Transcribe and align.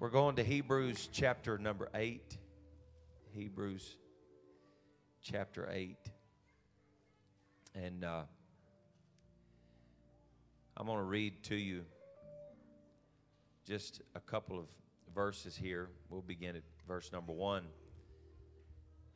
We're 0.00 0.08
going 0.08 0.36
to 0.36 0.42
Hebrews 0.42 1.10
chapter 1.12 1.58
number 1.58 1.90
8. 1.94 2.38
Hebrews 3.32 3.98
chapter 5.22 5.68
8. 5.70 5.98
And 7.74 8.02
uh, 8.02 8.22
I'm 10.74 10.86
going 10.86 10.96
to 10.96 11.04
read 11.04 11.42
to 11.44 11.54
you 11.54 11.84
just 13.66 14.00
a 14.14 14.20
couple 14.20 14.58
of 14.58 14.68
verses 15.14 15.54
here. 15.54 15.90
We'll 16.08 16.22
begin 16.22 16.56
at 16.56 16.62
verse 16.88 17.12
number 17.12 17.34
1. 17.34 17.64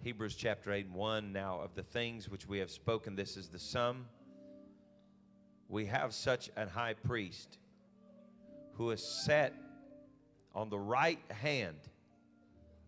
Hebrews 0.03 0.35
chapter 0.35 0.71
8 0.71 0.85
and 0.85 0.95
1. 0.95 1.33
Now, 1.33 1.61
of 1.63 1.75
the 1.75 1.83
things 1.83 2.29
which 2.29 2.47
we 2.47 2.59
have 2.59 2.71
spoken, 2.71 3.17
this 3.17 3.39
is 3.39 3.49
the 3.49 3.59
sum. 3.59 4.05
We 5.67 5.87
have 5.87 6.13
such 6.13 6.51
an 6.57 6.69
high 6.69 6.93
priest 6.93 7.57
who 8.75 8.91
is 8.91 9.03
set 9.03 9.55
on 10.55 10.71
the 10.71 10.79
right 10.79 11.21
hand 11.31 11.79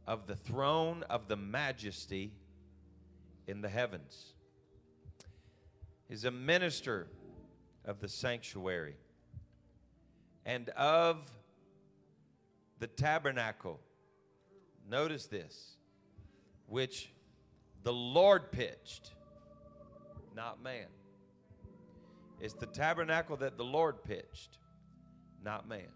of 0.06 0.26
the 0.26 0.36
throne 0.36 1.02
of 1.10 1.28
the 1.28 1.36
majesty 1.36 2.32
in 3.46 3.60
the 3.60 3.68
heavens. 3.68 4.34
Is 6.08 6.24
a 6.24 6.30
minister 6.30 7.08
of 7.84 8.00
the 8.00 8.08
sanctuary 8.08 8.94
and 10.44 10.68
of 10.70 11.28
the 12.78 12.86
tabernacle. 12.86 13.80
Notice 14.88 15.26
this, 15.26 15.76
which 16.68 17.10
the 17.82 17.92
Lord 17.92 18.52
pitched, 18.52 19.10
not 20.36 20.62
man. 20.62 20.86
It's 22.40 22.54
the 22.54 22.66
tabernacle 22.66 23.36
that 23.38 23.56
the 23.56 23.64
Lord 23.64 24.04
pitched, 24.04 24.58
not 25.42 25.68
man. 25.68 25.88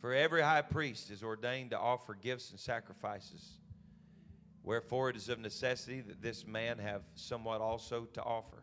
For 0.00 0.12
every 0.12 0.42
high 0.42 0.62
priest 0.62 1.10
is 1.10 1.22
ordained 1.22 1.70
to 1.70 1.78
offer 1.78 2.14
gifts 2.14 2.50
and 2.50 2.60
sacrifices. 2.60 3.58
Wherefore 4.62 5.10
it 5.10 5.16
is 5.16 5.28
of 5.28 5.38
necessity 5.38 6.00
that 6.02 6.20
this 6.20 6.46
man 6.46 6.78
have 6.78 7.02
somewhat 7.14 7.60
also 7.60 8.06
to 8.14 8.22
offer. 8.22 8.62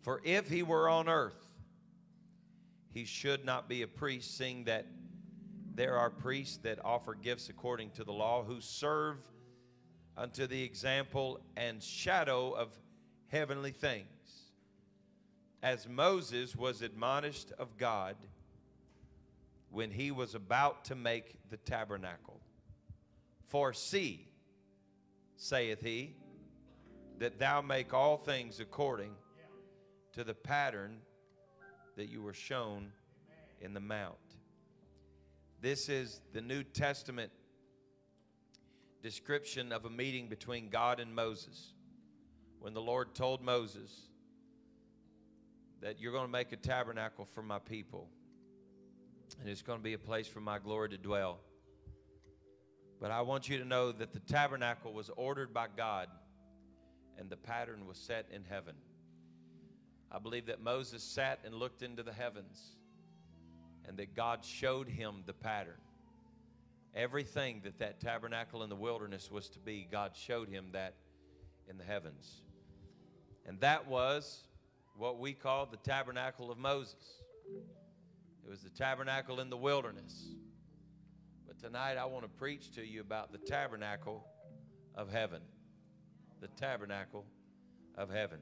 For 0.00 0.20
if 0.24 0.48
he 0.48 0.62
were 0.62 0.88
on 0.88 1.08
earth, 1.08 1.44
he 2.92 3.04
should 3.04 3.44
not 3.44 3.68
be 3.68 3.82
a 3.82 3.86
priest, 3.86 4.36
seeing 4.36 4.64
that 4.64 4.86
there 5.74 5.96
are 5.96 6.10
priests 6.10 6.56
that 6.58 6.84
offer 6.84 7.14
gifts 7.14 7.48
according 7.48 7.90
to 7.90 8.04
the 8.04 8.12
law, 8.12 8.42
who 8.42 8.60
serve 8.60 9.18
unto 10.16 10.46
the 10.46 10.62
example 10.62 11.40
and 11.56 11.82
shadow 11.82 12.50
of 12.50 12.76
heavenly 13.28 13.70
things. 13.70 14.06
As 15.62 15.88
Moses 15.88 16.56
was 16.56 16.82
admonished 16.82 17.52
of 17.58 17.76
God 17.76 18.16
when 19.70 19.90
he 19.90 20.10
was 20.10 20.34
about 20.34 20.84
to 20.86 20.94
make 20.94 21.36
the 21.50 21.56
tabernacle. 21.56 22.40
For 23.46 23.72
see, 23.72 24.28
saith 25.36 25.80
he, 25.80 26.14
that 27.18 27.38
thou 27.38 27.60
make 27.60 27.92
all 27.92 28.16
things 28.16 28.60
according 28.60 29.12
to 30.12 30.24
the 30.24 30.34
pattern 30.34 30.98
that 31.96 32.08
you 32.08 32.22
were 32.22 32.34
shown 32.34 32.92
in 33.60 33.74
the 33.74 33.80
mount. 33.80 34.16
This 35.60 35.88
is 35.88 36.20
the 36.32 36.40
New 36.40 36.62
Testament 36.62 37.32
description 39.02 39.72
of 39.72 39.84
a 39.84 39.90
meeting 39.90 40.28
between 40.28 40.68
God 40.68 41.00
and 41.00 41.14
Moses. 41.14 41.72
When 42.60 42.74
the 42.74 42.80
Lord 42.80 43.14
told 43.14 43.42
Moses 43.42 44.08
that 45.80 46.00
you're 46.00 46.12
going 46.12 46.26
to 46.26 46.32
make 46.32 46.52
a 46.52 46.56
tabernacle 46.56 47.24
for 47.24 47.42
my 47.42 47.58
people 47.58 48.08
and 49.40 49.48
it's 49.48 49.62
going 49.62 49.78
to 49.78 49.82
be 49.82 49.94
a 49.94 49.98
place 49.98 50.26
for 50.26 50.40
my 50.40 50.58
glory 50.58 50.88
to 50.90 50.98
dwell. 50.98 51.38
But 53.00 53.10
I 53.10 53.20
want 53.22 53.48
you 53.48 53.58
to 53.58 53.64
know 53.64 53.92
that 53.92 54.12
the 54.12 54.20
tabernacle 54.20 54.92
was 54.92 55.10
ordered 55.16 55.54
by 55.54 55.66
God 55.76 56.08
and 57.18 57.30
the 57.30 57.36
pattern 57.36 57.86
was 57.86 57.96
set 57.96 58.26
in 58.32 58.44
heaven. 58.44 58.74
I 60.10 60.18
believe 60.18 60.46
that 60.46 60.62
Moses 60.62 61.02
sat 61.02 61.40
and 61.44 61.54
looked 61.54 61.82
into 61.82 62.02
the 62.02 62.12
heavens 62.12 62.76
and 63.86 63.96
that 63.98 64.14
God 64.14 64.44
showed 64.44 64.88
him 64.88 65.22
the 65.26 65.32
pattern. 65.32 65.80
Everything 66.94 67.60
that 67.64 67.78
that 67.78 68.00
tabernacle 68.00 68.62
in 68.62 68.70
the 68.70 68.76
wilderness 68.76 69.30
was 69.30 69.48
to 69.50 69.58
be, 69.58 69.86
God 69.90 70.12
showed 70.16 70.48
him 70.48 70.70
that 70.72 70.94
in 71.68 71.78
the 71.78 71.84
heavens. 71.84 72.42
And 73.46 73.60
that 73.60 73.86
was 73.86 74.44
what 74.96 75.18
we 75.18 75.32
call 75.32 75.66
the 75.66 75.76
tabernacle 75.76 76.50
of 76.50 76.58
Moses. 76.58 77.22
It 78.44 78.50
was 78.50 78.60
the 78.60 78.70
tabernacle 78.70 79.40
in 79.40 79.50
the 79.50 79.56
wilderness. 79.56 80.28
But 81.46 81.58
tonight 81.58 81.96
I 81.96 82.04
want 82.04 82.24
to 82.24 82.28
preach 82.28 82.72
to 82.72 82.86
you 82.86 83.00
about 83.00 83.32
the 83.32 83.38
tabernacle 83.38 84.24
of 84.94 85.10
heaven. 85.10 85.42
The 86.40 86.48
tabernacle 86.48 87.24
of 87.96 88.10
heaven. 88.10 88.38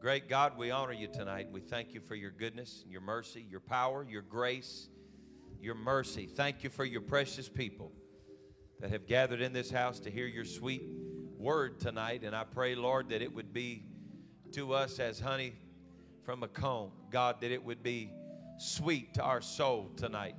Great 0.00 0.28
God, 0.28 0.58
we 0.58 0.70
honor 0.70 0.92
you 0.92 1.06
tonight. 1.06 1.48
We 1.50 1.60
thank 1.60 1.94
you 1.94 2.00
for 2.00 2.14
your 2.14 2.32
goodness, 2.32 2.84
your 2.88 3.00
mercy, 3.00 3.46
your 3.48 3.60
power, 3.60 4.04
your 4.08 4.22
grace, 4.22 4.88
your 5.60 5.76
mercy. 5.76 6.26
Thank 6.26 6.64
you 6.64 6.70
for 6.70 6.84
your 6.84 7.00
precious 7.00 7.48
people 7.48 7.92
that 8.80 8.90
have 8.90 9.06
gathered 9.06 9.40
in 9.40 9.52
this 9.52 9.70
house 9.70 10.00
to 10.00 10.10
hear 10.10 10.26
your 10.26 10.44
sweet 10.44 10.82
word 11.38 11.78
tonight. 11.78 12.22
And 12.24 12.34
I 12.34 12.42
pray, 12.42 12.74
Lord, 12.74 13.10
that 13.10 13.22
it 13.22 13.32
would 13.32 13.52
be 13.52 13.84
to 14.52 14.74
us 14.74 14.98
as 14.98 15.20
honey 15.20 15.54
from 16.24 16.42
a 16.42 16.48
comb. 16.48 16.90
God, 17.10 17.40
that 17.40 17.52
it 17.52 17.64
would 17.64 17.82
be 17.82 18.10
sweet 18.62 19.14
to 19.14 19.22
our 19.22 19.40
soul 19.40 19.90
tonight. 19.96 20.36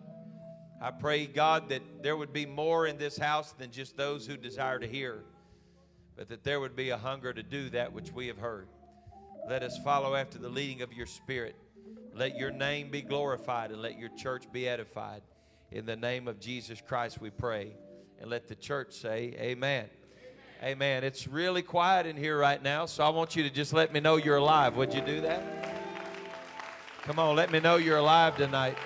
I 0.81 0.91
pray, 0.91 1.28
God, 1.28 1.69
that 1.69 1.81
there 2.01 2.17
would 2.17 2.34
be 2.34 2.45
more 2.45 2.88
in 2.88 2.97
this 2.97 3.17
house 3.17 3.53
than 3.53 3.72
just 3.72 3.95
those 3.95 4.25
who 4.25 4.38
desire 4.38 4.79
to 4.79 4.88
hear, 4.88 5.23
but 6.16 6.29
that 6.29 6.44
there 6.44 6.59
would 6.59 6.75
be 6.75 6.89
a 6.89 6.97
hunger 6.97 7.34
to 7.34 7.44
do 7.44 7.69
that 7.69 7.94
which 7.94 8.11
we 8.11 8.28
have 8.28 8.38
heard. 8.38 8.67
Let 9.47 9.63
us 9.63 9.78
follow 9.84 10.16
after 10.16 10.38
the 10.38 10.50
leading 10.50 10.81
of 10.81 10.94
your 10.94 11.06
Spirit. 11.06 11.56
Let 12.16 12.38
your 12.38 12.51
name 12.51 12.91
be 12.91 13.01
glorified 13.01 13.72
and 13.72 13.81
let 13.81 13.97
your 13.97 14.09
church 14.09 14.45
be 14.51 14.67
edified. 14.67 15.22
In 15.72 15.85
the 15.85 15.95
name 15.95 16.28
of 16.28 16.40
Jesus 16.40 16.81
Christ, 16.81 17.19
we 17.19 17.29
pray. 17.29 17.75
And 18.19 18.29
let 18.29 18.47
the 18.47 18.55
church 18.55 18.94
say, 18.94 19.35
Amen. 19.40 19.90
Amen. 20.61 21.03
It's 21.03 21.28
really 21.28 21.61
quiet 21.61 22.05
in 22.05 22.16
here 22.16 22.38
right 22.38 22.61
now, 22.61 22.85
so 22.85 23.03
I 23.03 23.09
want 23.09 23.35
you 23.35 23.44
to 23.44 23.50
just 23.50 23.73
let 23.73 23.91
me 23.91 24.00
know 24.00 24.16
you're 24.16 24.38
alive. 24.38 24.78
Would 24.78 24.94
you 24.94 25.01
do 25.01 25.19
that? 25.22 25.62
Come 27.06 27.19
on, 27.19 27.36
let 27.36 27.52
me 27.52 27.59
know 27.59 27.75
you're 27.75 27.97
alive 27.97 28.38
tonight. 28.38 28.78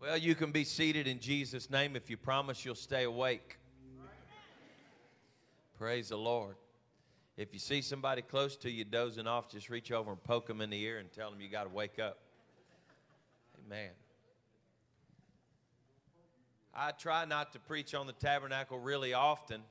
Well, 0.00 0.16
you 0.16 0.34
can 0.34 0.50
be 0.50 0.64
seated 0.64 1.06
in 1.06 1.20
Jesus' 1.20 1.70
name 1.70 1.94
if 1.94 2.10
you 2.10 2.16
promise 2.16 2.64
you'll 2.64 2.74
stay 2.74 3.04
awake. 3.04 3.58
Praise 5.78 6.08
the 6.08 6.18
Lord. 6.18 6.56
If 7.36 7.52
you 7.52 7.60
see 7.60 7.80
somebody 7.80 8.22
close 8.22 8.56
to 8.56 8.70
you 8.70 8.82
dozing 8.82 9.28
off, 9.28 9.48
just 9.48 9.70
reach 9.70 9.92
over 9.92 10.10
and 10.10 10.20
poke 10.24 10.48
them 10.48 10.60
in 10.60 10.70
the 10.70 10.82
ear 10.82 10.98
and 10.98 11.12
tell 11.12 11.30
them 11.30 11.40
you 11.40 11.48
got 11.48 11.62
to 11.62 11.68
wake 11.68 12.00
up. 12.00 12.18
Amen. 13.64 13.90
I 16.80 16.92
try 16.92 17.24
not 17.24 17.54
to 17.54 17.58
preach 17.58 17.92
on 17.92 18.06
the 18.06 18.12
tabernacle 18.12 18.78
really 18.78 19.12
often, 19.12 19.62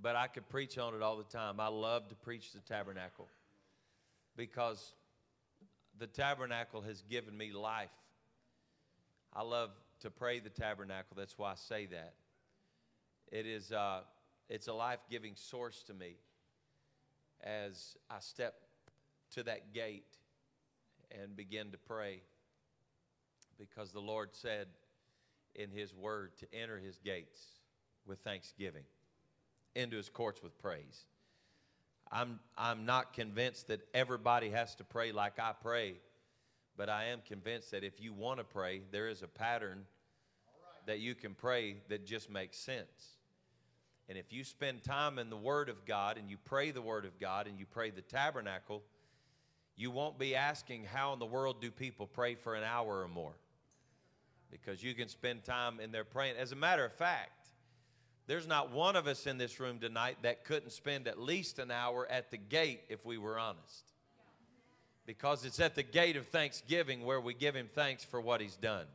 but 0.00 0.16
I 0.16 0.26
could 0.26 0.48
preach 0.48 0.78
on 0.78 0.94
it 0.94 1.02
all 1.02 1.18
the 1.18 1.24
time. 1.24 1.60
I 1.60 1.68
love 1.68 2.08
to 2.08 2.14
preach 2.14 2.52
the 2.54 2.60
tabernacle 2.60 3.28
because 4.38 4.94
the 5.98 6.06
tabernacle 6.06 6.80
has 6.80 7.02
given 7.10 7.36
me 7.36 7.52
life. 7.52 7.90
I 9.34 9.42
love 9.42 9.68
to 10.00 10.10
pray 10.10 10.40
the 10.40 10.48
tabernacle. 10.48 11.14
That's 11.14 11.36
why 11.36 11.52
I 11.52 11.56
say 11.56 11.86
that. 11.86 12.14
It 13.30 13.44
is 13.44 13.70
uh, 13.70 14.00
it's 14.48 14.68
a 14.68 14.72
life-giving 14.72 15.34
source 15.36 15.82
to 15.88 15.92
me 15.92 16.16
as 17.42 17.98
I 18.08 18.20
step 18.20 18.54
to 19.32 19.42
that 19.42 19.74
gate 19.74 20.16
and 21.10 21.36
begin 21.36 21.70
to 21.72 21.78
pray 21.78 22.22
because 23.58 23.92
the 23.92 24.00
Lord 24.00 24.30
said 24.32 24.68
in 25.54 25.70
His 25.70 25.94
Word 25.94 26.32
to 26.38 26.46
enter 26.54 26.78
His 26.78 26.98
gates 26.98 27.40
with 28.06 28.18
thanksgiving, 28.20 28.84
into 29.74 29.96
His 29.96 30.08
courts 30.08 30.42
with 30.42 30.58
praise. 30.58 31.04
I'm, 32.12 32.38
I'm 32.56 32.84
not 32.86 33.12
convinced 33.12 33.68
that 33.68 33.80
everybody 33.92 34.50
has 34.50 34.74
to 34.76 34.84
pray 34.84 35.12
like 35.12 35.38
I 35.38 35.52
pray, 35.60 35.94
but 36.76 36.88
I 36.88 37.06
am 37.06 37.20
convinced 37.26 37.70
that 37.70 37.82
if 37.82 38.00
you 38.00 38.12
want 38.12 38.38
to 38.38 38.44
pray, 38.44 38.82
there 38.92 39.08
is 39.08 39.22
a 39.22 39.28
pattern 39.28 39.84
that 40.86 41.00
you 41.00 41.14
can 41.14 41.34
pray 41.34 41.76
that 41.88 42.06
just 42.06 42.30
makes 42.30 42.58
sense. 42.58 43.18
And 44.08 44.18
if 44.18 44.32
you 44.32 44.44
spend 44.44 44.82
time 44.82 45.18
in 45.18 45.30
the 45.30 45.36
Word 45.36 45.68
of 45.68 45.86
God 45.86 46.18
and 46.18 46.28
you 46.28 46.36
pray 46.44 46.70
the 46.70 46.82
Word 46.82 47.04
of 47.04 47.18
God 47.18 47.46
and 47.46 47.58
you 47.58 47.64
pray 47.64 47.90
the 47.90 48.02
tabernacle, 48.02 48.82
you 49.76 49.90
won't 49.90 50.18
be 50.18 50.34
asking, 50.34 50.84
How 50.84 51.12
in 51.14 51.18
the 51.18 51.26
world 51.26 51.60
do 51.60 51.70
people 51.70 52.06
pray 52.06 52.34
for 52.34 52.54
an 52.54 52.64
hour 52.64 53.00
or 53.02 53.08
more? 53.08 53.34
Because 54.54 54.82
you 54.82 54.94
can 54.94 55.08
spend 55.08 55.42
time 55.44 55.80
in 55.80 55.90
there 55.90 56.04
praying. 56.04 56.36
As 56.38 56.52
a 56.52 56.56
matter 56.56 56.84
of 56.84 56.92
fact, 56.92 57.50
There's 58.26 58.46
not 58.46 58.72
one 58.72 58.96
of 58.96 59.06
us 59.06 59.26
in 59.26 59.36
this 59.36 59.60
room 59.60 59.78
tonight 59.78 60.16
that 60.22 60.44
couldn't 60.44 60.70
spend 60.70 61.06
at 61.06 61.20
least 61.20 61.58
an 61.58 61.70
hour 61.70 62.06
at 62.10 62.30
the 62.30 62.38
gate 62.38 62.80
if 62.88 63.04
we 63.04 63.18
were 63.18 63.38
honest. 63.38 63.92
Because 65.06 65.44
it's 65.44 65.60
at 65.60 65.74
the 65.74 65.82
gate 65.82 66.16
of 66.16 66.26
thanksgiving 66.28 67.04
where 67.04 67.20
we 67.20 67.34
give 67.34 67.54
him 67.54 67.68
thanks 67.74 68.02
for 68.02 68.22
what 68.22 68.40
he's 68.40 68.56
done. 68.56 68.86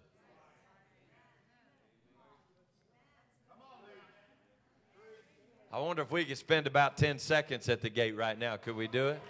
I 5.71 5.77
wonder 5.77 6.01
if 6.01 6.09
we 6.09 6.25
could 6.25 6.39
spend 6.39 6.65
about 6.65 6.97
10 6.97 7.19
seconds 7.19 7.69
at 7.69 7.81
the 7.81 7.91
gate 7.91 8.17
right 8.17 8.37
now. 8.37 8.57
Could 8.57 8.75
we 8.75 8.87
do 8.87 9.09
it? 9.09 9.21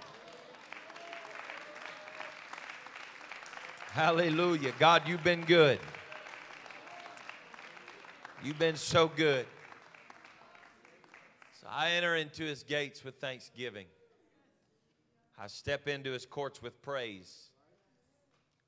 Hallelujah. 3.91 4.71
God, 4.79 5.01
you've 5.05 5.23
been 5.25 5.41
good. 5.41 5.79
You've 8.41 8.57
been 8.57 8.77
so 8.77 9.09
good. 9.09 9.45
So 11.59 11.67
I 11.69 11.91
enter 11.91 12.15
into 12.15 12.43
his 12.43 12.63
gates 12.63 13.03
with 13.03 13.15
thanksgiving. 13.15 13.85
I 15.37 15.47
step 15.47 15.89
into 15.89 16.11
his 16.11 16.25
courts 16.25 16.61
with 16.61 16.81
praise. 16.81 17.49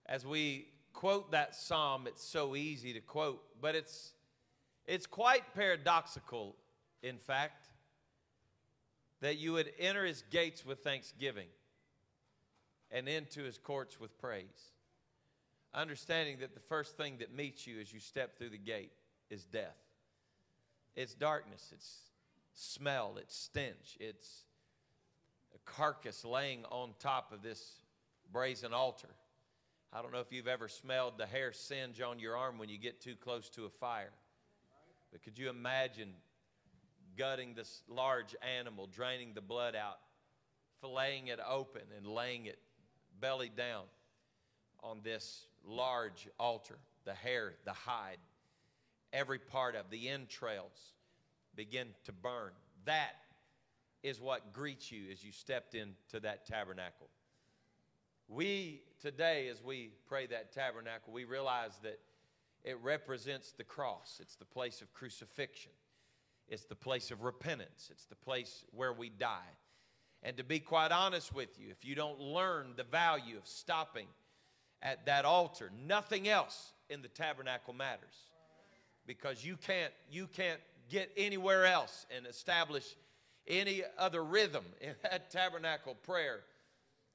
As 0.08 0.26
we 0.26 0.68
quote 0.92 1.32
that 1.32 1.56
psalm, 1.56 2.06
it's 2.06 2.22
so 2.22 2.58
easy 2.58 2.92
to 2.92 3.00
quote, 3.00 3.42
but 3.62 3.76
it's, 3.76 4.12
it's 4.88 5.06
quite 5.06 5.44
paradoxical, 5.56 6.58
in 7.02 7.18
fact, 7.18 7.70
that 9.22 9.38
you 9.38 9.54
would 9.54 9.72
enter 9.80 10.04
his 10.04 10.26
gates 10.32 10.66
with 10.66 10.80
thanksgiving 10.80 11.48
and 12.92 13.08
into 13.08 13.44
his 13.44 13.58
courts 13.58 14.02
with 14.02 14.20
praise. 14.20 14.74
Understanding 15.74 16.40
that 16.42 16.56
the 16.56 16.60
first 16.60 16.98
thing 16.98 17.20
that 17.20 17.34
meets 17.34 17.66
you 17.66 17.80
as 17.80 17.94
you 17.94 18.02
step 18.02 18.38
through 18.38 18.50
the 18.50 18.58
gate 18.58 18.92
is 19.32 19.46
death. 19.46 19.78
It's 20.96 21.16
darkness, 21.16 21.72
it's 21.72 22.02
smell, 22.54 23.16
it's 23.18 23.36
stench, 23.36 23.98
it's 24.00 24.44
a 25.56 25.72
carcass 25.72 26.26
laying 26.26 26.66
on 26.66 26.92
top 27.00 27.32
of 27.32 27.42
this 27.42 27.78
brazen 28.32 28.74
altar. 28.74 29.10
I 29.94 30.02
don't 30.02 30.12
know 30.12 30.20
if 30.20 30.32
you've 30.32 30.48
ever 30.48 30.68
smelled 30.68 31.18
the 31.18 31.26
hair 31.26 31.54
singe 31.54 32.02
on 32.02 32.20
your 32.20 32.36
arm 32.36 32.58
when 32.58 32.70
you 32.70 32.78
get 32.78 33.02
too 33.02 33.16
close 33.16 33.50
to 33.52 33.66
a 33.66 33.70
fire. 33.70 34.12
But 35.12 35.24
could 35.24 35.38
you 35.38 35.50
imagine 35.50 36.10
gutting 37.18 37.54
this 37.56 37.84
large 37.88 38.36
animal, 38.58 38.88
draining 38.88 39.34
the 39.34 39.42
blood 39.42 39.76
out, 39.76 40.00
filleting 40.84 41.28
it 41.28 41.40
open, 41.48 41.82
and 41.98 42.06
laying 42.06 42.46
it 42.46 42.60
belly 43.20 43.52
down 43.56 43.84
on 44.84 45.00
this 45.04 45.46
large 45.66 46.28
altar? 46.40 46.78
The 47.04 47.14
hair, 47.14 47.56
the 47.66 47.74
hide, 47.74 48.18
every 49.14 49.40
part 49.40 49.76
of 49.76 49.90
the 49.90 50.10
entrails 50.10 50.94
begin 51.56 51.88
to 52.06 52.12
burn. 52.12 52.52
That 52.86 53.16
is 54.04 54.20
what 54.20 54.54
greets 54.54 54.92
you 54.92 55.04
as 55.12 55.24
you 55.24 55.32
stepped 55.32 55.76
into 55.76 56.20
that 56.22 56.46
tabernacle. 56.46 57.08
We 58.28 58.82
today, 59.02 59.50
as 59.50 59.62
we 59.64 59.92
pray 60.08 60.28
that 60.28 60.54
tabernacle, 60.54 61.14
we 61.14 61.26
realize 61.26 61.78
that 61.84 62.00
it 62.64 62.78
represents 62.82 63.52
the 63.52 63.64
cross. 63.64 64.20
It's 64.22 64.36
the 64.36 64.46
place 64.46 64.82
of 64.82 64.94
crucifixion. 64.94 65.72
It's 66.48 66.66
the 66.66 66.76
place 66.76 67.12
of 67.12 67.24
repentance. 67.24 67.90
It's 67.92 68.06
the 68.06 68.16
place 68.16 68.64
where 68.72 68.94
we 68.94 69.10
die. 69.10 69.52
And 70.24 70.38
to 70.38 70.44
be 70.44 70.60
quite 70.60 70.92
honest 70.92 71.34
with 71.34 71.60
you, 71.60 71.68
if 71.72 71.84
you 71.84 71.96
don't 71.96 72.20
learn 72.20 72.74
the 72.76 72.84
value 72.84 73.38
of 73.38 73.48
stopping 73.48 74.08
at 74.82 75.06
that 75.08 75.26
altar, 75.26 75.72
nothing 75.88 76.28
else 76.28 76.74
in 76.90 77.02
the 77.02 77.08
tabernacle 77.08 77.74
matters 77.74 78.31
because 79.06 79.44
you 79.44 79.58
can't 79.58 79.94
you 80.10 80.28
can't 80.28 80.60
get 80.90 81.12
anywhere 81.18 81.66
else 81.66 82.06
and 82.16 82.26
establish 82.26 82.96
any 83.48 83.84
other 83.98 84.24
rhythm 84.24 84.66
in 84.82 84.94
that 85.04 85.32
tabernacle 85.32 85.96
prayer 85.96 86.42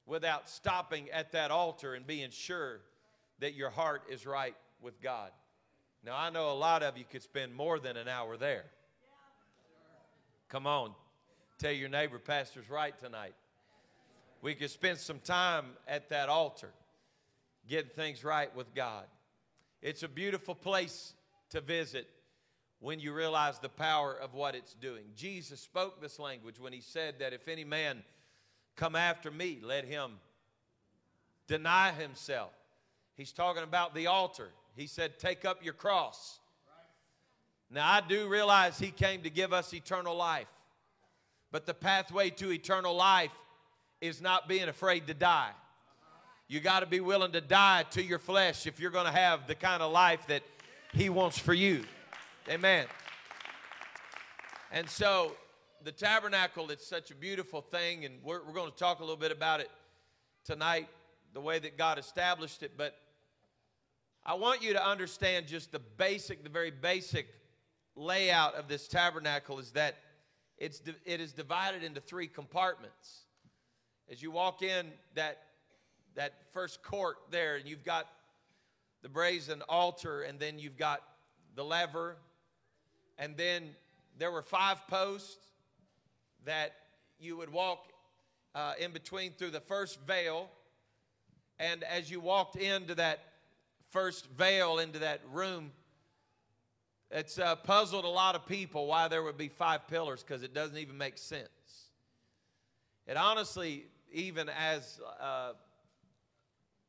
without 0.05 0.49
stopping 0.49 1.09
at 1.11 1.31
that 1.33 1.51
altar 1.51 1.93
and 1.93 2.07
being 2.07 2.31
sure 2.31 2.79
that 3.39 3.53
your 3.53 3.69
heart 3.69 4.03
is 4.09 4.25
right 4.25 4.55
with 4.81 5.01
God. 5.01 5.31
Now, 6.03 6.15
I 6.15 6.29
know 6.29 6.51
a 6.51 6.53
lot 6.53 6.83
of 6.83 6.97
you 6.97 7.03
could 7.09 7.21
spend 7.21 7.53
more 7.53 7.79
than 7.79 7.97
an 7.97 8.07
hour 8.07 8.37
there. 8.37 8.65
Come 10.49 10.65
on, 10.65 10.91
tell 11.59 11.73
your 11.73 11.89
neighbor, 11.89 12.19
Pastor's 12.19 12.69
right 12.69 12.97
tonight. 12.97 13.33
We 14.41 14.55
could 14.55 14.71
spend 14.71 14.99
some 14.99 15.19
time 15.19 15.65
at 15.87 16.09
that 16.09 16.29
altar 16.29 16.69
getting 17.67 17.89
things 17.89 18.23
right 18.23 18.55
with 18.55 18.73
God. 18.73 19.03
It's 19.81 20.03
a 20.03 20.07
beautiful 20.07 20.55
place 20.55 21.13
to 21.49 21.61
visit 21.61 22.07
when 22.79 22.99
you 22.99 23.13
realize 23.13 23.59
the 23.59 23.69
power 23.69 24.13
of 24.13 24.33
what 24.33 24.55
it's 24.55 24.73
doing. 24.73 25.03
Jesus 25.15 25.59
spoke 25.59 26.01
this 26.01 26.19
language 26.19 26.59
when 26.59 26.73
he 26.73 26.81
said 26.81 27.15
that 27.19 27.33
if 27.33 27.47
any 27.47 27.63
man 27.63 28.03
come 28.75 28.95
after 28.95 29.31
me, 29.31 29.59
let 29.63 29.85
him 29.85 30.13
deny 31.47 31.91
himself. 31.91 32.51
He's 33.15 33.31
talking 33.31 33.63
about 33.63 33.95
the 33.95 34.07
altar. 34.07 34.49
He 34.75 34.85
said, 34.85 35.17
Take 35.17 35.43
up 35.43 35.63
your 35.63 35.73
cross. 35.73 36.39
Now, 37.69 37.91
I 37.91 38.01
do 38.07 38.29
realize 38.29 38.79
he 38.79 38.91
came 38.91 39.23
to 39.23 39.29
give 39.29 39.51
us 39.51 39.73
eternal 39.73 40.15
life, 40.15 40.51
but 41.51 41.65
the 41.65 41.73
pathway 41.73 42.29
to 42.29 42.51
eternal 42.51 42.95
life 42.95 43.31
is 43.99 44.21
not 44.21 44.47
being 44.47 44.69
afraid 44.69 45.07
to 45.07 45.13
die. 45.13 45.51
You 46.47 46.61
got 46.61 46.79
to 46.79 46.85
be 46.85 47.01
willing 47.01 47.33
to 47.33 47.41
die 47.41 47.83
to 47.91 48.01
your 48.01 48.19
flesh 48.19 48.67
if 48.67 48.79
you're 48.79 48.91
going 48.91 49.05
to 49.05 49.11
have 49.11 49.47
the 49.47 49.55
kind 49.55 49.83
of 49.83 49.91
life 49.91 50.25
that 50.27 50.43
he 50.93 51.09
wants 51.09 51.37
for 51.37 51.53
you. 51.53 51.83
Amen. 52.49 52.85
And 54.71 54.89
so 54.89 55.33
the 55.83 55.91
tabernacle, 55.91 56.69
it's 56.71 56.87
such 56.87 57.11
a 57.11 57.15
beautiful 57.15 57.61
thing, 57.61 58.05
and 58.05 58.15
we're, 58.23 58.43
we're 58.45 58.53
going 58.53 58.71
to 58.71 58.77
talk 58.77 58.99
a 58.99 59.03
little 59.03 59.17
bit 59.17 59.31
about 59.31 59.59
it 59.59 59.69
tonight, 60.45 60.87
the 61.33 61.41
way 61.41 61.59
that 61.59 61.77
God 61.77 61.99
established 61.99 62.63
it. 62.63 62.73
But 62.77 62.95
I 64.25 64.33
want 64.33 64.61
you 64.61 64.73
to 64.73 64.85
understand 64.85 65.47
just 65.47 65.71
the 65.71 65.79
basic, 65.79 66.43
the 66.43 66.49
very 66.49 66.71
basic 66.71 67.27
layout 67.95 68.55
of 68.55 68.67
this 68.67 68.87
tabernacle 68.87 69.59
is 69.59 69.71
that 69.71 69.95
it's, 70.57 70.81
it 71.05 71.21
is 71.21 71.33
divided 71.33 71.83
into 71.83 72.01
three 72.01 72.27
compartments. 72.27 73.21
As 74.11 74.21
you 74.21 74.31
walk 74.31 74.61
in 74.61 74.87
that, 75.15 75.43
that 76.15 76.33
first 76.51 76.81
court 76.81 77.17
there, 77.29 77.55
and 77.57 77.67
you've 77.67 77.83
got 77.83 78.07
the 79.01 79.09
brazen 79.09 79.61
altar, 79.69 80.21
and 80.21 80.39
then 80.39 80.59
you've 80.59 80.77
got 80.77 81.01
the 81.55 81.63
laver. 81.63 82.17
and 83.17 83.35
then 83.35 83.75
there 84.17 84.31
were 84.31 84.41
five 84.41 84.87
posts 84.87 85.37
that 86.45 86.73
you 87.19 87.37
would 87.37 87.51
walk 87.51 87.91
uh, 88.55 88.73
in 88.79 88.91
between 88.91 89.31
through 89.33 89.51
the 89.51 89.59
first 89.59 89.99
veil. 90.01 90.49
And 91.59 91.83
as 91.83 92.09
you 92.09 92.19
walked 92.19 92.55
into 92.55 92.95
that 92.95 93.19
first 93.89 94.27
veil, 94.31 94.79
into 94.79 94.99
that 94.99 95.21
room, 95.31 95.71
it's 97.09 97.39
uh, 97.39 97.55
puzzled 97.55 98.05
a 98.05 98.09
lot 98.09 98.35
of 98.35 98.45
people 98.45 98.87
why 98.87 99.07
there 99.07 99.23
would 99.23 99.37
be 99.37 99.47
five 99.47 99.87
pillars 99.87 100.23
because 100.23 100.43
it 100.43 100.53
doesn't 100.53 100.77
even 100.77 100.97
make 100.97 101.17
sense. 101.17 101.47
It 103.05 103.15
honestly, 103.15 103.85
even 104.11 104.49
as 104.49 104.99
uh, 105.19 105.53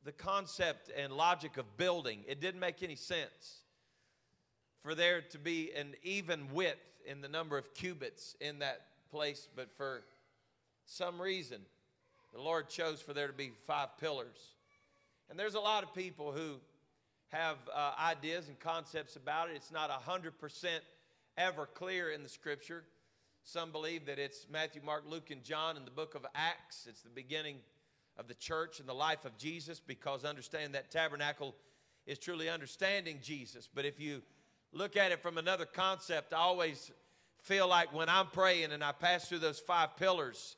the 0.09 0.13
concept 0.13 0.91
and 0.97 1.13
logic 1.13 1.59
of 1.59 1.77
building, 1.77 2.25
it 2.27 2.41
didn't 2.41 2.61
make 2.61 2.83
any 2.83 2.97
sense 2.97 3.59
for 4.83 4.95
there 4.95 5.21
to 5.21 5.39
be 5.39 5.71
an 5.77 5.95
even 6.03 6.51
width 6.55 6.79
in 7.07 7.21
the 7.21 7.29
number 7.29 7.59
of 7.59 7.75
cubits 7.75 8.35
in 8.41 8.61
that 8.61 8.87
place, 9.11 9.49
but 9.55 9.71
for 9.77 10.05
some 10.87 11.21
reason, 11.21 11.61
the 12.33 12.41
Lord 12.41 12.71
chose 12.71 13.03
for 13.03 13.13
there 13.13 13.27
to 13.27 13.35
be 13.35 13.53
five 13.67 13.99
pillars. 14.01 14.55
And 15.29 15.39
there's 15.39 15.57
a 15.57 15.61
lot 15.61 15.85
of 15.85 15.93
people 15.93 16.33
who 16.33 16.55
have 17.29 17.59
uh, 17.71 17.93
ideas 18.01 18.49
and 18.49 18.59
concepts 18.59 19.15
about 19.15 19.51
it. 19.51 19.57
It's 19.57 19.71
not 19.71 19.91
100% 19.91 20.33
ever 21.37 21.67
clear 21.67 22.13
in 22.13 22.23
the 22.23 22.31
scripture. 22.31 22.83
Some 23.45 23.73
believe 23.73 24.07
that 24.07 24.19
it's 24.19 24.47
Matthew, 24.51 24.81
Mark, 24.83 25.05
Luke, 25.07 25.31
and 25.31 25.45
John 25.45 25.77
in 25.77 25.85
the 25.85 25.91
book 25.91 26.15
of 26.15 26.25
Acts. 26.35 26.87
It's 26.89 27.03
the 27.03 27.11
beginning 27.11 27.57
of 28.19 28.27
the 28.27 28.35
church 28.35 28.81
and 28.81 28.89
the 28.89 28.95
life 28.95 29.25
of 29.25 29.37
Jesus 29.39 29.81
because 29.81 30.25
understanding 30.25 30.73
that 30.73 30.91
tabernacle 30.91 31.55
is 32.07 32.19
truly 32.19 32.49
understanding 32.49 33.19
Jesus. 33.23 33.69
But 33.73 33.85
if 33.85 34.01
you 34.01 34.23
look 34.73 34.97
at 34.97 35.13
it 35.13 35.23
from 35.23 35.39
another 35.39 35.67
concept, 35.67 36.33
I 36.33 36.39
always 36.39 36.91
feel 37.43 37.69
like 37.69 37.95
when 37.95 38.09
I'm 38.09 38.27
praying 38.27 38.73
and 38.73 38.83
I 38.83 38.93
pass 38.93 39.29
through 39.29 39.39
those 39.39 39.61
five 39.61 39.97
pillars, 39.97 40.57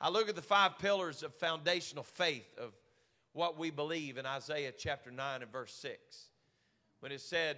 I 0.00 0.08
look 0.08 0.28
at 0.28 0.36
the 0.36 0.42
five 0.42 0.78
pillars 0.78 1.22
of 1.22 1.34
foundational 1.34 2.04
faith 2.04 2.46
of 2.58 2.72
what 3.32 3.58
we 3.58 3.70
believe 3.70 4.16
in 4.16 4.26
Isaiah 4.26 4.72
chapter 4.76 5.10
9 5.10 5.42
and 5.42 5.52
verse 5.52 5.74
6. 5.74 5.98
When 7.00 7.12
it 7.12 7.20
said, 7.20 7.56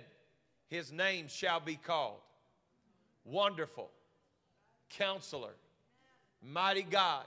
His 0.68 0.90
name 0.90 1.28
shall 1.28 1.60
be 1.60 1.76
called 1.76 2.20
Wonderful, 3.24 3.90
Counselor, 4.90 5.54
Mighty 6.42 6.82
God, 6.82 7.24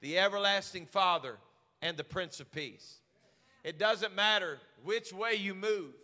the 0.00 0.18
Everlasting 0.18 0.86
Father, 0.86 1.38
and 1.82 1.96
the 1.96 2.04
Prince 2.04 2.40
of 2.40 2.50
Peace. 2.52 2.98
It 3.64 3.78
doesn't 3.78 4.14
matter 4.14 4.58
which 4.84 5.12
way 5.12 5.34
you 5.34 5.54
move, 5.54 5.94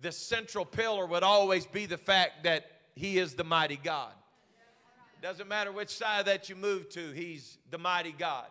the 0.00 0.12
central 0.12 0.64
pillar 0.64 1.06
would 1.06 1.22
always 1.22 1.66
be 1.66 1.86
the 1.86 1.98
fact 1.98 2.44
that 2.44 2.70
He 2.94 3.18
is 3.18 3.34
the 3.34 3.44
mighty 3.44 3.76
God. 3.82 4.12
It 5.14 5.22
doesn't 5.22 5.48
matter 5.48 5.72
which 5.72 5.90
side 5.90 6.26
that 6.26 6.48
you 6.48 6.56
move 6.56 6.88
to, 6.90 7.12
He's 7.12 7.58
the 7.70 7.78
mighty 7.78 8.12
God. 8.12 8.46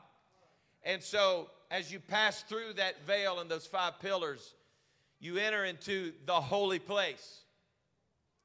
And 0.84 1.02
so, 1.02 1.50
as 1.70 1.92
you 1.92 2.00
pass 2.00 2.44
through 2.44 2.74
that 2.74 3.06
veil 3.06 3.40
and 3.40 3.50
those 3.50 3.66
five 3.66 4.00
pillars, 4.00 4.54
you 5.20 5.38
enter 5.38 5.66
into 5.66 6.14
the 6.26 6.40
holy 6.40 6.80
place. 6.80 7.42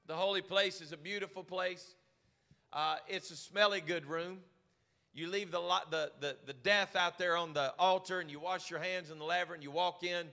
The 0.07 0.15
holy 0.15 0.43
place 0.43 0.81
is 0.81 0.93
a 0.93 0.97
beautiful 0.97 1.45
place. 1.45 1.95
Uh, 2.73 2.97
it's 3.07 3.31
a 3.31 3.37
smelly 3.37 3.81
good 3.81 4.07
room. 4.07 4.39
You 5.15 5.29
leave 5.29 5.51
the, 5.51 5.61
the, 5.91 6.13
the, 6.21 6.37
the 6.47 6.53
death 6.53 6.97
out 6.97 7.19
there 7.19 7.37
on 7.37 7.53
the 7.53 7.75
altar 7.79 8.21
and 8.21 8.31
you 8.31 8.41
wash 8.41 8.71
your 8.71 8.81
hands 8.81 9.11
in 9.11 9.19
the 9.19 9.25
laver 9.25 9.53
and 9.55 9.63
you 9.63 9.71
walk 9.71 10.03
in. 10.05 10.27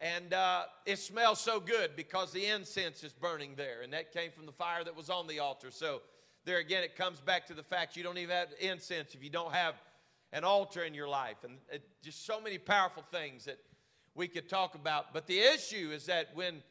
And 0.00 0.34
uh, 0.34 0.64
it 0.84 0.98
smells 0.98 1.40
so 1.40 1.60
good 1.60 1.94
because 1.94 2.32
the 2.32 2.46
incense 2.46 3.04
is 3.04 3.12
burning 3.12 3.54
there. 3.56 3.82
And 3.82 3.92
that 3.92 4.12
came 4.12 4.32
from 4.32 4.46
the 4.46 4.52
fire 4.52 4.82
that 4.82 4.96
was 4.96 5.10
on 5.10 5.28
the 5.28 5.38
altar. 5.38 5.70
So, 5.70 6.02
there 6.44 6.58
again, 6.58 6.82
it 6.82 6.94
comes 6.96 7.20
back 7.20 7.46
to 7.46 7.54
the 7.54 7.62
fact 7.62 7.96
you 7.96 8.02
don't 8.02 8.18
even 8.18 8.36
have 8.36 8.48
incense 8.60 9.14
if 9.14 9.24
you 9.24 9.30
don't 9.30 9.54
have 9.54 9.74
an 10.32 10.44
altar 10.44 10.82
in 10.82 10.92
your 10.92 11.08
life. 11.08 11.36
And 11.44 11.54
it, 11.72 11.82
just 12.02 12.26
so 12.26 12.40
many 12.40 12.58
powerful 12.58 13.04
things 13.10 13.44
that 13.44 13.58
we 14.14 14.28
could 14.28 14.48
talk 14.48 14.74
about. 14.74 15.14
But 15.14 15.26
the 15.26 15.38
issue 15.38 15.90
is 15.94 16.06
that 16.06 16.28
when 16.34 16.62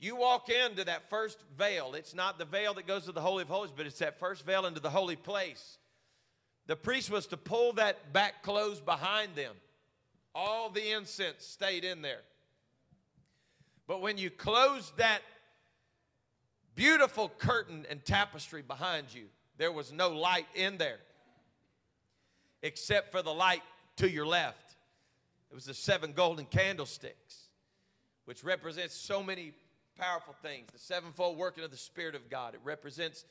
you 0.00 0.16
walk 0.16 0.48
into 0.48 0.84
that 0.84 1.08
first 1.10 1.38
veil, 1.56 1.94
it's 1.94 2.14
not 2.14 2.38
the 2.38 2.46
veil 2.46 2.74
that 2.74 2.86
goes 2.86 3.04
to 3.04 3.12
the 3.12 3.20
Holy 3.20 3.42
of 3.42 3.48
Holies, 3.48 3.70
but 3.74 3.86
it's 3.86 3.98
that 3.98 4.18
first 4.18 4.44
veil 4.44 4.66
into 4.66 4.80
the 4.80 4.90
holy 4.90 5.16
place. 5.16 5.78
The 6.70 6.76
priest 6.76 7.10
was 7.10 7.26
to 7.26 7.36
pull 7.36 7.72
that 7.72 8.12
back 8.12 8.44
closed 8.44 8.84
behind 8.84 9.34
them. 9.34 9.56
All 10.36 10.70
the 10.70 10.92
incense 10.92 11.44
stayed 11.44 11.82
in 11.82 12.00
there. 12.00 12.20
But 13.88 14.00
when 14.00 14.18
you 14.18 14.30
closed 14.30 14.96
that 14.98 15.18
beautiful 16.76 17.28
curtain 17.38 17.86
and 17.90 18.04
tapestry 18.04 18.62
behind 18.62 19.12
you, 19.12 19.24
there 19.58 19.72
was 19.72 19.92
no 19.92 20.10
light 20.10 20.46
in 20.54 20.78
there 20.78 21.00
except 22.62 23.10
for 23.10 23.20
the 23.20 23.34
light 23.34 23.62
to 23.96 24.08
your 24.08 24.26
left. 24.26 24.76
It 25.50 25.56
was 25.56 25.64
the 25.64 25.74
seven 25.74 26.12
golden 26.12 26.44
candlesticks, 26.44 27.48
which 28.26 28.44
represents 28.44 28.94
so 28.94 29.24
many 29.24 29.54
powerful 29.98 30.36
things. 30.40 30.68
The 30.72 30.78
sevenfold 30.78 31.36
working 31.36 31.64
of 31.64 31.72
the 31.72 31.76
Spirit 31.76 32.14
of 32.14 32.30
God. 32.30 32.54
It 32.54 32.60
represents 32.62 33.24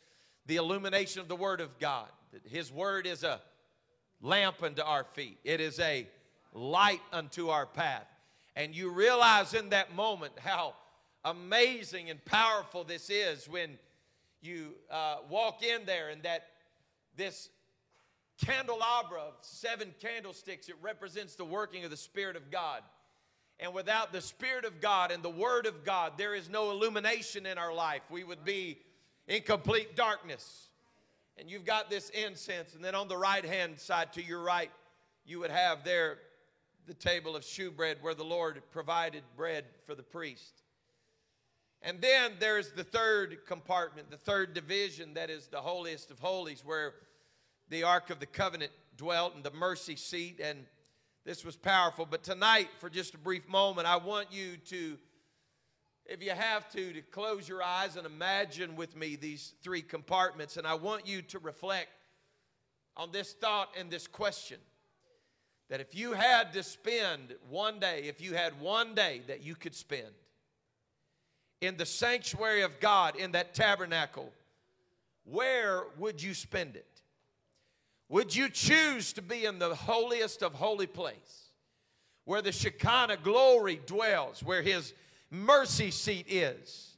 the 0.50 0.56
illumination 0.56 1.22
of 1.22 1.28
the 1.28 1.36
Word 1.36 1.62
of 1.62 1.78
God. 1.78 2.08
His 2.50 2.72
Word 2.74 3.06
is 3.06 3.24
a 3.24 3.40
lamp 4.20 4.64
unto 4.64 4.82
our 4.82 5.04
feet, 5.04 5.38
it 5.44 5.62
is 5.62 5.80
a 5.80 6.08
light 6.54 7.02
unto 7.14 7.50
our 7.50 7.68
path. 7.68 8.08
And 8.56 8.76
you 8.76 8.90
realize 8.90 9.54
in 9.54 9.70
that 9.70 9.96
moment 9.96 10.34
how 10.40 10.74
amazing 11.24 12.10
and 12.10 12.24
powerful 12.26 12.84
this 12.84 13.12
is 13.12 13.48
when 13.48 13.78
you 14.42 14.74
uh, 14.90 15.18
walk 15.30 15.62
in 15.64 15.86
there 15.86 16.10
and 16.10 16.24
that 16.24 16.48
this 17.16 17.50
candelabra 18.44 19.20
of 19.20 19.34
seven 19.42 19.94
candlesticks, 20.02 20.68
it 20.68 20.76
represents 20.82 21.36
the 21.36 21.46
working 21.46 21.86
of 21.86 21.92
the 21.92 21.98
Spirit 21.98 22.36
of 22.36 22.50
God. 22.50 22.82
And 23.60 23.72
without 23.74 24.12
the 24.12 24.22
Spirit 24.22 24.66
of 24.66 24.82
God 24.82 25.12
and 25.12 25.22
the 25.22 25.30
Word 25.30 25.68
of 25.68 25.84
God, 25.84 26.14
there 26.18 26.34
is 26.34 26.50
no 26.50 26.72
illumination 26.72 27.46
in 27.46 27.60
our 27.60 27.74
life. 27.74 28.02
We 28.10 28.24
would 28.24 28.44
be 28.44 28.80
in 29.30 29.42
complete 29.44 29.96
darkness 29.96 30.70
and 31.40 31.50
you've 31.50 31.66
got 31.66 31.90
this 31.90 32.10
incense, 32.10 32.76
and 32.76 32.84
then 32.84 32.96
on 32.96 33.08
the 33.08 33.16
right 33.16 33.46
hand 33.46 33.80
side 33.80 34.12
to 34.14 34.22
your 34.22 34.44
right, 34.44 34.72
you 35.26 35.40
would 35.40 35.52
have 35.52 35.86
there 35.86 36.18
the 36.86 36.94
table 36.94 37.36
of 37.36 37.46
shewbread 37.46 37.98
where 38.02 38.14
the 38.14 38.26
Lord 38.26 38.62
provided 38.72 39.24
bread 39.38 39.64
for 39.86 39.96
the 39.96 40.04
priest. 40.04 40.64
And 41.82 42.02
then 42.02 42.34
there's 42.40 42.72
the 42.72 42.84
third 42.84 43.46
compartment, 43.46 44.12
the 44.12 44.18
third 44.18 44.54
division, 44.54 45.14
that 45.14 45.30
is 45.30 45.48
the 45.48 45.62
holiest 45.62 46.12
of 46.12 46.20
holies, 46.20 46.64
where 46.66 46.94
the 47.70 47.84
Ark 47.84 48.10
of 48.10 48.20
the 48.20 48.26
Covenant 48.26 48.72
dwelt 48.98 49.36
and 49.36 49.44
the 49.44 49.52
mercy 49.52 49.96
seat. 49.96 50.42
And 50.44 50.66
this 51.24 51.46
was 51.46 51.56
powerful. 51.56 52.06
But 52.10 52.24
tonight, 52.24 52.68
for 52.80 52.90
just 52.90 53.14
a 53.14 53.18
brief 53.18 53.48
moment, 53.48 53.88
I 53.88 53.96
want 53.96 54.34
you 54.34 54.58
to 54.58 54.98
if 56.10 56.24
you 56.24 56.32
have 56.32 56.68
to, 56.72 56.92
to 56.94 57.02
close 57.02 57.48
your 57.48 57.62
eyes 57.62 57.96
and 57.96 58.06
imagine 58.06 58.76
with 58.76 58.96
me 58.96 59.16
these 59.16 59.54
three 59.62 59.84
compartments. 59.84 60.58
And 60.58 60.66
I 60.66 60.74
want 60.74 61.08
you 61.08 61.22
to 61.24 61.40
reflect 61.40 61.90
on 62.98 63.12
this 63.12 63.34
thought 63.34 63.70
and 63.78 63.92
this 63.92 64.08
question 64.08 64.58
that 65.70 65.80
if 65.80 65.94
you 65.94 66.14
had 66.14 66.52
to 66.54 66.64
spend 66.64 67.36
one 67.48 67.80
day, 67.80 68.06
if 68.06 68.20
you 68.22 68.34
had 68.34 68.60
one 68.60 68.96
day 68.96 69.22
that 69.28 69.44
you 69.44 69.54
could 69.54 69.76
spend 69.76 70.08
in 71.62 71.78
the 71.78 71.86
sanctuary 71.86 72.64
of 72.64 72.80
God, 72.80 73.16
in 73.16 73.34
that 73.34 73.54
tabernacle, 73.54 74.32
where 75.26 75.84
would 75.98 76.24
you 76.24 76.34
spend 76.34 76.76
it? 76.76 76.88
Would 78.08 78.36
you 78.36 78.50
choose 78.50 79.14
to 79.14 79.22
be 79.22 79.46
in 79.46 79.60
the 79.60 79.76
holiest 79.76 80.42
of 80.42 80.56
holy 80.56 80.88
place, 80.88 81.52
where 82.26 82.42
the 82.42 82.52
Shekinah 82.52 83.18
glory 83.18 83.80
dwells, 83.86 84.42
where 84.42 84.64
His 84.64 84.94
mercy 85.30 85.92
seat 85.92 86.26
is? 86.30 86.98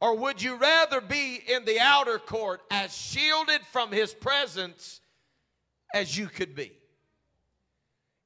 Or 0.00 0.16
would 0.16 0.42
you 0.42 0.56
rather 0.56 1.00
be 1.00 1.40
in 1.46 1.64
the 1.64 1.80
outer 1.80 2.18
court 2.18 2.60
as 2.70 2.96
shielded 2.96 3.62
from 3.72 3.92
his 3.92 4.12
presence 4.12 5.00
as 5.94 6.16
you 6.16 6.26
could 6.26 6.54
be? 6.54 6.72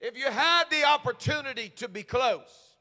If 0.00 0.16
you 0.16 0.26
had 0.26 0.64
the 0.70 0.84
opportunity 0.84 1.68
to 1.76 1.88
be 1.88 2.02
close, 2.02 2.76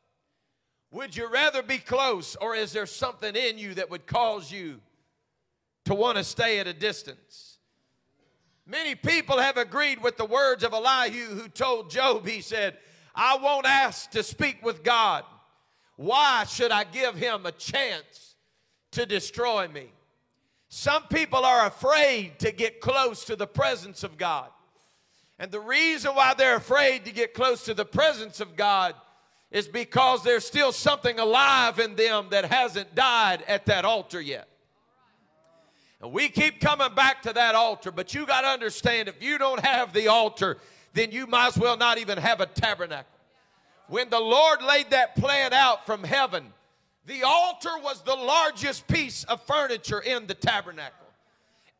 would 0.92 1.16
you 1.16 1.30
rather 1.30 1.62
be 1.62 1.78
close 1.78 2.36
or 2.36 2.56
is 2.56 2.72
there 2.72 2.86
something 2.86 3.36
in 3.36 3.58
you 3.58 3.76
that 3.76 3.92
would 3.92 4.08
cause 4.08 4.52
you 4.52 4.80
to 5.86 5.94
want 5.94 6.18
to 6.18 6.24
stay 6.24 6.60
at 6.60 6.68
a 6.68 6.74
distance? 6.74 7.58
Many 8.66 8.96
people 8.96 9.38
have 9.38 9.58
agreed 9.58 10.02
with 10.02 10.18
the 10.18 10.26
words 10.26 10.64
of 10.64 10.74
Elihu 10.74 11.36
who 11.36 11.48
told 11.48 11.90
Job, 11.92 12.28
he 12.28 12.42
said, 12.42 12.78
I 13.16 13.38
won't 13.38 13.66
ask 13.66 14.12
to 14.12 14.24
speak 14.24 14.64
with 14.64 14.84
God 14.84 15.26
why 16.00 16.46
should 16.46 16.72
I 16.72 16.86
give 16.86 17.16
him 17.16 17.46
a 17.46 17.52
chance 17.52 18.36
to 18.92 19.06
destroy 19.06 19.68
me? 19.68 19.92
Some 20.70 21.04
people 21.08 21.44
are 21.44 21.66
afraid 21.66 22.40
to 22.40 22.54
get 22.54 22.80
close 22.80 23.26
to 23.26 23.36
the 23.36 23.46
presence 23.46 24.06
of 24.06 24.18
God. 24.18 24.48
And 25.40 25.52
the 25.52 25.60
reason 25.60 26.16
why 26.16 26.36
they're 26.36 26.56
afraid 26.56 27.04
to 27.04 27.12
get 27.12 27.34
close 27.34 27.66
to 27.66 27.74
the 27.74 27.84
presence 27.84 28.40
of 28.40 28.56
God 28.56 28.96
is 29.52 29.68
because 29.68 30.24
there's 30.24 30.46
still 30.46 30.72
something 30.72 31.20
alive 31.20 31.80
in 31.80 31.98
them 31.98 32.28
that 32.30 32.46
hasn't 32.46 32.96
died 32.96 33.44
at 33.46 33.66
that 33.66 33.84
altar 33.84 34.22
yet. 34.22 34.48
And 36.02 36.14
we 36.14 36.30
keep 36.30 36.62
coming 36.62 36.96
back 36.96 37.24
to 37.24 37.34
that 37.34 37.56
altar, 37.56 37.92
but 37.92 38.14
you 38.14 38.26
got 38.26 38.42
to 38.42 38.48
understand 38.48 39.10
if 39.10 39.22
you 39.22 39.38
don't 39.38 39.60
have 39.60 39.92
the 39.92 40.08
altar, 40.08 40.60
then 40.94 41.12
you 41.12 41.28
might 41.28 41.48
as 41.48 41.58
well 41.58 41.76
not 41.76 41.98
even 41.98 42.18
have 42.18 42.40
a 42.40 42.46
tabernacle. 42.46 43.19
When 43.90 44.10
the 44.10 44.20
Lord 44.20 44.62
laid 44.62 44.92
that 44.92 45.16
plan 45.16 45.52
out 45.52 45.86
from 45.88 46.04
heaven, 46.04 46.54
the 47.08 47.24
altar 47.24 47.72
was 47.82 48.04
the 48.04 48.16
largest 48.16 48.88
piece 48.88 49.24
of 49.24 49.42
furniture 49.42 50.00
in 50.00 50.28
the 50.28 50.36
tabernacle. 50.36 51.08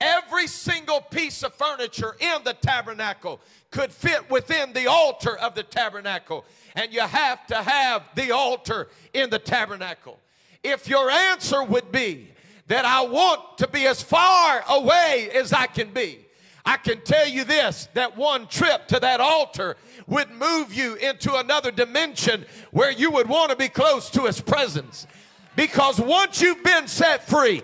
Every 0.02 0.48
single 0.48 1.02
piece 1.02 1.44
of 1.44 1.54
furniture 1.54 2.16
in 2.20 2.44
the 2.44 2.54
tabernacle 2.54 3.40
could 3.70 3.92
fit 3.92 4.28
within 4.30 4.74
the 4.74 4.88
altar 4.88 5.38
of 5.38 5.54
the 5.54 5.62
tabernacle. 5.62 6.46
And 6.76 6.92
you 6.92 7.02
have 7.02 7.46
to 7.48 7.62
have 7.62 8.04
the 8.16 8.32
altar 8.32 8.88
in 9.14 9.30
the 9.30 9.40
tabernacle. 9.40 10.20
If 10.64 10.88
your 10.88 11.12
answer 11.12 11.64
would 11.64 11.92
be 11.92 12.30
that 12.68 12.86
I 12.86 13.02
want 13.02 13.60
to 13.60 13.68
be 13.68 13.86
as 13.86 14.02
far 14.02 14.64
away 14.68 15.30
as 15.36 15.54
I 15.54 15.68
can 15.68 15.92
be, 15.92 16.26
I 16.66 16.78
can 16.78 17.02
tell 17.02 17.28
you 17.28 17.44
this 17.44 17.88
that 17.94 18.18
one 18.18 18.48
trip 18.48 18.88
to 18.90 19.00
that 19.00 19.20
altar 19.20 19.78
would 20.08 20.32
move 20.32 20.74
you 20.74 20.96
into 20.96 21.36
another 21.36 21.72
dimension 21.72 22.46
where 22.72 22.92
you 22.92 23.12
would 23.12 23.30
want 23.30 23.52
to 23.52 23.56
be 23.56 23.70
close 23.70 24.10
to 24.12 24.22
His 24.26 24.42
presence. 24.42 25.08
Because 25.56 26.00
once 26.00 26.42
you've 26.42 26.64
been 26.64 26.88
set 26.88 27.28
free, 27.28 27.62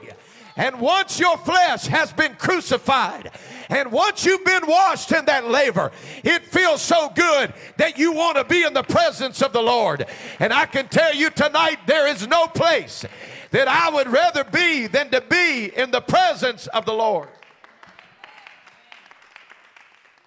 and 0.58 0.80
once 0.80 1.20
your 1.20 1.38
flesh 1.38 1.86
has 1.88 2.14
been 2.14 2.36
crucified, 2.36 3.32
and 3.70 3.92
once 3.92 4.26
you've 4.26 4.46
been 4.46 4.66
washed 4.66 5.12
in 5.12 5.26
that 5.26 5.50
laver, 5.50 5.92
it 6.24 6.46
feels 6.46 6.82
so 6.82 7.10
good 7.10 7.54
that 7.78 7.98
you 7.98 8.14
want 8.14 8.38
to 8.38 8.46
be 8.46 8.64
in 8.64 8.74
the 8.74 8.84
presence 8.84 9.42
of 9.42 9.52
the 9.52 9.62
Lord. 9.62 10.06
And 10.40 10.54
I 10.54 10.66
can 10.66 10.88
tell 10.88 11.14
you 11.14 11.30
tonight, 11.30 11.80
there 11.88 12.08
is 12.08 12.28
no 12.28 12.48
place 12.48 13.06
that 13.52 13.68
I 13.68 13.90
would 13.90 14.08
rather 14.08 14.46
be 14.46 14.88
than 14.88 15.10
to 15.12 15.22
be 15.22 15.72
in 15.76 15.92
the 15.92 16.02
presence 16.02 16.68
of 16.68 16.86
the 16.86 16.94
Lord. 16.94 17.30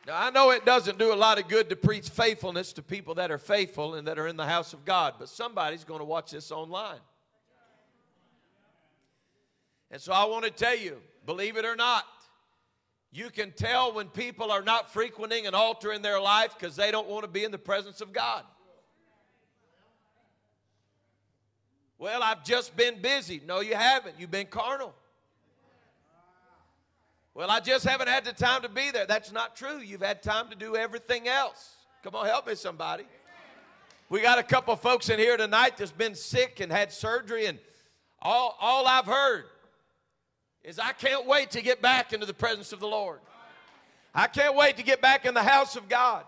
Now, 0.09 0.23
I 0.23 0.31
know 0.31 0.53
it 0.53 0.65
doesn't 0.65 0.99
do 0.99 1.13
a 1.13 1.15
lot 1.15 1.39
of 1.39 1.49
good 1.49 1.69
to 1.69 1.77
preach 1.77 2.09
faithfulness 2.09 2.73
to 2.73 2.83
people 2.83 3.17
that 3.17 3.31
are 3.31 3.37
faithful 3.37 3.95
and 3.95 4.09
that 4.09 4.19
are 4.19 4.27
in 4.27 4.39
the 4.39 4.47
house 4.47 4.73
of 4.73 4.87
God, 4.87 5.17
but 5.19 5.29
somebody's 5.29 5.85
going 5.85 5.99
to 5.99 6.05
watch 6.07 6.31
this 6.31 6.51
online. 6.51 7.01
And 9.91 10.01
so 10.01 10.15
I 10.15 10.25
want 10.25 10.47
to 10.47 10.51
tell 10.51 10.75
you, 10.75 10.97
believe 11.27 11.59
it 11.59 11.67
or 11.67 11.77
not, 11.77 12.05
you 13.13 13.29
can 13.29 13.53
tell 13.53 13.93
when 13.93 14.09
people 14.09 14.51
are 14.51 14.63
not 14.63 14.91
frequenting 14.91 15.47
an 15.47 15.55
altar 15.55 15.93
in 15.93 16.01
their 16.01 16.19
life 16.19 16.55
because 16.59 16.75
they 16.75 16.91
don't 16.91 17.07
want 17.07 17.25
to 17.25 17.29
be 17.29 17.45
in 17.45 17.51
the 17.51 17.59
presence 17.59 18.01
of 18.01 18.15
God. 18.15 18.45
Well, 21.99 22.23
I've 22.23 22.45
just 22.45 22.75
been 22.75 23.03
busy. 23.03 23.43
No, 23.47 23.61
you 23.61 23.75
haven't. 23.75 24.15
You've 24.19 24.31
been 24.31 24.47
carnal. 24.47 24.95
Well, 27.39 27.53
I 27.53 27.61
just 27.61 27.87
haven't 27.87 28.09
had 28.09 28.25
the 28.25 28.33
time 28.33 28.63
to 28.63 28.69
be 28.69 28.91
there. 28.91 29.07
That's 29.07 29.31
not 29.31 29.55
true. 29.55 29.79
You've 29.79 30.03
had 30.03 30.25
time 30.25 30.49
to 30.49 30.57
do 30.57 30.75
everything 30.75 31.29
else. 31.29 31.77
Come 32.03 32.17
on, 32.17 32.27
help 32.27 32.49
me, 32.49 32.57
somebody. 32.57 33.05
We 34.09 34.21
got 34.21 34.41
a 34.41 34.43
couple 34.43 34.75
folks 34.75 35.09
in 35.09 35.21
here 35.21 35.37
tonight 35.37 35.77
that's 35.77 35.93
been 35.93 36.17
sick 36.17 36.59
and 36.59 36.73
had 36.73 36.91
surgery, 36.91 37.47
and 37.47 37.61
all, 38.21 38.57
all 38.61 38.89
I've 38.89 39.07
heard 39.07 39.45
is 40.65 40.81
I 40.81 40.91
can't 40.91 41.27
wait 41.27 41.53
to 41.53 41.63
get 41.63 41.81
back 41.81 42.13
into 42.13 42.27
the 42.27 42.35
presence 42.35 42.73
of 42.73 42.81
the 42.81 42.89
Lord. 42.89 43.21
I 44.13 44.27
can't 44.27 44.57
wait 44.57 44.77
to 44.79 44.83
get 44.83 45.01
back 45.01 45.25
in 45.25 45.33
the 45.33 45.45
house 45.45 45.77
of 45.77 45.89
God. 45.89 46.25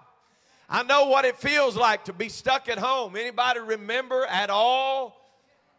I 0.69 0.85
know 0.85 1.07
what 1.07 1.25
it 1.25 1.38
feels 1.38 1.76
like 1.76 2.05
to 2.05 2.12
be 2.12 2.29
stuck 2.29 2.69
at 2.69 2.79
home. 2.79 3.17
Anybody 3.17 3.59
remember 3.59 4.26
at 4.26 4.49
all 4.49 5.21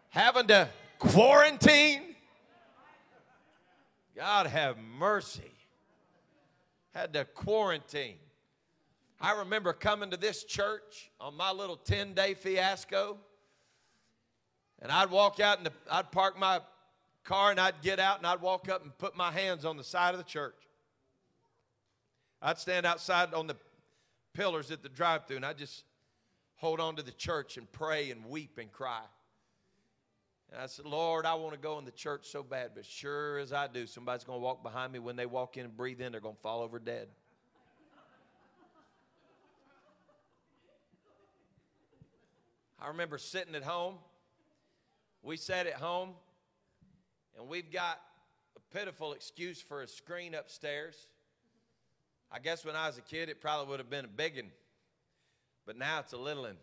having 0.10 0.48
to 0.48 0.68
quarantine? 1.00 2.11
God 4.16 4.48
have 4.48 4.78
mercy. 4.78 5.52
Had 6.94 7.14
to 7.14 7.26
quarantine. 7.26 8.18
I 9.20 9.40
remember 9.40 9.72
coming 9.72 10.12
to 10.12 10.18
this 10.18 10.44
church 10.44 11.12
on 11.20 11.38
my 11.38 11.52
little 11.52 11.78
10 11.78 12.14
day 12.14 12.34
fiasco. 12.34 13.18
And 14.82 14.92
I'd 14.92 15.12
walk 15.12 15.40
out 15.40 15.60
and 15.60 15.70
I'd 15.92 16.12
park 16.12 16.40
my 16.40 16.60
car 17.24 17.52
and 17.52 17.60
I'd 17.60 17.82
get 17.82 18.00
out 18.00 18.18
and 18.18 18.26
I'd 18.26 18.42
walk 18.42 18.68
up 18.68 18.84
and 18.84 18.98
put 18.98 19.16
my 19.16 19.32
hands 19.32 19.64
on 19.64 19.78
the 19.78 19.84
side 19.84 20.14
of 20.14 20.18
the 20.18 20.24
church. 20.26 20.56
I'd 22.42 22.58
stand 22.58 22.86
outside 22.86 23.34
on 23.36 23.46
the 23.46 23.56
pillars 24.34 24.72
at 24.72 24.82
the 24.82 24.90
drive 24.90 25.28
through 25.28 25.38
and 25.38 25.46
I'd 25.46 25.60
just 25.60 25.84
hold 26.56 26.80
on 26.80 26.96
to 26.96 27.04
the 27.04 27.12
church 27.12 27.58
and 27.58 27.72
pray 27.72 28.10
and 28.10 28.26
weep 28.26 28.58
and 28.58 28.72
cry. 28.72 29.04
And 30.52 30.62
I 30.62 30.66
said, 30.66 30.86
Lord, 30.86 31.26
I 31.26 31.34
want 31.36 31.54
to 31.54 31.60
go 31.60 31.80
in 31.80 31.86
the 31.86 31.92
church 31.92 32.26
so 32.26 32.44
bad, 32.44 32.72
but 32.76 32.86
sure 32.86 33.38
as 33.38 33.54
I 33.54 33.68
do, 33.68 33.88
somebody's 33.88 34.26
going 34.26 34.40
to 34.40 34.44
walk 34.44 34.62
behind 34.62 34.92
me. 34.92 35.00
When 35.00 35.16
they 35.16 35.26
walk 35.26 35.56
in 35.56 35.64
and 35.64 35.76
breathe 35.76 36.02
in, 36.02 36.12
they're 36.12 36.20
going 36.20 36.36
to 36.36 36.42
fall 36.42 36.62
over 36.62 36.78
dead. 36.78 37.08
I 42.82 42.88
remember 42.88 43.18
sitting 43.18 43.56
at 43.56 43.64
home. 43.64 43.96
We 45.24 45.38
sat 45.38 45.68
at 45.68 45.76
home, 45.76 46.10
and 47.38 47.48
we've 47.48 47.72
got 47.72 48.02
a 48.58 48.78
pitiful 48.78 49.14
excuse 49.14 49.62
for 49.62 49.84
a 49.84 49.88
screen 49.88 50.34
upstairs. 50.34 51.08
I 52.32 52.40
guess 52.40 52.66
when 52.66 52.76
I 52.76 52.88
was 52.88 52.98
a 52.98 53.02
kid, 53.02 53.30
it 53.30 53.40
probably 53.40 53.70
would 53.70 53.80
have 53.80 53.90
been 53.90 54.06
a 54.06 54.10
big 54.10 54.36
one, 54.36 54.52
but 55.66 55.78
now 55.78 56.00
it's 56.00 56.14
a 56.14 56.18
little 56.18 56.44
one. 56.44 56.58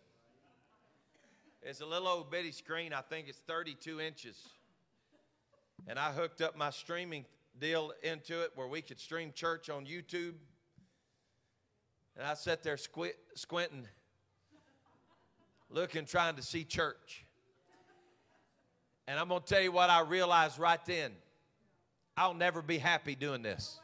It's 1.68 1.82
a 1.82 1.86
little 1.86 2.08
old 2.08 2.30
bitty 2.30 2.52
screen. 2.52 2.94
I 2.94 3.02
think 3.02 3.28
it's 3.28 3.40
32 3.46 4.00
inches. 4.00 4.42
And 5.86 5.98
I 5.98 6.12
hooked 6.12 6.40
up 6.40 6.56
my 6.56 6.70
streaming 6.70 7.26
deal 7.60 7.92
into 8.02 8.40
it 8.40 8.52
where 8.54 8.66
we 8.66 8.80
could 8.80 8.98
stream 8.98 9.32
church 9.34 9.68
on 9.68 9.84
YouTube. 9.84 10.32
And 12.16 12.26
I 12.26 12.32
sat 12.32 12.62
there 12.62 12.78
squint, 12.78 13.16
squinting, 13.34 13.86
looking, 15.68 16.06
trying 16.06 16.36
to 16.36 16.42
see 16.42 16.64
church. 16.64 17.26
And 19.06 19.20
I'm 19.20 19.28
going 19.28 19.42
to 19.42 19.46
tell 19.46 19.60
you 19.60 19.70
what 19.70 19.90
I 19.90 20.00
realized 20.00 20.58
right 20.58 20.80
then 20.86 21.12
I'll 22.16 22.32
never 22.32 22.62
be 22.62 22.78
happy 22.78 23.14
doing 23.14 23.42
this. 23.42 23.78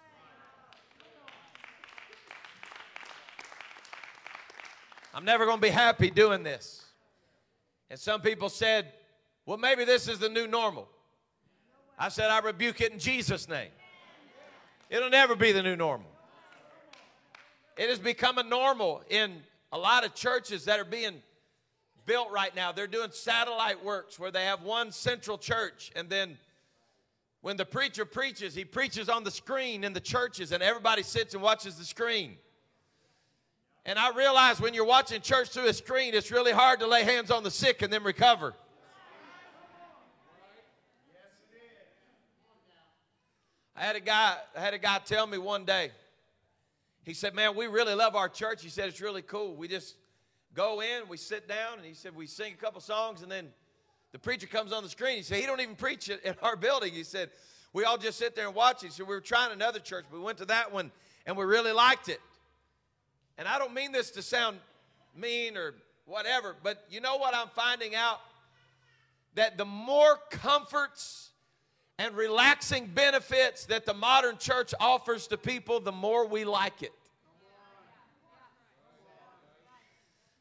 I'm 5.12 5.26
never 5.26 5.44
going 5.44 5.58
to 5.58 5.62
be 5.62 5.68
happy 5.68 6.08
doing 6.08 6.42
this. 6.42 6.83
And 7.94 8.00
some 8.00 8.20
people 8.22 8.48
said, 8.48 8.92
well, 9.46 9.56
maybe 9.56 9.84
this 9.84 10.08
is 10.08 10.18
the 10.18 10.28
new 10.28 10.48
normal. 10.48 10.88
I 11.96 12.08
said, 12.08 12.28
I 12.28 12.40
rebuke 12.40 12.80
it 12.80 12.92
in 12.92 12.98
Jesus' 12.98 13.48
name. 13.48 13.70
It'll 14.90 15.10
never 15.10 15.36
be 15.36 15.52
the 15.52 15.62
new 15.62 15.76
normal. 15.76 16.10
It 17.76 17.88
has 17.88 18.00
become 18.00 18.38
a 18.38 18.42
normal 18.42 19.04
in 19.10 19.36
a 19.70 19.78
lot 19.78 20.04
of 20.04 20.12
churches 20.12 20.64
that 20.64 20.80
are 20.80 20.84
being 20.84 21.22
built 22.04 22.32
right 22.32 22.52
now. 22.56 22.72
They're 22.72 22.88
doing 22.88 23.10
satellite 23.12 23.84
works 23.84 24.18
where 24.18 24.32
they 24.32 24.46
have 24.46 24.62
one 24.62 24.90
central 24.90 25.38
church, 25.38 25.92
and 25.94 26.10
then 26.10 26.36
when 27.42 27.56
the 27.56 27.64
preacher 27.64 28.04
preaches, 28.04 28.56
he 28.56 28.64
preaches 28.64 29.08
on 29.08 29.22
the 29.22 29.30
screen 29.30 29.84
in 29.84 29.92
the 29.92 30.00
churches, 30.00 30.50
and 30.50 30.64
everybody 30.64 31.04
sits 31.04 31.32
and 31.34 31.40
watches 31.44 31.76
the 31.76 31.84
screen. 31.84 32.38
And 33.86 33.98
I 33.98 34.10
realize 34.12 34.60
when 34.60 34.72
you're 34.72 34.86
watching 34.86 35.20
church 35.20 35.50
through 35.50 35.66
a 35.66 35.74
screen, 35.74 36.14
it's 36.14 36.30
really 36.30 36.52
hard 36.52 36.80
to 36.80 36.86
lay 36.86 37.04
hands 37.04 37.30
on 37.30 37.42
the 37.42 37.50
sick 37.50 37.82
and 37.82 37.92
then 37.92 38.02
recover. 38.02 38.54
I 43.76 43.80
had 43.80 43.96
a 43.96 44.00
guy, 44.00 44.36
I 44.56 44.60
had 44.60 44.72
a 44.72 44.78
guy 44.78 45.00
tell 45.04 45.26
me 45.26 45.36
one 45.36 45.64
day. 45.64 45.90
He 47.02 47.12
said, 47.12 47.34
"Man, 47.34 47.54
we 47.56 47.66
really 47.66 47.94
love 47.94 48.16
our 48.16 48.28
church." 48.28 48.62
He 48.62 48.70
said, 48.70 48.88
"It's 48.88 49.00
really 49.00 49.20
cool. 49.20 49.56
We 49.56 49.68
just 49.68 49.96
go 50.54 50.80
in, 50.80 51.08
we 51.08 51.16
sit 51.16 51.48
down, 51.48 51.78
and 51.78 51.84
he 51.84 51.92
said 51.92 52.14
we 52.14 52.26
sing 52.26 52.54
a 52.54 52.56
couple 52.56 52.80
songs, 52.80 53.22
and 53.22 53.30
then 53.30 53.52
the 54.12 54.18
preacher 54.18 54.46
comes 54.46 54.72
on 54.72 54.84
the 54.84 54.88
screen. 54.88 55.16
He 55.16 55.22
said 55.22 55.40
he 55.40 55.46
don't 55.46 55.60
even 55.60 55.74
preach 55.74 56.08
it 56.08 56.22
in 56.22 56.34
our 56.40 56.56
building. 56.56 56.94
He 56.94 57.02
said 57.02 57.30
we 57.72 57.84
all 57.84 57.98
just 57.98 58.16
sit 58.16 58.36
there 58.36 58.46
and 58.46 58.54
watch. 58.54 58.82
He 58.82 58.88
said 58.88 59.06
we 59.06 59.14
were 59.14 59.20
trying 59.20 59.52
another 59.52 59.80
church, 59.80 60.06
we 60.10 60.20
went 60.20 60.38
to 60.38 60.46
that 60.46 60.72
one, 60.72 60.92
and 61.26 61.36
we 61.36 61.44
really 61.44 61.72
liked 61.72 62.08
it. 62.08 62.20
And 63.38 63.48
I 63.48 63.58
don't 63.58 63.74
mean 63.74 63.92
this 63.92 64.10
to 64.12 64.22
sound 64.22 64.58
mean 65.16 65.56
or 65.56 65.74
whatever, 66.06 66.54
but 66.62 66.84
you 66.90 67.00
know 67.00 67.16
what 67.16 67.34
I'm 67.34 67.48
finding 67.48 67.94
out? 67.94 68.20
That 69.34 69.58
the 69.58 69.64
more 69.64 70.18
comforts 70.30 71.30
and 71.98 72.14
relaxing 72.16 72.86
benefits 72.86 73.66
that 73.66 73.86
the 73.86 73.94
modern 73.94 74.38
church 74.38 74.74
offers 74.80 75.26
to 75.28 75.36
people, 75.36 75.80
the 75.80 75.92
more 75.92 76.26
we 76.26 76.44
like 76.44 76.82
it. 76.82 76.92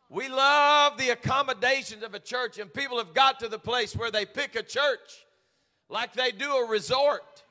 We 0.09 0.29
love 0.29 0.97
the 0.97 1.09
accommodations 1.09 2.03
of 2.03 2.13
a 2.13 2.19
church, 2.19 2.59
and 2.59 2.71
people 2.71 2.99
have 2.99 3.15
got 3.15 3.39
to 3.39 3.47
the 3.47 3.57
place 3.57 3.95
where 3.95 4.11
they 4.11 4.25
pick 4.25 4.55
a 4.55 4.61
church 4.61 5.25
like 5.89 6.13
they 6.13 6.31
do 6.31 6.51
a 6.51 6.67
resort. 6.67 7.43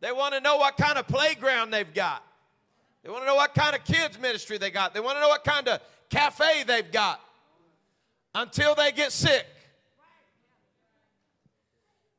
They 0.00 0.12
want 0.12 0.34
to 0.34 0.40
know 0.40 0.56
what 0.56 0.76
kind 0.76 0.96
of 0.98 1.06
playground 1.06 1.72
they've 1.72 1.92
got. 1.92 2.25
They 3.06 3.12
want 3.12 3.22
to 3.22 3.28
know 3.28 3.36
what 3.36 3.54
kind 3.54 3.76
of 3.76 3.84
kids 3.84 4.18
ministry 4.18 4.58
they 4.58 4.72
got. 4.72 4.92
They 4.92 4.98
want 4.98 5.16
to 5.16 5.20
know 5.20 5.28
what 5.28 5.44
kind 5.44 5.68
of 5.68 5.80
cafe 6.10 6.64
they've 6.64 6.90
got 6.90 7.20
until 8.34 8.74
they 8.74 8.90
get 8.90 9.12
sick. 9.12 9.46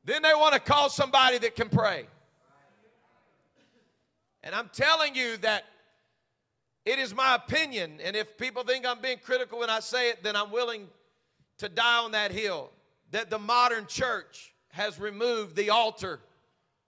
Then 0.02 0.22
they 0.22 0.32
want 0.32 0.54
to 0.54 0.60
call 0.60 0.88
somebody 0.88 1.36
that 1.36 1.54
can 1.54 1.68
pray. 1.68 2.06
And 4.42 4.54
I'm 4.54 4.70
telling 4.72 5.14
you 5.14 5.36
that 5.38 5.66
it 6.86 6.98
is 6.98 7.14
my 7.14 7.34
opinion, 7.34 7.98
and 8.02 8.16
if 8.16 8.38
people 8.38 8.62
think 8.62 8.86
I'm 8.86 9.02
being 9.02 9.18
critical 9.22 9.58
when 9.58 9.68
I 9.68 9.80
say 9.80 10.08
it, 10.08 10.22
then 10.22 10.36
I'm 10.36 10.50
willing 10.50 10.86
to 11.58 11.68
die 11.68 11.98
on 11.98 12.12
that 12.12 12.30
hill. 12.32 12.70
That 13.10 13.28
the 13.28 13.38
modern 13.38 13.84
church 13.88 14.54
has 14.70 14.98
removed 14.98 15.54
the 15.54 15.68
altar 15.68 16.20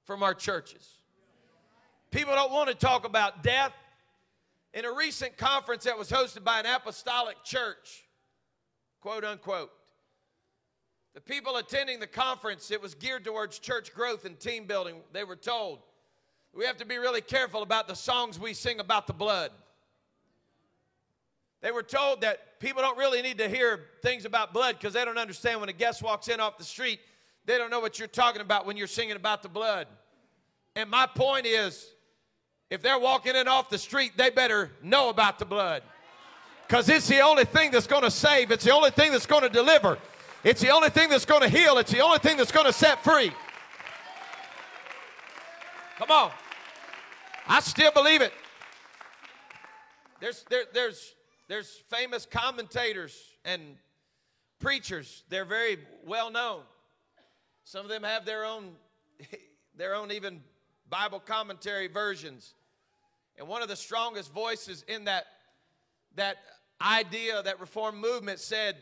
from 0.07 0.23
our 0.23 0.33
churches. 0.33 0.89
People 2.11 2.35
don't 2.35 2.51
want 2.51 2.71
to 2.71 2.75
talk 2.75 3.05
about 3.05 3.43
death. 3.43 3.75
In 4.73 4.85
a 4.85 4.93
recent 4.93 5.37
conference 5.37 5.85
that 5.85 5.99
was 5.99 6.11
hosted 6.11 6.45
by 6.45 6.61
an 6.61 6.67
apostolic 6.67 7.43
church, 7.45 8.05
quote 9.01 9.25
unquote, 9.25 9.71
the 11.15 11.21
people 11.21 11.57
attending 11.57 11.99
the 11.99 12.07
conference, 12.07 12.71
it 12.71 12.81
was 12.81 12.95
geared 12.95 13.25
towards 13.25 13.59
church 13.59 13.93
growth 13.93 14.25
and 14.25 14.39
team 14.39 14.67
building. 14.67 14.97
They 15.13 15.25
were 15.25 15.35
told, 15.35 15.81
we 16.55 16.65
have 16.67 16.77
to 16.77 16.87
be 16.87 16.99
really 16.99 17.21
careful 17.21 17.63
about 17.63 17.89
the 17.89 17.97
songs 17.97 18.39
we 18.39 18.55
sing 18.55 18.79
about 18.79 19.09
the 19.09 19.13
blood. 19.13 19.51
They 21.63 21.73
were 21.73 21.83
told 21.83 22.23
that 22.23 22.61
people 22.61 22.81
don't 22.81 22.97
really 22.97 23.23
need 23.23 23.39
to 23.39 23.49
hear 23.49 23.87
things 24.03 24.25
about 24.25 24.53
blood 24.53 24.77
because 24.79 24.95
they 24.95 25.05
don't 25.05 25.19
understand 25.19 25.61
when 25.61 25.69
a 25.69 25.75
guest 25.75 26.03
walks 26.03 26.29
in 26.29 26.41
off 26.41 26.59
the 26.59 26.65
street, 26.65 27.01
they 27.45 27.59
don't 27.59 27.71
know 27.71 27.81
what 27.81 27.99
you're 27.99 28.09
talking 28.09 28.41
about 28.41 28.65
when 28.65 28.77
you're 28.77 28.87
singing 28.87 29.17
about 29.17 29.43
the 29.43 29.49
blood. 29.49 29.89
And 30.77 30.89
my 30.89 31.07
point 31.07 31.45
is, 31.45 31.87
if 32.71 32.83
they're 32.83 32.99
walking 32.99 33.35
in 33.35 33.49
off 33.49 33.69
the 33.69 33.79
street, 33.79 34.13
they 34.17 34.31
better 34.31 34.71
know 34.83 35.09
about 35.09 35.39
the 35.39 35.45
blood. 35.45 35.83
Because 36.67 36.89
it's 36.89 37.09
the 37.09 37.21
only 37.21 37.45
thing 37.45 37.73
that's 37.73 37.89
going 37.89 38.05
to 38.05 38.11
save, 38.11 38.53
it's 38.53 38.65
the 38.65 38.73
only 38.73 38.91
thing 38.91 39.11
that's 39.11 39.27
going 39.27 39.43
to 39.43 39.49
deliver, 39.49 39.99
it's 40.45 40.61
the 40.61 40.71
only 40.71 40.89
thing 40.89 41.09
that's 41.09 41.25
going 41.25 41.43
to 41.43 41.49
heal, 41.49 41.79
it's 41.79 41.91
the 41.91 42.01
only 42.01 42.19
thing 42.19 42.37
that's 42.37 42.53
going 42.53 42.67
to 42.67 42.73
set 42.73 43.03
free. 43.03 43.33
Come 45.99 46.11
on. 46.13 46.31
I 47.49 47.59
still 47.61 47.91
believe 47.91 48.23
it. 48.23 48.33
There's, 50.21 50.45
there, 50.49 50.65
there's, 50.73 51.15
there's 51.49 51.83
famous 51.89 52.25
commentators 52.25 53.21
and 53.45 53.61
preachers. 54.61 55.25
They're 55.29 55.45
very 55.45 55.79
well 56.07 56.31
known. 56.31 56.63
Some 57.65 57.85
of 57.85 57.91
them 57.91 58.05
have 58.05 58.25
their 58.25 58.45
own, 58.45 58.73
their 59.77 59.95
own 59.95 60.13
even 60.13 60.41
Bible 60.89 61.21
commentary 61.21 61.89
versions. 61.89 62.55
And 63.41 63.49
one 63.49 63.63
of 63.63 63.69
the 63.69 63.77
strongest 63.77 64.31
voices 64.35 64.85
in 64.87 65.07
that, 65.07 65.25
that 66.17 66.37
idea, 66.79 67.43
that 67.43 67.59
reform 67.59 67.99
movement 67.99 68.39
said 68.39 68.77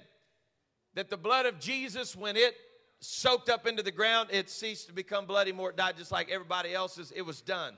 that 0.95 1.09
the 1.09 1.17
blood 1.17 1.47
of 1.47 1.61
Jesus, 1.61 2.17
when 2.17 2.37
it 2.37 2.57
soaked 2.99 3.49
up 3.49 3.69
into 3.69 3.85
the 3.85 3.93
ground, 3.93 4.31
it 4.33 4.51
ceased 4.51 4.89
to 4.89 4.93
become 4.93 5.27
bloody 5.27 5.53
more. 5.53 5.71
It 5.71 5.77
died 5.77 5.97
just 5.97 6.11
like 6.11 6.29
everybody 6.29 6.75
else's. 6.75 7.13
It 7.13 7.23
was 7.23 7.41
done. 7.41 7.75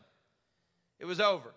It 0.99 1.05
was 1.05 1.21
over. 1.21 1.53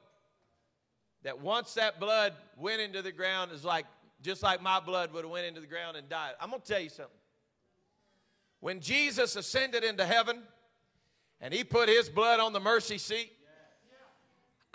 That 1.24 1.40
once 1.40 1.76
that 1.76 2.02
blood 2.02 2.34
went 2.58 2.82
into 2.82 3.02
the 3.02 3.14
ground, 3.14 3.54
is 3.54 3.64
like 3.64 3.86
just 4.22 4.44
like 4.44 4.62
my 4.62 4.82
blood 4.82 5.14
would 5.14 5.24
have 5.24 5.32
went 5.32 5.46
into 5.46 5.62
the 5.62 5.68
ground 5.68 5.96
and 5.96 6.10
died. 6.10 6.34
I'm 6.42 6.50
gonna 6.50 6.64
tell 6.66 6.82
you 6.82 6.90
something. 6.90 7.16
When 8.60 8.82
Jesus 8.82 9.38
ascended 9.38 9.86
into 9.86 10.06
heaven 10.06 10.44
and 11.40 11.54
he 11.54 11.64
put 11.64 11.88
his 11.88 12.10
blood 12.10 12.42
on 12.42 12.52
the 12.52 12.60
mercy 12.60 12.98
seat, 12.98 13.32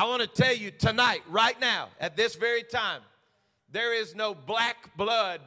I 0.00 0.04
want 0.04 0.22
to 0.22 0.28
tell 0.28 0.54
you 0.54 0.70
tonight, 0.70 1.22
right 1.28 1.60
now, 1.60 1.88
at 2.00 2.16
this 2.16 2.36
very 2.36 2.62
time, 2.62 3.00
there 3.72 3.92
is 3.92 4.14
no 4.14 4.32
black 4.32 4.96
blood 4.96 5.40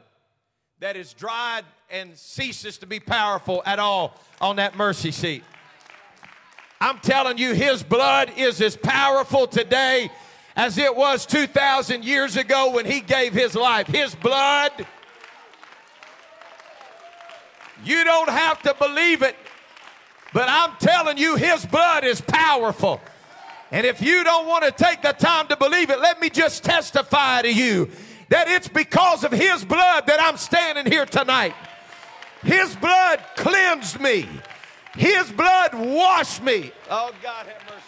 that 0.80 0.94
is 0.94 1.14
dried 1.14 1.64
and 1.90 2.18
ceases 2.18 2.76
to 2.78 2.86
be 2.86 3.00
powerful 3.00 3.62
at 3.64 3.78
all 3.78 4.14
on 4.42 4.56
that 4.56 4.76
mercy 4.76 5.10
seat. 5.10 5.42
I'm 6.82 6.98
telling 6.98 7.38
you, 7.38 7.54
his 7.54 7.82
blood 7.82 8.30
is 8.36 8.60
as 8.60 8.76
powerful 8.76 9.46
today 9.46 10.10
as 10.54 10.76
it 10.76 10.94
was 10.94 11.24
2,000 11.24 12.04
years 12.04 12.36
ago 12.36 12.72
when 12.72 12.84
he 12.84 13.00
gave 13.00 13.32
his 13.32 13.54
life. 13.54 13.86
His 13.86 14.14
blood, 14.14 14.86
you 17.86 18.04
don't 18.04 18.28
have 18.28 18.60
to 18.62 18.74
believe 18.74 19.22
it, 19.22 19.34
but 20.34 20.46
I'm 20.46 20.76
telling 20.78 21.16
you, 21.16 21.36
his 21.36 21.64
blood 21.64 22.04
is 22.04 22.20
powerful. 22.20 23.00
And 23.72 23.86
if 23.86 24.02
you 24.02 24.22
don't 24.22 24.46
want 24.46 24.64
to 24.64 24.70
take 24.70 25.00
the 25.00 25.12
time 25.12 25.48
to 25.48 25.56
believe 25.56 25.88
it, 25.88 25.98
let 25.98 26.20
me 26.20 26.28
just 26.28 26.62
testify 26.62 27.40
to 27.40 27.52
you 27.52 27.90
that 28.28 28.46
it's 28.46 28.68
because 28.68 29.24
of 29.24 29.32
His 29.32 29.64
blood 29.64 30.06
that 30.06 30.20
I'm 30.20 30.36
standing 30.36 30.92
here 30.92 31.06
tonight. 31.06 31.54
His 32.42 32.76
blood 32.76 33.20
cleansed 33.34 33.98
me, 33.98 34.28
His 34.94 35.32
blood 35.32 35.74
washed 35.74 36.42
me. 36.42 36.70
Oh, 36.90 37.12
God, 37.22 37.46
have 37.46 37.62
mercy. 37.64 37.82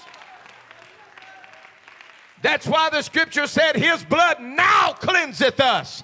That's 2.40 2.66
why 2.66 2.88
the 2.88 3.03
scripture 3.03 3.47
said, 3.47 3.77
His 3.77 4.03
blood 4.05 4.40
now 4.40 4.94
cleanseth 4.94 5.61
us. 5.61 6.03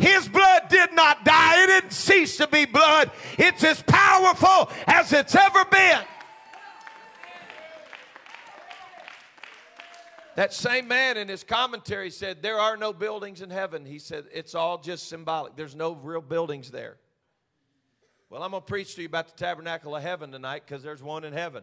His 0.00 0.28
blood 0.28 0.62
did 0.70 0.92
not 0.92 1.24
die, 1.24 1.62
it 1.62 1.66
didn't 1.66 1.92
cease 1.92 2.36
to 2.38 2.48
be 2.48 2.64
blood. 2.64 3.12
It's 3.38 3.62
as 3.62 3.82
powerful 3.82 4.70
as 4.88 5.12
it's 5.12 5.36
ever 5.36 5.64
been. 5.66 6.00
That 10.40 10.54
same 10.54 10.88
man 10.88 11.18
in 11.18 11.28
his 11.28 11.44
commentary 11.44 12.08
said, 12.08 12.40
There 12.40 12.58
are 12.58 12.74
no 12.74 12.94
buildings 12.94 13.42
in 13.42 13.50
heaven. 13.50 13.84
He 13.84 13.98
said, 13.98 14.24
It's 14.32 14.54
all 14.54 14.78
just 14.78 15.06
symbolic. 15.06 15.54
There's 15.54 15.74
no 15.74 15.92
real 15.92 16.22
buildings 16.22 16.70
there. 16.70 16.96
Well, 18.30 18.42
I'm 18.42 18.52
going 18.52 18.62
to 18.62 18.66
preach 18.66 18.94
to 18.94 19.02
you 19.02 19.06
about 19.06 19.28
the 19.28 19.36
tabernacle 19.36 19.94
of 19.94 20.02
heaven 20.02 20.32
tonight 20.32 20.62
because 20.66 20.82
there's 20.82 21.02
one 21.02 21.24
in 21.24 21.34
heaven. 21.34 21.62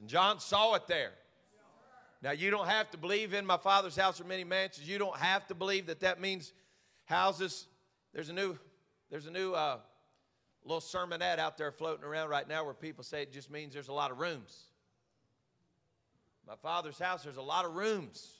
And 0.00 0.08
John 0.08 0.40
saw 0.40 0.72
it 0.72 0.86
there. 0.86 1.10
Now, 2.22 2.30
you 2.30 2.50
don't 2.50 2.66
have 2.66 2.90
to 2.92 2.96
believe 2.96 3.34
in 3.34 3.44
my 3.44 3.58
father's 3.58 3.94
house 3.94 4.18
or 4.18 4.24
many 4.24 4.44
mansions. 4.44 4.88
You 4.88 4.96
don't 4.96 5.18
have 5.18 5.46
to 5.48 5.54
believe 5.54 5.88
that 5.88 6.00
that 6.00 6.18
means 6.18 6.54
houses. 7.04 7.66
There's 8.14 8.30
a 8.30 8.32
new, 8.32 8.56
there's 9.10 9.26
a 9.26 9.30
new 9.30 9.52
uh, 9.52 9.80
little 10.64 10.80
sermonette 10.80 11.38
out 11.38 11.58
there 11.58 11.72
floating 11.72 12.06
around 12.06 12.30
right 12.30 12.48
now 12.48 12.64
where 12.64 12.72
people 12.72 13.04
say 13.04 13.20
it 13.20 13.34
just 13.34 13.50
means 13.50 13.74
there's 13.74 13.88
a 13.88 13.92
lot 13.92 14.10
of 14.10 14.18
rooms. 14.18 14.71
My 16.46 16.56
father's 16.56 16.98
house, 16.98 17.22
there's 17.22 17.36
a 17.36 17.42
lot 17.42 17.64
of 17.64 17.74
rooms, 17.74 18.38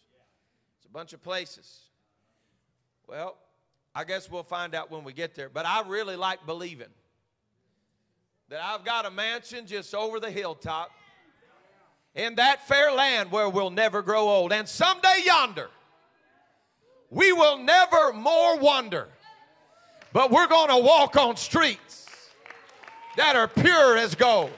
it's 0.76 0.86
a 0.86 0.92
bunch 0.92 1.12
of 1.12 1.22
places. 1.22 1.80
Well, 3.06 3.36
I 3.94 4.04
guess 4.04 4.30
we'll 4.30 4.42
find 4.42 4.74
out 4.74 4.90
when 4.90 5.04
we 5.04 5.12
get 5.12 5.34
there. 5.34 5.48
But 5.48 5.66
I 5.66 5.82
really 5.86 6.16
like 6.16 6.46
believing 6.46 6.88
that 8.48 8.62
I've 8.62 8.84
got 8.84 9.06
a 9.06 9.10
mansion 9.10 9.66
just 9.66 9.94
over 9.94 10.18
the 10.18 10.30
hilltop 10.30 10.90
in 12.14 12.34
that 12.36 12.66
fair 12.66 12.92
land 12.92 13.30
where 13.30 13.48
we'll 13.48 13.70
never 13.70 14.02
grow 14.02 14.28
old. 14.28 14.52
And 14.52 14.68
someday 14.68 15.22
yonder, 15.24 15.68
we 17.10 17.32
will 17.32 17.58
never 17.58 18.12
more 18.12 18.58
wonder, 18.58 19.08
but 20.12 20.30
we're 20.30 20.46
going 20.46 20.68
to 20.68 20.78
walk 20.78 21.16
on 21.16 21.36
streets 21.36 22.08
that 23.16 23.36
are 23.36 23.48
pure 23.48 23.96
as 23.96 24.14
gold. 24.14 24.50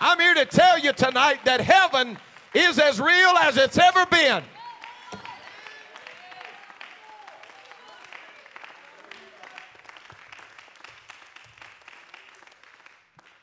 I'm 0.00 0.20
here 0.20 0.34
to 0.34 0.44
tell 0.44 0.78
you 0.78 0.92
tonight 0.92 1.44
that 1.44 1.60
heaven 1.60 2.18
is 2.54 2.78
as 2.78 3.00
real 3.00 3.36
as 3.40 3.56
it's 3.56 3.76
ever 3.76 4.06
been. 4.06 4.44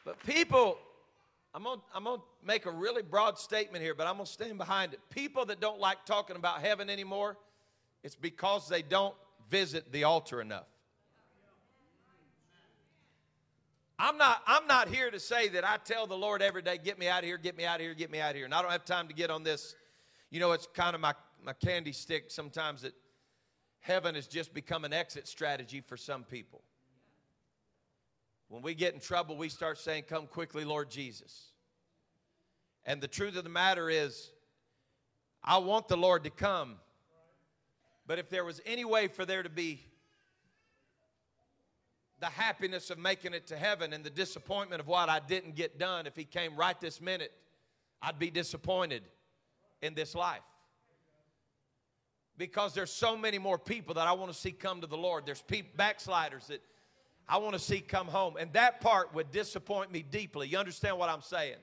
But 0.06 0.24
people, 0.24 0.78
I'm 1.54 1.64
going 1.64 1.82
I'm 1.94 2.06
to 2.06 2.22
make 2.42 2.66
a 2.66 2.72
really 2.72 3.02
broad 3.02 3.38
statement 3.38 3.84
here, 3.84 3.94
but 3.94 4.08
I'm 4.08 4.16
going 4.16 4.26
to 4.26 4.32
stand 4.32 4.58
behind 4.58 4.94
it. 4.94 5.02
People 5.10 5.46
that 5.48 5.60
don't 5.60 5.80
like 5.80 6.06
talking 6.06 6.38
about 6.38 6.62
heaven 6.62 6.90
anymore, 6.90 7.38
it's 8.02 8.16
because 8.16 8.70
they 8.70 8.82
don't 8.82 9.16
visit 9.50 9.92
the 9.92 10.06
altar 10.06 10.40
enough. 10.40 10.68
I'm 13.98 14.18
not, 14.18 14.42
I'm 14.46 14.68
not 14.68 14.90
here 14.90 15.10
to 15.10 15.20
say 15.20 15.48
that 15.50 15.64
I 15.64 15.78
tell 15.78 16.06
the 16.06 16.18
Lord 16.18 16.42
every 16.42 16.62
day, 16.62 16.78
get 16.78 17.00
me 17.00 17.08
out 17.08 17.20
of 17.20 17.26
here, 17.26 17.38
get 17.38 17.58
me 17.58 17.66
out 17.66 17.76
of 17.76 17.82
here, 17.82 17.94
get 17.94 18.12
me 18.12 18.20
out 18.20 18.32
of 18.32 18.36
here. 18.36 18.46
And 18.46 18.54
I 18.54 18.62
don't 18.62 18.72
have 18.72 18.84
time 18.84 19.08
to 19.08 19.14
get 19.14 19.30
on 19.30 19.44
this. 19.44 19.76
You 20.30 20.40
know, 20.40 20.52
it's 20.52 20.68
kind 20.74 20.96
of 20.96 21.02
my, 21.02 21.14
my 21.44 21.54
candy 21.54 21.94
stick 21.94 22.26
sometimes 22.30 22.82
that 22.82 22.94
heaven 23.80 24.16
has 24.16 24.28
just 24.28 24.54
become 24.54 24.84
an 24.84 24.92
exit 24.92 25.28
strategy 25.28 25.80
for 25.80 25.96
some 25.96 26.24
people. 26.24 26.62
When 28.50 28.62
we 28.62 28.76
get 28.76 28.94
in 28.94 29.00
trouble, 29.00 29.38
we 29.38 29.50
start 29.50 29.78
saying, 29.78 30.04
Come 30.10 30.28
quickly, 30.28 30.66
Lord 30.66 30.92
Jesus. 30.92 31.52
And 32.86 33.02
the 33.02 33.08
truth 33.08 33.38
of 33.38 33.44
the 33.44 33.50
matter 33.50 33.90
is, 33.90 34.32
I 35.44 35.58
want 35.58 35.88
the 35.88 35.98
Lord 35.98 36.24
to 36.26 36.30
come. 36.30 36.76
But 38.06 38.20
if 38.20 38.30
there 38.30 38.46
was 38.46 38.62
any 38.66 38.86
way 38.86 39.08
for 39.08 39.26
there 39.26 39.42
to 39.42 39.50
be 39.50 39.86
the 42.20 42.28
happiness 42.28 42.90
of 42.90 42.98
making 42.98 43.34
it 43.34 43.48
to 43.48 43.58
heaven 43.58 43.94
and 43.94 44.04
the 44.04 44.10
disappointment 44.10 44.82
of 44.82 44.88
what 44.88 45.10
I 45.10 45.20
didn't 45.20 45.56
get 45.56 45.78
done, 45.78 46.08
if 46.08 46.16
he 46.16 46.24
came 46.24 46.56
right 46.56 46.80
this 46.80 47.02
minute, 47.02 47.32
I'd 48.02 48.20
be 48.20 48.30
disappointed 48.30 49.04
in 49.82 49.94
this 49.96 50.16
life. 50.16 50.42
Because 52.38 52.74
there's 52.74 52.92
so 52.92 53.16
many 53.16 53.38
more 53.38 53.58
people 53.58 53.96
that 53.96 54.08
I 54.08 54.14
want 54.14 54.32
to 54.32 54.38
see 54.38 54.52
come 54.52 54.82
to 54.82 54.88
the 54.88 54.98
Lord. 54.98 55.26
There's 55.26 55.42
people, 55.42 55.72
backsliders 55.76 56.48
that 56.48 56.62
I 57.28 57.38
want 57.38 57.54
to 57.54 57.60
see 57.60 57.80
come 57.80 58.08
home. 58.08 58.36
And 58.38 58.52
that 58.54 58.82
part 58.82 59.14
would 59.14 59.32
disappoint 59.32 59.92
me 59.92 60.04
deeply. 60.04 60.48
You 60.48 60.58
understand 60.58 60.98
what 60.98 61.10
I'm 61.10 61.22
saying? 61.22 61.56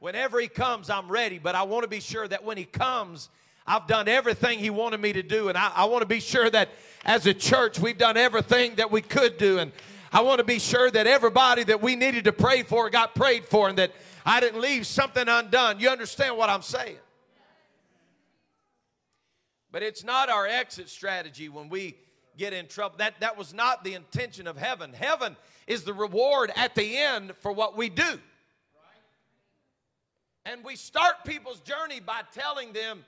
Whenever 0.00 0.38
he 0.38 0.48
comes, 0.48 0.90
I'm 0.90 1.08
ready, 1.10 1.38
but 1.38 1.54
I 1.54 1.62
want 1.62 1.84
to 1.84 1.88
be 1.88 2.00
sure 2.00 2.28
that 2.28 2.44
when 2.44 2.58
he 2.58 2.64
comes, 2.64 3.30
I've 3.66 3.86
done 3.86 4.08
everything 4.08 4.58
He 4.58 4.70
wanted 4.70 5.00
me 5.00 5.12
to 5.12 5.22
do. 5.22 5.48
And 5.48 5.58
I, 5.58 5.72
I 5.74 5.84
want 5.86 6.02
to 6.02 6.06
be 6.06 6.20
sure 6.20 6.48
that 6.50 6.68
as 7.04 7.26
a 7.26 7.34
church, 7.34 7.78
we've 7.78 7.98
done 7.98 8.16
everything 8.16 8.76
that 8.76 8.90
we 8.90 9.00
could 9.00 9.38
do. 9.38 9.58
And 9.58 9.72
I 10.12 10.20
want 10.22 10.38
to 10.38 10.44
be 10.44 10.58
sure 10.58 10.90
that 10.90 11.06
everybody 11.06 11.64
that 11.64 11.82
we 11.82 11.96
needed 11.96 12.24
to 12.24 12.32
pray 12.32 12.62
for 12.62 12.88
got 12.90 13.14
prayed 13.14 13.44
for 13.44 13.68
and 13.68 13.78
that 13.78 13.92
I 14.24 14.40
didn't 14.40 14.60
leave 14.60 14.86
something 14.86 15.28
undone. 15.28 15.80
You 15.80 15.88
understand 15.88 16.36
what 16.36 16.48
I'm 16.48 16.62
saying? 16.62 16.96
But 19.70 19.82
it's 19.82 20.04
not 20.04 20.28
our 20.30 20.46
exit 20.46 20.88
strategy 20.88 21.48
when 21.48 21.68
we 21.68 21.96
get 22.38 22.52
in 22.52 22.66
trouble. 22.66 22.96
That, 22.98 23.20
that 23.20 23.36
was 23.36 23.52
not 23.52 23.84
the 23.84 23.94
intention 23.94 24.46
of 24.46 24.56
heaven. 24.56 24.92
Heaven 24.92 25.36
is 25.66 25.84
the 25.84 25.92
reward 25.92 26.52
at 26.56 26.74
the 26.74 26.96
end 26.96 27.34
for 27.40 27.52
what 27.52 27.76
we 27.76 27.88
do. 27.88 28.20
And 30.44 30.62
we 30.64 30.76
start 30.76 31.24
people's 31.26 31.60
journey 31.60 32.00
by 32.00 32.20
telling 32.32 32.72
them, 32.72 33.04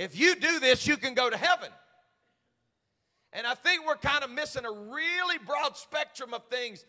if 0.00 0.18
you 0.18 0.34
do 0.34 0.60
this, 0.60 0.86
you 0.86 0.96
can 0.96 1.12
go 1.12 1.28
to 1.28 1.36
heaven. 1.36 1.68
And 3.34 3.46
I 3.46 3.52
think 3.52 3.86
we're 3.86 3.96
kind 3.96 4.24
of 4.24 4.30
missing 4.30 4.64
a 4.64 4.72
really 4.72 5.36
broad 5.46 5.76
spectrum 5.76 6.32
of 6.32 6.42
things 6.46 6.86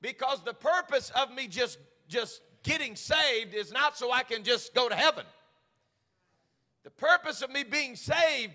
because 0.00 0.42
the 0.42 0.54
purpose 0.54 1.12
of 1.14 1.30
me 1.30 1.46
just 1.46 1.78
just 2.08 2.40
getting 2.62 2.96
saved 2.96 3.52
is 3.52 3.70
not 3.70 3.98
so 3.98 4.10
I 4.10 4.22
can 4.22 4.44
just 4.44 4.74
go 4.74 4.88
to 4.88 4.94
heaven. 4.94 5.26
The 6.84 6.90
purpose 6.90 7.42
of 7.42 7.50
me 7.50 7.64
being 7.64 7.96
saved 7.96 8.54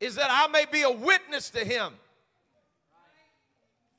is 0.00 0.14
that 0.14 0.28
I 0.30 0.50
may 0.50 0.64
be 0.64 0.80
a 0.80 0.90
witness 0.90 1.50
to 1.50 1.62
him. 1.62 1.92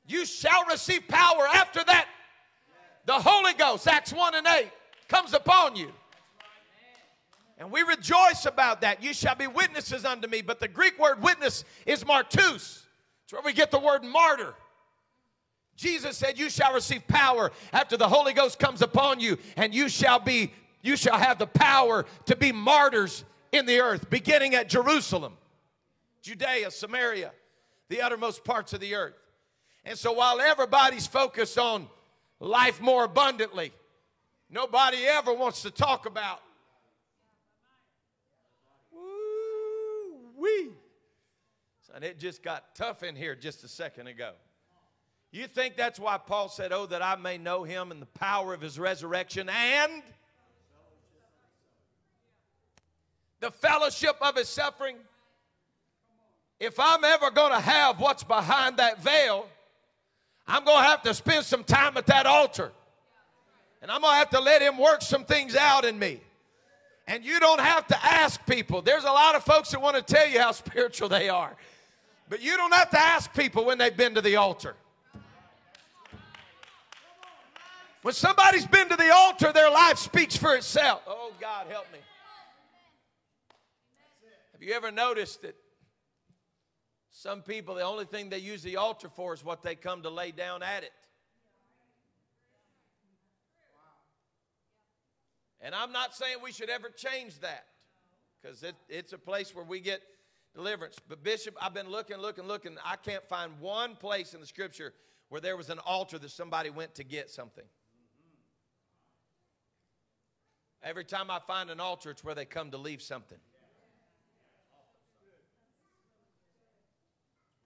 You 0.08 0.26
shall 0.26 0.66
receive 0.66 1.06
power 1.06 1.46
after 1.54 1.84
that. 1.84 2.08
The 3.06 3.12
Holy 3.12 3.52
Ghost, 3.52 3.86
Acts 3.86 4.12
1 4.12 4.34
and 4.34 4.46
8, 4.46 4.70
comes 5.06 5.34
upon 5.34 5.76
you. 5.76 5.92
And 7.60 7.70
we 7.70 7.82
rejoice 7.82 8.46
about 8.46 8.80
that. 8.80 9.02
You 9.02 9.12
shall 9.12 9.34
be 9.34 9.46
witnesses 9.46 10.06
unto 10.06 10.26
me. 10.26 10.40
But 10.40 10.60
the 10.60 10.66
Greek 10.66 10.98
word 10.98 11.22
witness 11.22 11.64
is 11.84 12.02
martus. 12.04 12.84
It's 13.24 13.32
where 13.32 13.42
we 13.44 13.52
get 13.52 13.70
the 13.70 13.78
word 13.78 14.02
martyr. 14.02 14.54
Jesus 15.76 16.16
said, 16.16 16.38
You 16.38 16.48
shall 16.48 16.72
receive 16.72 17.06
power 17.06 17.52
after 17.70 17.98
the 17.98 18.08
Holy 18.08 18.32
Ghost 18.32 18.58
comes 18.58 18.80
upon 18.80 19.20
you, 19.20 19.36
and 19.56 19.74
you 19.74 19.90
shall 19.90 20.18
be, 20.18 20.52
you 20.80 20.96
shall 20.96 21.18
have 21.18 21.38
the 21.38 21.46
power 21.46 22.06
to 22.24 22.34
be 22.34 22.50
martyrs 22.50 23.24
in 23.52 23.66
the 23.66 23.80
earth, 23.80 24.08
beginning 24.08 24.54
at 24.54 24.68
Jerusalem, 24.68 25.34
Judea, 26.22 26.70
Samaria, 26.70 27.30
the 27.88 28.00
uttermost 28.00 28.42
parts 28.42 28.72
of 28.72 28.80
the 28.80 28.94
earth. 28.94 29.14
And 29.84 29.98
so 29.98 30.12
while 30.12 30.40
everybody's 30.40 31.06
focused 31.06 31.58
on 31.58 31.88
life 32.38 32.80
more 32.80 33.04
abundantly, 33.04 33.72
nobody 34.48 35.04
ever 35.06 35.34
wants 35.34 35.60
to 35.62 35.70
talk 35.70 36.06
about 36.06 36.40
And 41.94 42.04
it 42.04 42.18
just 42.18 42.42
got 42.42 42.74
tough 42.74 43.02
in 43.02 43.16
here 43.16 43.34
just 43.34 43.64
a 43.64 43.68
second 43.68 44.06
ago. 44.06 44.32
You 45.32 45.46
think 45.46 45.76
that's 45.76 45.98
why 45.98 46.18
Paul 46.18 46.48
said, 46.48 46.72
Oh, 46.72 46.86
that 46.86 47.02
I 47.02 47.16
may 47.16 47.38
know 47.38 47.62
him 47.62 47.90
and 47.90 48.00
the 48.00 48.06
power 48.06 48.54
of 48.54 48.60
his 48.60 48.78
resurrection 48.78 49.48
and 49.48 50.02
the 53.40 53.50
fellowship 53.50 54.16
of 54.20 54.36
his 54.36 54.48
suffering? 54.48 54.96
If 56.58 56.78
I'm 56.78 57.04
ever 57.04 57.30
going 57.30 57.52
to 57.52 57.60
have 57.60 58.00
what's 58.00 58.22
behind 58.22 58.76
that 58.76 59.02
veil, 59.02 59.48
I'm 60.46 60.64
going 60.64 60.82
to 60.82 60.88
have 60.88 61.02
to 61.02 61.14
spend 61.14 61.44
some 61.44 61.64
time 61.64 61.96
at 61.96 62.06
that 62.06 62.26
altar. 62.26 62.72
And 63.80 63.90
I'm 63.90 64.02
going 64.02 64.12
to 64.12 64.18
have 64.18 64.30
to 64.30 64.40
let 64.40 64.60
him 64.60 64.76
work 64.78 65.00
some 65.00 65.24
things 65.24 65.56
out 65.56 65.84
in 65.84 65.98
me. 65.98 66.20
And 67.10 67.24
you 67.24 67.40
don't 67.40 67.60
have 67.60 67.88
to 67.88 68.04
ask 68.04 68.40
people. 68.46 68.82
There's 68.82 69.02
a 69.02 69.10
lot 69.10 69.34
of 69.34 69.42
folks 69.42 69.72
that 69.72 69.82
want 69.82 69.96
to 69.96 70.14
tell 70.14 70.28
you 70.28 70.38
how 70.38 70.52
spiritual 70.52 71.08
they 71.08 71.28
are. 71.28 71.56
But 72.28 72.40
you 72.40 72.56
don't 72.56 72.72
have 72.72 72.88
to 72.90 73.00
ask 73.00 73.34
people 73.34 73.64
when 73.64 73.78
they've 73.78 73.96
been 73.96 74.14
to 74.14 74.20
the 74.20 74.36
altar. 74.36 74.76
When 78.02 78.14
somebody's 78.14 78.64
been 78.64 78.88
to 78.88 78.96
the 78.96 79.12
altar, 79.12 79.52
their 79.52 79.70
life 79.70 79.98
speaks 79.98 80.36
for 80.36 80.54
itself. 80.54 81.02
Oh, 81.08 81.32
God, 81.40 81.66
help 81.68 81.92
me. 81.92 81.98
Have 84.52 84.62
you 84.62 84.72
ever 84.72 84.92
noticed 84.92 85.42
that 85.42 85.56
some 87.10 87.42
people, 87.42 87.74
the 87.74 87.82
only 87.82 88.04
thing 88.04 88.28
they 88.28 88.38
use 88.38 88.62
the 88.62 88.76
altar 88.76 89.08
for 89.08 89.34
is 89.34 89.44
what 89.44 89.64
they 89.64 89.74
come 89.74 90.02
to 90.02 90.10
lay 90.10 90.30
down 90.30 90.62
at 90.62 90.84
it? 90.84 90.92
And 95.60 95.74
I'm 95.74 95.92
not 95.92 96.14
saying 96.14 96.38
we 96.42 96.52
should 96.52 96.70
ever 96.70 96.88
change 96.88 97.38
that 97.40 97.66
because 98.40 98.62
it, 98.62 98.74
it's 98.88 99.12
a 99.12 99.18
place 99.18 99.54
where 99.54 99.64
we 99.64 99.80
get 99.80 100.00
deliverance. 100.54 100.96
But, 101.08 101.22
Bishop, 101.22 101.54
I've 101.60 101.74
been 101.74 101.90
looking, 101.90 102.16
looking, 102.16 102.44
looking. 102.44 102.76
I 102.84 102.96
can't 102.96 103.24
find 103.28 103.52
one 103.60 103.96
place 103.96 104.32
in 104.34 104.40
the 104.40 104.46
scripture 104.46 104.94
where 105.28 105.40
there 105.40 105.56
was 105.56 105.70
an 105.70 105.78
altar 105.80 106.18
that 106.18 106.30
somebody 106.30 106.70
went 106.70 106.94
to 106.96 107.04
get 107.04 107.30
something. 107.30 107.64
Every 110.82 111.04
time 111.04 111.30
I 111.30 111.40
find 111.40 111.70
an 111.70 111.78
altar, 111.78 112.10
it's 112.10 112.24
where 112.24 112.34
they 112.34 112.46
come 112.46 112.70
to 112.70 112.78
leave 112.78 113.02
something. 113.02 113.38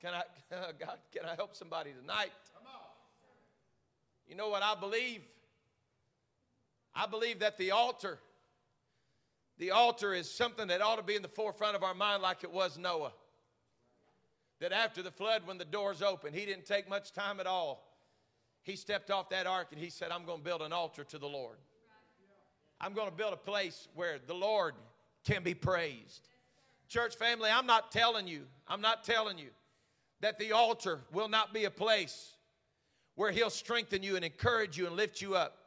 Can 0.01 0.13
I, 0.15 0.23
God, 0.79 0.99
can 1.13 1.25
I 1.25 1.35
help 1.37 1.55
somebody 1.55 1.93
tonight? 1.99 2.33
You 4.27 4.35
know 4.35 4.49
what 4.49 4.63
I 4.63 4.75
believe? 4.75 5.21
I 6.95 7.07
believe 7.07 7.41
that 7.41 7.59
the 7.59 7.73
altar, 7.73 8.19
the 9.59 9.71
altar 9.73 10.15
is 10.15 10.31
something 10.31 10.69
that 10.69 10.81
ought 10.81 10.97
to 10.97 11.03
be 11.03 11.17
in 11.17 11.23
the 11.23 11.29
forefront 11.29 11.77
of 11.77 11.83
our 11.83 11.95
mind 11.95 12.23
like 12.23 12.45
it 12.45 12.53
was 12.53 12.79
Noah. 12.79 13.13
That 14.61 14.73
after 14.73 15.03
the 15.03 15.11
flood, 15.11 15.43
when 15.47 15.59
the 15.59 15.65
doors 15.65 16.01
opened, 16.01 16.35
he 16.35 16.47
didn't 16.47 16.67
take 16.67 16.89
much 16.89 17.13
time 17.13 17.41
at 17.41 17.47
all. 17.47 17.91
He 18.63 18.77
stepped 18.77 19.11
off 19.11 19.29
that 19.31 19.47
ark 19.47 19.69
and 19.73 19.81
he 19.81 19.91
said, 19.91 20.11
I'm 20.11 20.25
going 20.25 20.39
to 20.39 20.45
build 20.45 20.63
an 20.63 20.73
altar 20.73 21.05
to 21.05 21.19
the 21.19 21.27
Lord. 21.27 21.59
I'm 22.81 22.95
going 22.95 23.09
to 23.09 23.15
build 23.15 23.33
a 23.33 23.37
place 23.37 23.89
where 23.95 24.19
the 24.27 24.35
Lord 24.35 24.75
can 25.25 25.43
be 25.43 25.55
praised. 25.55 26.29
Church 26.89 27.17
family, 27.17 27.51
I'm 27.53 27.67
not 27.67 27.91
telling 27.91 28.29
you, 28.29 28.43
I'm 28.69 28.81
not 28.81 29.05
telling 29.05 29.39
you 29.39 29.49
that 30.21 30.39
the 30.39 30.53
altar 30.53 31.01
will 31.13 31.29
not 31.29 31.53
be 31.53 31.65
a 31.65 31.71
place 31.71 32.33
where 33.15 33.31
He'll 33.31 33.51
strengthen 33.51 34.03
you 34.03 34.17
and 34.17 34.25
encourage 34.25 34.79
you 34.79 34.87
and 34.87 34.97
lift 34.97 35.21
you 35.21 35.35
up. 35.35 35.64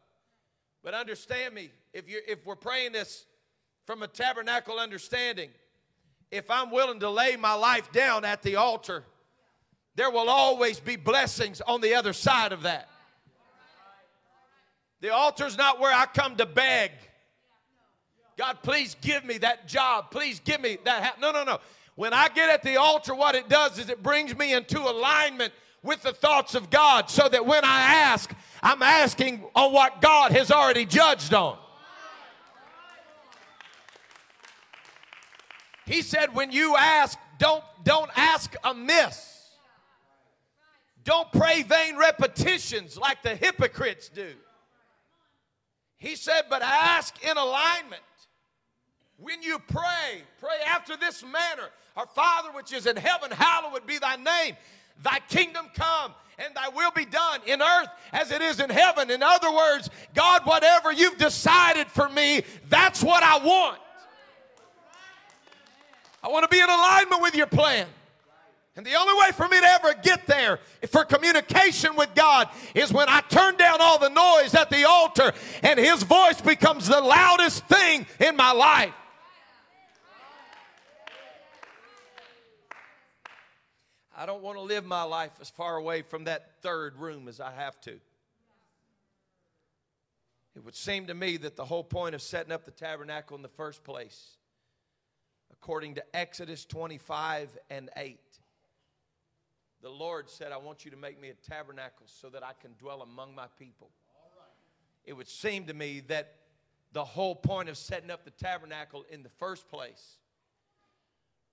But 0.84 0.94
understand 0.94 1.54
me, 1.54 1.72
if, 1.94 2.10
you 2.10 2.22
if 2.28 2.46
we're 2.46 2.56
praying 2.56 2.94
this 2.94 3.26
from 3.86 4.04
a 4.04 4.08
tabernacle 4.08 4.80
understanding, 4.80 5.50
if 6.32 6.50
I'm 6.52 6.72
willing 6.72 7.00
to 7.00 7.10
lay 7.10 7.36
my 7.36 7.54
life 7.54 7.92
down 7.92 8.26
at 8.26 8.42
the 8.42 8.58
altar, 8.58 9.04
there 9.96 10.12
will 10.12 10.30
always 10.30 10.80
be 10.80 10.96
blessings 10.96 11.62
on 11.62 11.82
the 11.82 11.96
other 11.96 12.14
side 12.14 12.52
of 12.52 12.64
that. 12.64 12.90
The 15.00 15.14
altar's 15.14 15.58
not 15.58 15.80
where 15.80 15.94
I 15.94 16.06
come 16.06 16.36
to 16.38 16.46
beg. 16.46 16.92
God, 18.38 18.60
please 18.62 18.96
give 19.02 19.26
me 19.26 19.40
that 19.40 19.68
job. 19.68 20.12
Please 20.12 20.40
give 20.40 20.62
me 20.62 20.78
that. 20.86 21.04
Ha-. 21.04 21.16
No, 21.20 21.32
no, 21.32 21.44
no. 21.44 21.60
When 21.96 22.14
I 22.14 22.30
get 22.30 22.50
at 22.50 22.62
the 22.62 22.78
altar, 22.78 23.16
what 23.16 23.34
it 23.34 23.50
does 23.50 23.80
is 23.80 23.90
it 23.90 24.04
brings 24.04 24.38
me 24.38 24.54
into 24.54 24.80
alignment 24.80 25.54
with 25.82 26.04
the 26.04 26.14
thoughts 26.14 26.54
of 26.54 26.70
God 26.70 27.10
so 27.10 27.28
that 27.30 27.46
when 27.46 27.64
I 27.64 27.82
ask, 27.94 28.32
I'm 28.68 28.82
asking 28.82 29.46
on 29.56 29.72
what 29.72 30.02
God 30.02 30.34
has 30.34 30.52
already 30.52 30.86
judged 30.86 31.34
on. 31.34 31.58
He 35.86 36.02
said, 36.02 36.36
when 36.36 36.52
you 36.52 36.76
ask, 36.76 37.18
don't, 37.40 37.64
don't 37.86 38.12
ask 38.18 38.54
amiss. 38.66 39.52
Don't 41.06 41.32
pray 41.32 41.64
vain 41.64 41.96
repetitions 41.96 42.98
like 42.98 43.24
the 43.24 43.38
hypocrites 43.38 44.10
do. 44.10 44.34
He 45.96 46.18
said, 46.18 46.42
but 46.50 46.62
ask 46.62 47.16
in 47.24 47.38
alignment. 47.38 48.02
When 49.16 49.42
you 49.42 49.60
pray, 49.60 50.24
pray 50.42 50.58
after 50.68 50.98
this 50.98 51.24
manner 51.24 51.70
Our 51.96 52.06
Father 52.06 52.50
which 52.52 52.74
is 52.74 52.86
in 52.86 52.98
heaven, 52.98 53.32
hallowed 53.32 53.88
be 53.88 53.98
thy 53.98 54.18
name. 54.18 54.58
Thy 55.02 55.20
kingdom 55.30 55.68
come 55.74 56.14
and 56.38 56.54
thy 56.56 56.70
will 56.70 56.92
be 56.92 57.06
done 57.06 57.42
in 57.46 57.62
earth 57.62 57.90
as 58.14 58.32
it 58.32 58.42
is 58.42 58.60
in 58.60 58.70
heaven. 58.70 59.10
In 59.10 59.24
other 59.24 59.52
words, 59.52 59.90
God, 60.14 60.42
whatever 60.46 60.92
you've 60.92 61.18
decided 61.18 61.88
for 61.88 62.08
me, 62.10 62.44
that's 62.70 63.04
what 63.04 63.24
I 63.24 63.38
want. 63.40 63.80
I 66.24 66.30
want 66.30 66.44
to 66.44 66.50
be 66.50 66.60
in 66.60 66.70
alignment 66.70 67.22
with 67.22 67.36
your 67.36 67.48
plan. 67.48 67.88
And 68.76 68.86
the 68.86 68.94
only 68.94 69.14
way 69.20 69.32
for 69.32 69.48
me 69.48 69.60
to 69.60 69.66
ever 69.66 69.96
get 70.04 70.28
there 70.28 70.60
for 70.90 71.04
communication 71.04 71.96
with 71.96 72.14
God 72.14 72.48
is 72.76 72.94
when 72.94 73.10
I 73.10 73.22
turn 73.22 73.58
down 73.58 73.78
all 73.82 73.98
the 73.98 74.10
noise 74.10 74.54
at 74.54 74.70
the 74.70 74.88
altar 74.88 75.34
and 75.64 75.80
His 75.80 76.04
voice 76.04 76.40
becomes 76.42 76.88
the 76.88 77.02
loudest 77.02 77.66
thing 77.66 78.06
in 78.20 78.36
my 78.36 78.52
life. 78.52 78.94
I 84.20 84.26
don't 84.26 84.42
want 84.42 84.58
to 84.58 84.64
live 84.64 84.84
my 84.84 85.04
life 85.04 85.34
as 85.40 85.52
far 85.52 85.78
away 85.78 86.02
from 86.02 86.24
that 86.24 86.60
third 86.64 86.98
room 86.98 87.28
as 87.28 87.40
I 87.40 87.52
have 87.52 87.80
to. 87.82 88.00
It 90.56 90.66
would 90.66 90.76
seem 90.76 91.06
to 91.06 91.14
me 91.14 91.38
that 91.38 91.56
the 91.56 91.64
whole 91.64 91.84
point 91.84 92.16
of 92.16 92.22
setting 92.24 92.52
up 92.52 92.66
the 92.66 92.72
tabernacle 92.72 93.38
in 93.38 93.44
the 93.44 93.48
first 93.48 93.84
place, 93.84 94.38
according 95.54 95.96
to 95.96 96.16
Exodus 96.16 96.66
25 96.66 97.56
and 97.70 97.92
8, 97.96 98.18
the 99.84 99.90
Lord 99.90 100.32
said, 100.32 100.52
I 100.52 100.58
want 100.58 100.84
you 100.84 100.90
to 100.90 100.98
make 100.98 101.22
me 101.22 101.30
a 101.30 101.36
tabernacle 101.48 102.08
so 102.08 102.30
that 102.30 102.44
I 102.44 102.54
can 102.60 102.72
dwell 102.80 103.04
among 103.04 103.36
my 103.36 103.46
people. 103.60 103.92
It 105.06 105.14
would 105.14 105.28
seem 105.28 105.66
to 105.66 105.76
me 105.76 106.02
that 106.08 106.34
the 106.92 107.06
whole 107.06 107.36
point 107.36 107.70
of 107.70 107.78
setting 107.78 108.10
up 108.10 108.26
the 108.26 108.32
tabernacle 108.32 109.06
in 109.12 109.22
the 109.22 109.30
first 109.30 109.70
place 109.70 110.18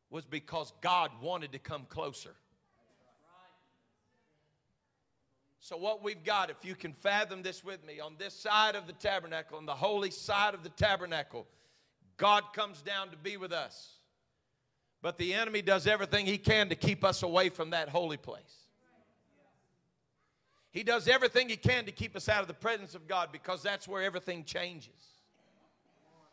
was 0.08 0.24
because 0.24 0.72
God 0.80 1.10
wanted 1.20 1.52
to 1.52 1.58
come 1.58 1.84
closer. 1.90 2.34
So, 5.64 5.78
what 5.78 6.04
we've 6.04 6.22
got, 6.22 6.50
if 6.50 6.62
you 6.62 6.74
can 6.74 6.92
fathom 6.92 7.42
this 7.42 7.64
with 7.64 7.82
me, 7.86 7.98
on 7.98 8.16
this 8.18 8.34
side 8.34 8.74
of 8.74 8.86
the 8.86 8.92
tabernacle, 8.92 9.56
on 9.56 9.64
the 9.64 9.74
holy 9.74 10.10
side 10.10 10.52
of 10.52 10.62
the 10.62 10.68
tabernacle, 10.68 11.46
God 12.18 12.52
comes 12.52 12.82
down 12.82 13.08
to 13.12 13.16
be 13.16 13.38
with 13.38 13.50
us. 13.50 13.94
But 15.00 15.16
the 15.16 15.32
enemy 15.32 15.62
does 15.62 15.86
everything 15.86 16.26
he 16.26 16.36
can 16.36 16.68
to 16.68 16.74
keep 16.74 17.02
us 17.02 17.22
away 17.22 17.48
from 17.48 17.70
that 17.70 17.88
holy 17.88 18.18
place. 18.18 18.66
He 20.70 20.82
does 20.82 21.08
everything 21.08 21.48
he 21.48 21.56
can 21.56 21.86
to 21.86 21.92
keep 21.92 22.14
us 22.14 22.28
out 22.28 22.42
of 22.42 22.46
the 22.46 22.52
presence 22.52 22.94
of 22.94 23.08
God 23.08 23.30
because 23.32 23.62
that's 23.62 23.88
where 23.88 24.02
everything 24.02 24.44
changes. 24.44 24.92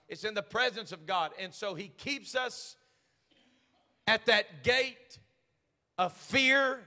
It's 0.09 0.25
in 0.25 0.33
the 0.33 0.43
presence 0.43 0.91
of 0.91 1.05
God. 1.05 1.31
And 1.39 1.53
so 1.53 1.73
he 1.73 1.87
keeps 1.87 2.35
us 2.35 2.75
at 4.07 4.25
that 4.25 4.65
gate 4.65 5.19
of 5.97 6.11
fear 6.11 6.81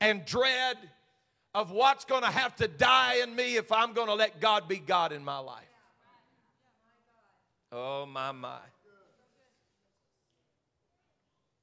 and 0.00 0.24
dread 0.24 0.78
of 1.54 1.70
what's 1.70 2.04
going 2.04 2.22
to 2.22 2.30
have 2.30 2.54
to 2.56 2.68
die 2.68 3.16
in 3.22 3.34
me 3.34 3.56
if 3.56 3.72
I'm 3.72 3.92
going 3.92 4.06
to 4.06 4.14
let 4.14 4.40
God 4.40 4.68
be 4.68 4.78
God 4.78 5.12
in 5.12 5.24
my 5.24 5.38
life. 5.38 5.64
Oh, 7.72 8.06
my, 8.06 8.32
my. 8.32 8.58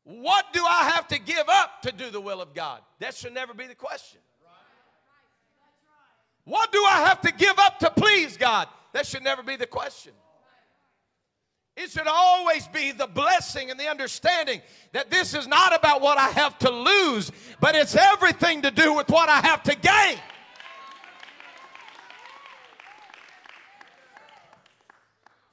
What 0.04 0.54
do 0.54 0.64
I 0.64 0.90
have 0.96 1.08
to 1.10 1.20
give 1.20 1.50
up 1.50 1.82
to 1.82 1.92
do 1.92 2.10
the 2.10 2.22
will 2.22 2.42
of 2.42 2.54
God? 2.54 2.82
That 3.00 3.14
should 3.14 3.34
never 3.34 3.54
be 3.54 3.68
the 3.68 3.76
question. 3.76 4.20
What 6.46 6.72
do 6.72 6.82
I 6.86 7.04
have 7.06 7.20
to 7.22 7.34
give 7.34 7.60
up 7.60 7.80
to 7.80 7.90
please 7.90 8.38
God? 8.38 8.70
That 8.94 9.06
should 9.06 9.24
never 9.24 9.44
be 9.44 9.58
the 9.58 9.68
question. 9.68 10.14
It 11.78 11.92
should 11.92 12.08
always 12.08 12.68
be 12.68 12.92
the 12.92 13.06
blessing 13.06 13.70
and 13.70 13.80
the 13.80 13.88
understanding 13.88 14.64
that 14.94 15.12
this 15.12 15.36
is 15.36 15.46
not 15.48 15.78
about 15.78 16.02
what 16.02 16.18
I 16.18 16.30
have 16.30 16.58
to 16.60 16.72
lose, 16.72 17.32
but 17.62 17.76
it's 17.76 17.96
everything 17.96 18.64
to 18.64 18.72
do 18.72 18.94
with 18.94 19.10
what 19.10 19.30
I 19.30 19.42
have 19.42 19.62
to 19.62 19.76
gain. 19.76 20.18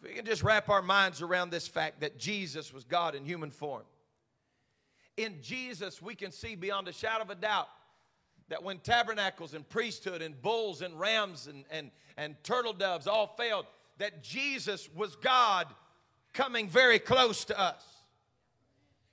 We 0.03 0.15
can 0.15 0.25
just 0.25 0.43
wrap 0.43 0.71
our 0.71 0.81
minds 0.81 1.21
around 1.21 1.51
this 1.51 1.69
fact 1.69 2.01
that 2.01 2.19
Jesus 2.19 2.73
was 2.73 2.85
God 2.85 3.15
in 3.15 3.27
human 3.27 3.51
form. 3.51 3.83
In 5.19 5.43
Jesus, 5.43 6.01
we 6.01 6.15
can 6.15 6.33
see 6.33 6.55
beyond 6.55 6.89
a 6.89 6.93
shadow 6.93 7.25
of 7.25 7.31
a 7.31 7.35
doubt 7.35 7.69
that 8.49 8.63
when 8.63 8.79
tabernacles 8.79 9.53
and 9.53 9.69
priesthood 9.69 10.23
and 10.23 10.41
bulls 10.41 10.81
and 10.81 10.99
rams 10.99 11.49
and, 11.49 11.67
and, 11.71 11.91
and 12.17 12.35
turtle 12.43 12.73
doves 12.73 13.07
all 13.07 13.35
failed, 13.37 13.67
that 13.99 14.23
Jesus 14.23 14.89
was 14.95 15.17
God 15.17 15.67
coming 16.35 16.69
very 16.69 16.99
close 16.99 17.45
to 17.47 17.59
us. 17.59 17.83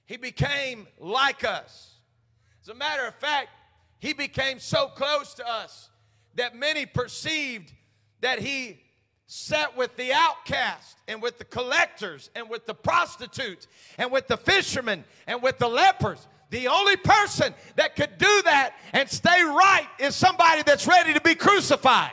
He 0.05 0.17
became 0.17 0.87
like 0.99 1.45
us. 1.45 1.95
As 2.61 2.67
a 2.67 2.75
matter 2.75 3.07
of 3.07 3.15
fact, 3.15 3.49
he 3.99 4.13
became 4.13 4.59
so 4.59 4.87
close 4.87 5.35
to 5.35 5.47
us 5.47 5.89
that 6.35 6.55
many 6.55 6.85
perceived 6.85 7.71
that 8.19 8.39
he 8.39 8.81
sat 9.27 9.77
with 9.77 9.95
the 9.95 10.11
outcast 10.11 10.97
and 11.07 11.21
with 11.21 11.37
the 11.37 11.45
collectors 11.45 12.29
and 12.35 12.49
with 12.49 12.65
the 12.65 12.73
prostitutes 12.73 13.67
and 13.97 14.11
with 14.11 14.27
the 14.27 14.35
fishermen 14.35 15.05
and 15.27 15.41
with 15.41 15.57
the 15.57 15.67
lepers. 15.67 16.27
The 16.49 16.67
only 16.67 16.97
person 16.97 17.53
that 17.77 17.95
could 17.95 18.17
do 18.17 18.41
that 18.43 18.73
and 18.91 19.09
stay 19.09 19.41
right 19.43 19.87
is 19.99 20.15
somebody 20.15 20.63
that's 20.63 20.85
ready 20.85 21.13
to 21.13 21.21
be 21.21 21.35
crucified. 21.35 22.11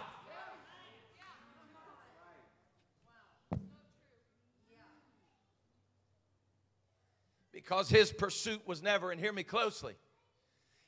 Because 7.69 7.91
his 7.91 8.11
pursuit 8.11 8.67
was 8.67 8.83
never, 8.83 9.11
and 9.11 9.21
hear 9.21 9.33
me 9.33 9.43
closely, 9.43 9.93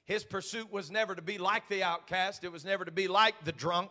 his 0.04 0.24
pursuit 0.24 0.72
was 0.72 0.90
never 0.90 1.14
to 1.14 1.20
be 1.20 1.36
like 1.36 1.68
the 1.68 1.82
outcast, 1.82 2.42
it 2.42 2.50
was 2.50 2.64
never 2.64 2.86
to 2.86 2.90
be 2.90 3.06
like 3.06 3.34
the 3.44 3.52
drunk. 3.52 3.90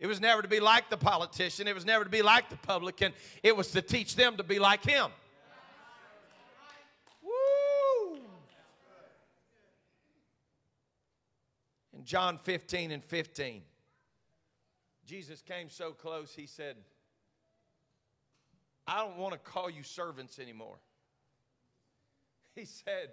It 0.00 0.08
was 0.08 0.20
never 0.20 0.42
to 0.42 0.48
be 0.48 0.58
like 0.58 0.90
the 0.90 0.96
politician. 0.96 1.68
It 1.68 1.76
was 1.76 1.84
never 1.84 2.02
to 2.02 2.10
be 2.10 2.22
like 2.22 2.50
the 2.50 2.56
publican. 2.56 3.12
It 3.44 3.56
was 3.56 3.70
to 3.70 3.82
teach 3.82 4.16
them 4.16 4.36
to 4.36 4.42
be 4.42 4.58
like 4.58 4.84
him. 4.84 5.10
Woo! 7.22 8.20
In 11.96 12.04
John 12.04 12.38
15 12.38 12.90
and 12.90 13.04
15, 13.04 13.62
Jesus 15.06 15.40
came 15.42 15.68
so 15.68 15.92
close, 15.92 16.34
he 16.34 16.46
said, 16.46 16.76
I 18.88 19.04
don't 19.04 19.18
want 19.18 19.34
to 19.34 19.38
call 19.38 19.70
you 19.70 19.84
servants 19.84 20.40
anymore. 20.40 20.78
He 22.58 22.64
said, 22.64 23.10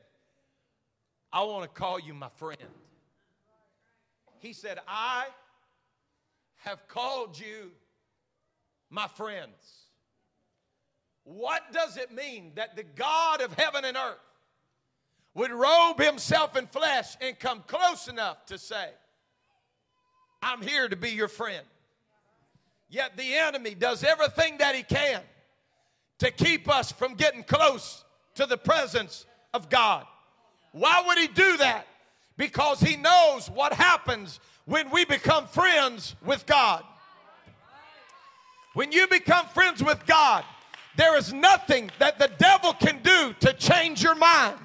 I 1.31 1.43
want 1.43 1.61
to 1.61 1.69
call 1.69 1.99
you 1.99 2.15
my 2.15 2.29
friend. 2.37 2.57
He 4.39 4.53
said, 4.53 4.79
I 4.87 5.25
have 6.63 6.87
called 6.87 7.39
you 7.39 7.69
my 8.89 9.07
friends. 9.07 9.83
What 11.25 11.61
does 11.71 11.95
it 11.95 12.11
mean 12.11 12.53
that 12.55 12.75
the 12.75 12.81
God 12.95 13.41
of 13.41 13.53
heaven 13.53 13.85
and 13.85 13.95
earth 13.95 14.17
would 15.35 15.51
robe 15.51 15.99
himself 15.99 16.57
in 16.57 16.65
flesh 16.65 17.15
and 17.21 17.37
come 17.37 17.63
close 17.67 18.07
enough 18.07 18.47
to 18.47 18.57
say, 18.57 18.89
I'm 20.41 20.63
here 20.63 20.89
to 20.89 20.95
be 20.95 21.11
your 21.11 21.27
friend? 21.27 21.67
Yet 22.89 23.15
the 23.15 23.35
enemy 23.35 23.75
does 23.75 24.03
everything 24.03 24.57
that 24.57 24.73
he 24.73 24.81
can 24.81 25.21
to 26.17 26.31
keep 26.31 26.67
us 26.67 26.91
from 26.91 27.13
getting 27.13 27.43
close 27.43 28.03
to 28.33 28.47
the 28.47 28.57
presence 28.57 29.27
of 29.55 29.69
God. 29.69 30.05
Why 30.73 31.01
would 31.07 31.17
he 31.17 31.27
do 31.27 31.57
that? 31.57 31.87
Because 32.37 32.81
he 32.81 32.97
knows 32.97 33.49
what 33.49 33.73
happens 33.73 34.41
when 34.65 34.89
we 34.91 35.05
become 35.05 35.47
friends 35.47 36.15
with 36.23 36.45
God. 36.45 36.83
When 38.73 38.91
you 38.91 39.07
become 39.07 39.47
friends 39.47 39.81
with 39.81 40.05
God, 40.05 40.43
there 40.97 41.17
is 41.17 41.31
nothing 41.31 41.89
that 41.99 42.19
the 42.19 42.29
devil 42.37 42.73
can 42.73 43.01
do 43.01 43.33
to 43.39 43.53
change 43.53 44.03
your 44.03 44.15
mind. 44.15 44.57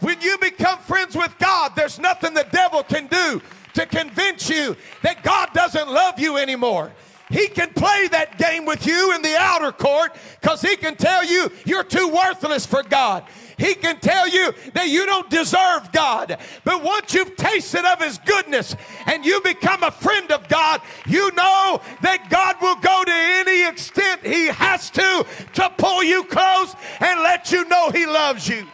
When 0.00 0.20
you 0.20 0.36
become 0.38 0.78
friends 0.80 1.16
with 1.16 1.34
God, 1.38 1.72
there's 1.74 1.98
nothing 1.98 2.34
the 2.34 2.46
devil 2.52 2.82
can 2.82 3.06
do 3.06 3.40
to 3.74 3.86
convince 3.86 4.50
you 4.50 4.76
that 5.02 5.22
God 5.22 5.50
doesn't 5.54 5.88
love 5.88 6.18
you 6.18 6.36
anymore. 6.36 6.92
He 7.30 7.46
can 7.46 7.70
play 7.70 8.08
that 8.08 8.38
game 8.38 8.66
with 8.66 8.86
you 8.86 9.14
in 9.14 9.22
the 9.22 9.36
outer 9.38 9.72
court 9.72 10.16
because 10.40 10.60
he 10.60 10.76
can 10.76 10.96
tell 10.96 11.24
you 11.24 11.50
you're 11.64 11.84
too 11.84 12.08
worthless 12.08 12.66
for 12.66 12.82
God. 12.82 13.24
He 13.60 13.74
can 13.74 14.00
tell 14.00 14.26
you 14.26 14.54
that 14.72 14.88
you 14.88 15.04
don't 15.04 15.28
deserve 15.28 15.92
God. 15.92 16.38
But 16.64 16.82
once 16.82 17.12
you've 17.12 17.36
tasted 17.36 17.84
of 17.84 18.00
His 18.00 18.16
goodness 18.16 18.74
and 19.06 19.22
you 19.22 19.42
become 19.42 19.82
a 19.82 19.90
friend 19.90 20.32
of 20.32 20.48
God, 20.48 20.80
you 21.06 21.30
know 21.32 21.82
that 22.00 22.30
God 22.30 22.56
will 22.62 22.76
go 22.76 23.04
to 23.04 23.12
any 23.12 23.68
extent 23.68 24.22
He 24.24 24.46
has 24.46 24.88
to 24.90 25.26
to 25.54 25.72
pull 25.76 26.02
you 26.02 26.24
close 26.24 26.74
and 27.00 27.20
let 27.20 27.52
you 27.52 27.68
know 27.68 27.90
He 27.90 28.06
loves 28.06 28.48
you. 28.48 28.66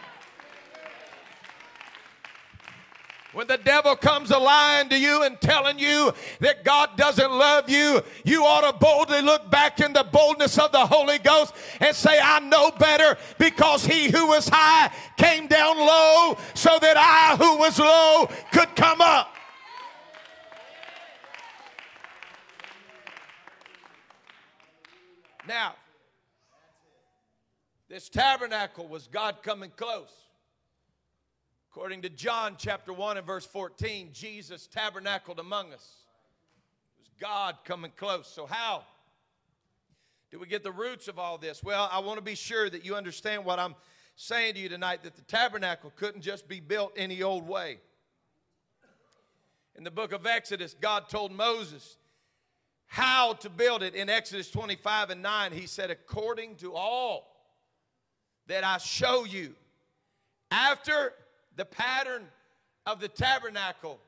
When 3.37 3.45
the 3.45 3.59
devil 3.59 3.95
comes 3.95 4.31
a 4.31 4.39
lying 4.39 4.89
to 4.89 4.99
you 4.99 5.21
and 5.21 5.39
telling 5.39 5.77
you 5.77 6.11
that 6.39 6.63
God 6.63 6.97
doesn't 6.97 7.31
love 7.31 7.69
you, 7.69 8.01
you 8.25 8.43
ought 8.43 8.67
to 8.71 8.75
boldly 8.79 9.21
look 9.21 9.51
back 9.51 9.79
in 9.79 9.93
the 9.93 10.03
boldness 10.05 10.57
of 10.57 10.71
the 10.71 10.83
Holy 10.83 11.19
Ghost 11.19 11.53
and 11.79 11.95
say, 11.95 12.19
I 12.19 12.39
know 12.39 12.71
better 12.71 13.15
because 13.37 13.85
he 13.85 14.09
who 14.09 14.25
was 14.25 14.49
high 14.49 14.91
came 15.17 15.45
down 15.45 15.77
low 15.77 16.35
so 16.55 16.79
that 16.81 16.97
I 16.97 17.35
who 17.37 17.59
was 17.59 17.77
low 17.77 18.27
could 18.51 18.75
come 18.75 19.01
up. 19.01 19.31
Now, 25.47 25.75
this 27.87 28.09
tabernacle 28.09 28.87
was 28.87 29.05
God 29.05 29.43
coming 29.43 29.71
close. 29.77 30.26
According 31.77 32.01
to 32.01 32.09
John 32.09 32.55
chapter 32.57 32.91
1 32.91 33.17
and 33.17 33.27
verse 33.27 33.45
14, 33.45 34.09
Jesus 34.11 34.65
tabernacled 34.65 35.37
among 35.37 35.73
us. 35.73 35.97
It 36.97 37.01
was 37.01 37.09
God 37.21 37.55
coming 37.65 37.91
close. 37.95 38.25
So, 38.27 38.47
how 38.47 38.83
do 40.31 40.39
we 40.39 40.47
get 40.47 40.63
the 40.63 40.71
roots 40.71 41.07
of 41.07 41.19
all 41.19 41.37
this? 41.37 41.63
Well, 41.63 41.87
I 41.91 41.99
want 41.99 42.17
to 42.17 42.23
be 42.23 42.33
sure 42.33 42.67
that 42.67 42.83
you 42.83 42.95
understand 42.95 43.45
what 43.45 43.59
I'm 43.59 43.75
saying 44.15 44.55
to 44.55 44.59
you 44.59 44.69
tonight 44.69 45.03
that 45.03 45.15
the 45.15 45.21
tabernacle 45.21 45.93
couldn't 45.95 46.21
just 46.21 46.47
be 46.47 46.59
built 46.59 46.93
any 46.97 47.21
old 47.21 47.47
way. 47.47 47.77
In 49.75 49.83
the 49.83 49.91
book 49.91 50.13
of 50.13 50.25
Exodus, 50.25 50.75
God 50.81 51.09
told 51.09 51.31
Moses 51.31 51.97
how 52.87 53.33
to 53.33 53.51
build 53.51 53.83
it. 53.83 53.93
In 53.93 54.09
Exodus 54.09 54.49
25 54.49 55.11
and 55.11 55.21
9, 55.21 55.51
he 55.51 55.67
said, 55.67 55.91
According 55.91 56.55
to 56.55 56.73
all 56.73 57.37
that 58.47 58.63
I 58.63 58.79
show 58.79 59.25
you, 59.25 59.53
after 60.49 61.13
the 61.57 61.65
pattern 61.65 62.23
of 62.85 63.01
the 63.01 63.09
tabernacle, 63.09 63.99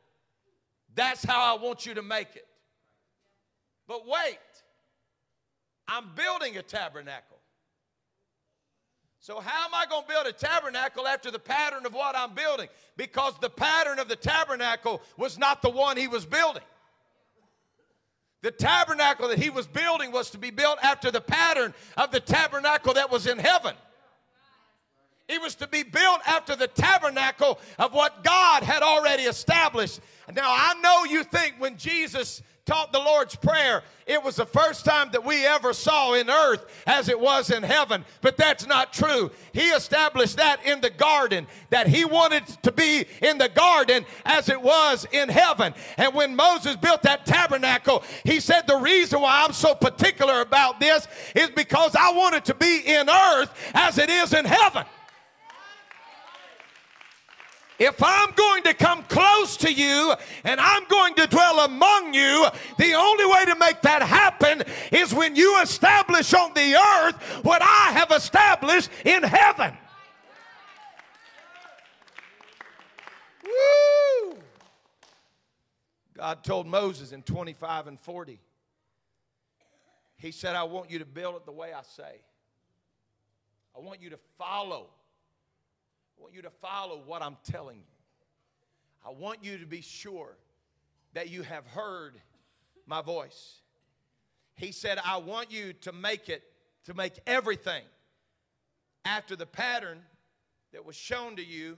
that's 0.96 1.26
how 1.26 1.56
I 1.56 1.62
want 1.62 1.86
you 1.86 1.96
to 1.96 2.02
make 2.02 2.36
it. 2.36 2.48
But 3.88 4.08
wait, 4.08 4.38
I'm 5.88 6.06
building 6.16 6.58
a 6.58 6.62
tabernacle. 6.62 7.38
So, 9.22 9.42
how 9.42 9.66
am 9.66 9.74
I 9.74 9.86
going 9.86 10.04
to 10.04 10.08
build 10.08 10.28
a 10.28 10.32
tabernacle 10.32 11.06
after 11.06 11.30
the 11.30 11.40
pattern 11.40 11.86
of 11.86 11.94
what 11.94 12.16
I'm 12.16 12.34
building? 12.34 12.70
Because 12.96 13.34
the 13.42 13.50
pattern 13.50 14.00
of 14.00 14.08
the 14.08 14.16
tabernacle 14.16 15.02
was 15.18 15.38
not 15.38 15.62
the 15.62 15.70
one 15.70 15.98
he 15.98 16.08
was 16.08 16.26
building. 16.26 16.64
The 18.42 18.52
tabernacle 18.52 19.28
that 19.28 19.40
he 19.40 19.50
was 19.50 19.68
building 19.68 20.14
was 20.14 20.30
to 20.30 20.38
be 20.38 20.52
built 20.52 20.78
after 20.82 21.12
the 21.12 21.20
pattern 21.20 21.74
of 21.98 22.12
the 22.12 22.22
tabernacle 22.22 22.94
that 22.94 23.12
was 23.12 23.28
in 23.28 23.38
heaven. 23.38 23.76
It 25.30 25.40
was 25.40 25.54
to 25.56 25.68
be 25.68 25.84
built 25.84 26.22
after 26.26 26.56
the 26.56 26.68
tabernacle 26.68 27.60
of 27.78 27.94
what 27.94 28.24
God 28.24 28.64
had 28.64 28.82
already 28.82 29.24
established. 29.24 30.00
Now, 30.34 30.50
I 30.50 30.74
know 30.82 31.04
you 31.06 31.24
think 31.24 31.56
when 31.60 31.78
Jesus 31.78 32.42
taught 32.66 32.92
the 32.92 33.00
Lord's 33.00 33.36
Prayer, 33.36 33.84
it 34.08 34.24
was 34.24 34.38
the 34.38 34.46
first 34.46 34.86
time 34.86 35.10
that 35.12 35.24
we 35.24 35.46
ever 35.46 35.72
saw 35.72 36.14
in 36.14 36.32
earth 36.32 36.66
as 36.88 37.10
it 37.10 37.20
was 37.20 37.52
in 37.52 37.62
heaven. 37.62 38.06
But 38.22 38.38
that's 38.38 38.66
not 38.66 38.92
true. 38.92 39.30
He 39.54 39.70
established 39.70 40.38
that 40.38 40.66
in 40.66 40.82
the 40.82 40.90
garden, 40.90 41.46
that 41.70 41.88
he 41.88 42.06
wanted 42.06 42.48
to 42.64 42.72
be 42.72 43.06
in 43.22 43.38
the 43.38 43.50
garden 43.50 44.06
as 44.26 44.50
it 44.50 44.60
was 44.60 45.06
in 45.12 45.30
heaven. 45.30 45.76
And 45.98 46.16
when 46.16 46.36
Moses 46.36 46.76
built 46.76 47.04
that 47.04 47.28
tabernacle, 47.28 48.04
he 48.24 48.40
said, 48.40 48.66
The 48.66 48.78
reason 48.78 49.22
why 49.22 49.44
I'm 49.44 49.54
so 49.54 49.76
particular 49.76 50.42
about 50.42 50.80
this 50.80 51.08
is 51.36 51.52
because 51.52 51.96
I 51.96 52.14
want 52.14 52.34
it 52.34 52.46
to 52.46 52.56
be 52.56 52.80
in 52.80 53.10
earth 53.10 53.52
as 53.76 54.00
it 54.00 54.10
is 54.10 54.34
in 54.34 54.46
heaven. 54.46 54.86
If 57.80 58.04
I'm 58.04 58.32
going 58.34 58.64
to 58.64 58.74
come 58.74 59.04
close 59.04 59.56
to 59.58 59.72
you 59.72 60.14
and 60.44 60.60
I'm 60.60 60.86
going 60.90 61.16
to 61.16 61.28
dwell 61.28 61.62
among 61.62 62.14
you, 62.14 62.46
the 62.78 62.94
only 62.94 63.26
way 63.26 63.46
to 63.46 63.56
make 63.56 63.82
that 63.84 64.02
happen 64.02 64.64
is 64.92 65.14
when 65.14 65.38
you 65.38 65.62
establish 65.62 66.34
on 66.34 66.54
the 66.54 66.76
earth 66.76 67.16
what 67.44 67.62
I 67.62 67.92
have 67.94 68.12
established 68.12 68.90
in 69.06 69.24
heaven. 69.24 69.78
Woo! 73.46 74.40
God 76.18 76.44
told 76.44 76.68
Moses 76.68 77.14
in 77.14 77.24
25 77.24 77.88
and 77.88 77.98
40, 77.98 78.42
He 80.18 80.32
said, 80.32 80.58
I 80.58 80.64
want 80.64 80.92
you 80.92 81.00
to 81.00 81.06
build 81.06 81.38
it 81.38 81.46
the 81.46 81.54
way 81.54 81.72
I 81.72 81.82
say. 81.84 82.20
I 83.74 83.80
want 83.80 84.02
you 84.02 84.10
to 84.10 84.20
follow. 84.38 84.88
I 86.20 86.22
want 86.22 86.36
you 86.36 86.42
to 86.42 86.50
follow 86.50 87.02
what 87.06 87.22
I'm 87.22 87.38
telling 87.50 87.78
you. 87.78 87.84
I 89.06 89.12
want 89.12 89.44
you 89.44 89.58
to 89.58 89.66
be 89.66 89.82
sure 89.82 90.36
that 91.14 91.30
you 91.30 91.44
have 91.44 91.66
heard 91.68 92.20
my 92.86 93.02
voice. 93.02 93.62
He 94.56 94.74
said, 94.74 95.00
I 95.06 95.18
want 95.18 95.52
you 95.52 95.72
to 95.82 95.94
make 95.94 96.28
it, 96.28 96.44
to 96.86 96.94
make 96.94 97.14
everything 97.26 97.84
after 99.06 99.38
the 99.38 99.46
pattern 99.46 100.02
that 100.74 100.86
was 100.86 100.96
shown 100.98 101.38
to 101.38 101.44
you 101.44 101.78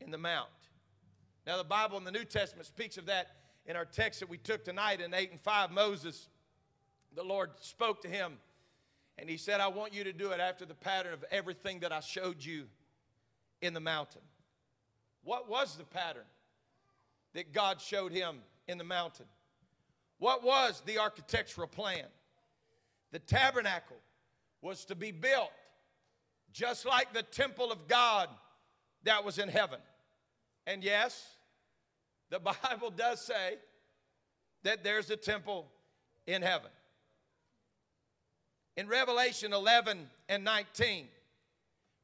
in 0.00 0.12
the 0.12 0.18
mount. 0.18 0.48
Now, 1.44 1.56
the 1.56 1.64
Bible 1.64 1.98
in 1.98 2.04
the 2.04 2.12
New 2.12 2.24
Testament 2.24 2.66
speaks 2.66 2.96
of 2.96 3.06
that 3.06 3.28
in 3.66 3.74
our 3.74 3.84
text 3.84 4.20
that 4.20 4.28
we 4.28 4.38
took 4.38 4.64
tonight 4.64 5.00
in 5.00 5.12
8 5.12 5.32
and 5.32 5.40
5. 5.40 5.72
Moses, 5.72 6.28
the 7.16 7.24
Lord 7.24 7.50
spoke 7.60 8.02
to 8.02 8.08
him 8.08 8.34
and 9.18 9.28
he 9.28 9.36
said, 9.36 9.60
I 9.60 9.68
want 9.68 9.92
you 9.92 10.04
to 10.04 10.12
do 10.12 10.30
it 10.30 10.38
after 10.38 10.64
the 10.64 10.74
pattern 10.74 11.12
of 11.12 11.24
everything 11.32 11.80
that 11.80 11.90
I 11.90 12.00
showed 12.00 12.44
you 12.44 12.66
in 13.60 13.74
the 13.74 13.80
mountain. 13.80 14.22
What 15.22 15.48
was 15.48 15.76
the 15.76 15.84
pattern 15.84 16.26
that 17.34 17.52
God 17.52 17.80
showed 17.80 18.12
him 18.12 18.38
in 18.68 18.78
the 18.78 18.84
mountain? 18.84 19.26
What 20.18 20.42
was 20.42 20.82
the 20.86 20.98
architectural 20.98 21.68
plan? 21.68 22.04
The 23.12 23.18
tabernacle 23.18 23.96
was 24.62 24.84
to 24.86 24.94
be 24.94 25.10
built 25.10 25.50
just 26.52 26.86
like 26.86 27.12
the 27.12 27.22
temple 27.22 27.70
of 27.70 27.86
God 27.86 28.28
that 29.04 29.24
was 29.24 29.38
in 29.38 29.48
heaven. 29.48 29.78
And 30.66 30.82
yes, 30.82 31.26
the 32.30 32.38
Bible 32.62 32.90
does 32.90 33.20
say 33.20 33.56
that 34.62 34.82
there's 34.82 35.10
a 35.10 35.16
temple 35.16 35.66
in 36.26 36.42
heaven. 36.42 36.70
In 38.76 38.88
Revelation 38.88 39.52
11 39.52 40.08
and 40.28 40.44
19, 40.44 41.08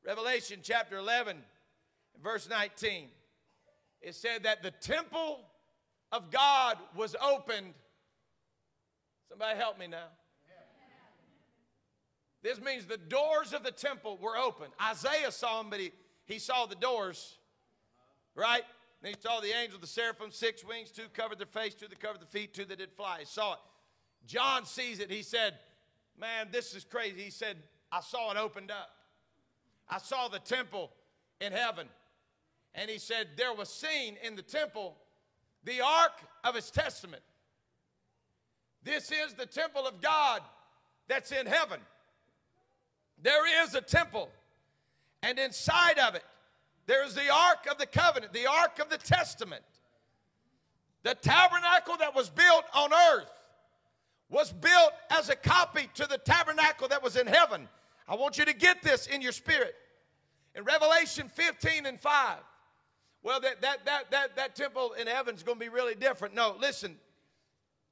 Revelation 0.04 0.60
chapter 0.62 0.96
11, 0.96 1.36
verse 2.22 2.48
19, 2.48 3.08
it 4.00 4.14
said 4.14 4.42
that 4.42 4.62
the 4.62 4.72
temple 4.72 5.40
of 6.10 6.30
God 6.30 6.76
was 6.96 7.14
opened. 7.22 7.72
Somebody 9.28 9.58
help 9.58 9.78
me 9.78 9.86
now. 9.86 10.08
This 12.42 12.60
means 12.60 12.86
the 12.86 12.96
doors 12.96 13.52
of 13.52 13.62
the 13.62 13.70
temple 13.70 14.18
were 14.20 14.36
open. 14.36 14.66
Isaiah 14.82 15.30
saw 15.30 15.58
them, 15.58 15.70
but 15.70 15.78
he, 15.78 15.92
he 16.24 16.40
saw 16.40 16.66
the 16.66 16.74
doors, 16.74 17.36
right? 18.34 18.62
And 19.02 19.14
he 19.14 19.20
saw 19.20 19.38
the 19.40 19.56
angel, 19.56 19.78
the 19.78 19.86
seraphim, 19.86 20.32
six 20.32 20.64
wings, 20.64 20.90
two 20.90 21.04
covered 21.14 21.38
their 21.38 21.46
face, 21.46 21.74
two 21.74 21.86
that 21.86 22.00
covered 22.00 22.20
the 22.20 22.26
feet, 22.26 22.52
two 22.52 22.64
that 22.64 22.78
did 22.78 22.90
fly. 22.92 23.18
He 23.20 23.26
saw 23.26 23.52
it. 23.52 23.58
John 24.26 24.66
sees 24.66 24.98
it. 24.98 25.10
He 25.10 25.22
said, 25.22 25.54
Man, 26.18 26.48
this 26.50 26.74
is 26.74 26.84
crazy. 26.84 27.22
He 27.22 27.30
said, 27.30 27.56
I 27.90 28.00
saw 28.00 28.32
it 28.32 28.36
opened 28.36 28.70
up. 28.70 28.90
I 29.92 29.98
saw 29.98 30.28
the 30.28 30.38
temple 30.38 30.90
in 31.38 31.52
heaven. 31.52 31.86
And 32.74 32.88
he 32.88 32.98
said, 32.98 33.28
There 33.36 33.52
was 33.52 33.68
seen 33.68 34.16
in 34.22 34.36
the 34.36 34.42
temple 34.42 34.96
the 35.64 35.82
ark 35.82 36.18
of 36.44 36.54
his 36.54 36.70
testament. 36.70 37.22
This 38.82 39.12
is 39.12 39.34
the 39.34 39.44
temple 39.44 39.86
of 39.86 40.00
God 40.00 40.40
that's 41.08 41.30
in 41.30 41.46
heaven. 41.46 41.78
There 43.22 43.64
is 43.64 43.74
a 43.74 43.82
temple, 43.82 44.30
and 45.22 45.38
inside 45.38 45.98
of 45.98 46.14
it 46.14 46.24
there's 46.86 47.14
the 47.14 47.30
Ark 47.32 47.68
of 47.70 47.78
the 47.78 47.86
Covenant, 47.86 48.32
the 48.32 48.46
Ark 48.46 48.80
of 48.80 48.88
the 48.88 48.98
Testament. 48.98 49.62
The 51.04 51.14
tabernacle 51.14 51.96
that 51.98 52.14
was 52.14 52.28
built 52.30 52.64
on 52.74 52.92
earth 52.92 53.30
was 54.28 54.52
built 54.52 54.92
as 55.10 55.28
a 55.28 55.36
copy 55.36 55.88
to 55.94 56.06
the 56.06 56.18
tabernacle 56.18 56.88
that 56.88 57.02
was 57.02 57.16
in 57.16 57.26
heaven. 57.26 57.68
I 58.08 58.16
want 58.16 58.38
you 58.38 58.44
to 58.44 58.54
get 58.54 58.82
this 58.82 59.06
in 59.06 59.20
your 59.20 59.32
spirit. 59.32 59.74
In 60.54 60.64
Revelation 60.64 61.28
15 61.28 61.86
and 61.86 62.00
5, 62.00 62.36
well, 63.22 63.40
that, 63.40 63.62
that, 63.62 63.84
that, 63.84 64.10
that, 64.10 64.36
that 64.36 64.56
temple 64.56 64.92
in 65.00 65.06
heaven 65.06 65.34
is 65.34 65.42
going 65.42 65.58
to 65.58 65.64
be 65.64 65.68
really 65.68 65.94
different. 65.94 66.34
No, 66.34 66.56
listen. 66.60 66.96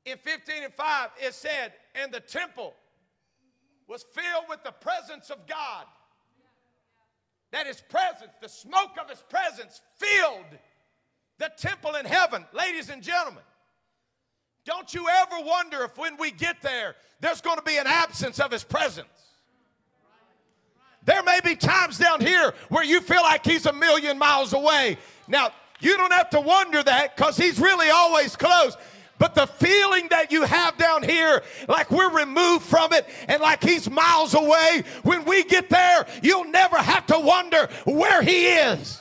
In 0.04 0.18
15 0.18 0.64
and 0.64 0.74
5, 0.74 1.10
it 1.20 1.34
said, 1.34 1.72
and 1.94 2.12
the 2.12 2.20
temple 2.20 2.74
was 3.86 4.04
filled 4.12 4.44
with 4.48 4.62
the 4.64 4.72
presence 4.72 5.30
of 5.30 5.46
God 5.46 5.84
that 7.52 7.66
his 7.66 7.80
presence, 7.80 8.32
the 8.40 8.48
smoke 8.48 8.96
of 9.00 9.10
his 9.10 9.22
presence, 9.28 9.80
filled 9.96 10.58
the 11.38 11.50
temple 11.56 11.94
in 11.96 12.06
heaven. 12.06 12.44
Ladies 12.52 12.90
and 12.90 13.02
gentlemen, 13.02 13.42
don't 14.64 14.92
you 14.94 15.08
ever 15.08 15.44
wonder 15.44 15.82
if 15.82 15.96
when 15.98 16.16
we 16.16 16.30
get 16.30 16.62
there, 16.62 16.94
there's 17.20 17.40
going 17.40 17.56
to 17.56 17.62
be 17.62 17.76
an 17.78 17.86
absence 17.86 18.38
of 18.38 18.52
his 18.52 18.62
presence. 18.62 19.08
There 21.04 21.22
may 21.22 21.40
be 21.42 21.56
times 21.56 21.98
down 21.98 22.20
here 22.20 22.52
where 22.68 22.84
you 22.84 23.00
feel 23.00 23.22
like 23.22 23.44
he's 23.44 23.66
a 23.66 23.72
million 23.72 24.18
miles 24.18 24.52
away. 24.52 24.98
Now, 25.28 25.50
you 25.80 25.96
don't 25.96 26.12
have 26.12 26.30
to 26.30 26.40
wonder 26.40 26.82
that 26.82 27.16
because 27.16 27.36
he's 27.36 27.58
really 27.58 27.88
always 27.90 28.36
close. 28.36 28.76
But 29.18 29.34
the 29.34 29.46
feeling 29.46 30.08
that 30.10 30.32
you 30.32 30.44
have 30.44 30.78
down 30.78 31.02
here, 31.02 31.42
like 31.68 31.90
we're 31.90 32.10
removed 32.10 32.64
from 32.64 32.92
it 32.94 33.06
and 33.28 33.40
like 33.42 33.62
he's 33.62 33.88
miles 33.90 34.34
away, 34.34 34.82
when 35.02 35.24
we 35.24 35.44
get 35.44 35.68
there, 35.68 36.06
you'll 36.22 36.44
never 36.44 36.78
have 36.78 37.06
to 37.06 37.18
wonder 37.18 37.68
where 37.84 38.22
he 38.22 38.46
is. 38.46 38.98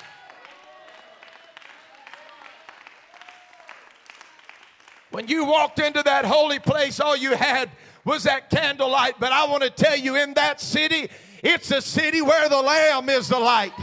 When 5.11 5.27
you 5.27 5.45
walked 5.45 5.79
into 5.79 6.03
that 6.03 6.25
holy 6.25 6.59
place, 6.59 6.99
all 6.99 7.15
you 7.15 7.35
had 7.35 7.69
was 8.05 8.23
that 8.23 8.49
candlelight. 8.49 9.15
But 9.19 9.31
I 9.31 9.45
want 9.47 9.63
to 9.63 9.69
tell 9.69 9.95
you, 9.95 10.15
in 10.15 10.33
that 10.35 10.61
city, 10.61 11.09
it's 11.43 11.71
a 11.71 11.81
city 11.81 12.21
where 12.21 12.49
the 12.49 12.61
Lamb 12.61 13.09
is 13.09 13.27
the 13.27 13.39
light. 13.39 13.73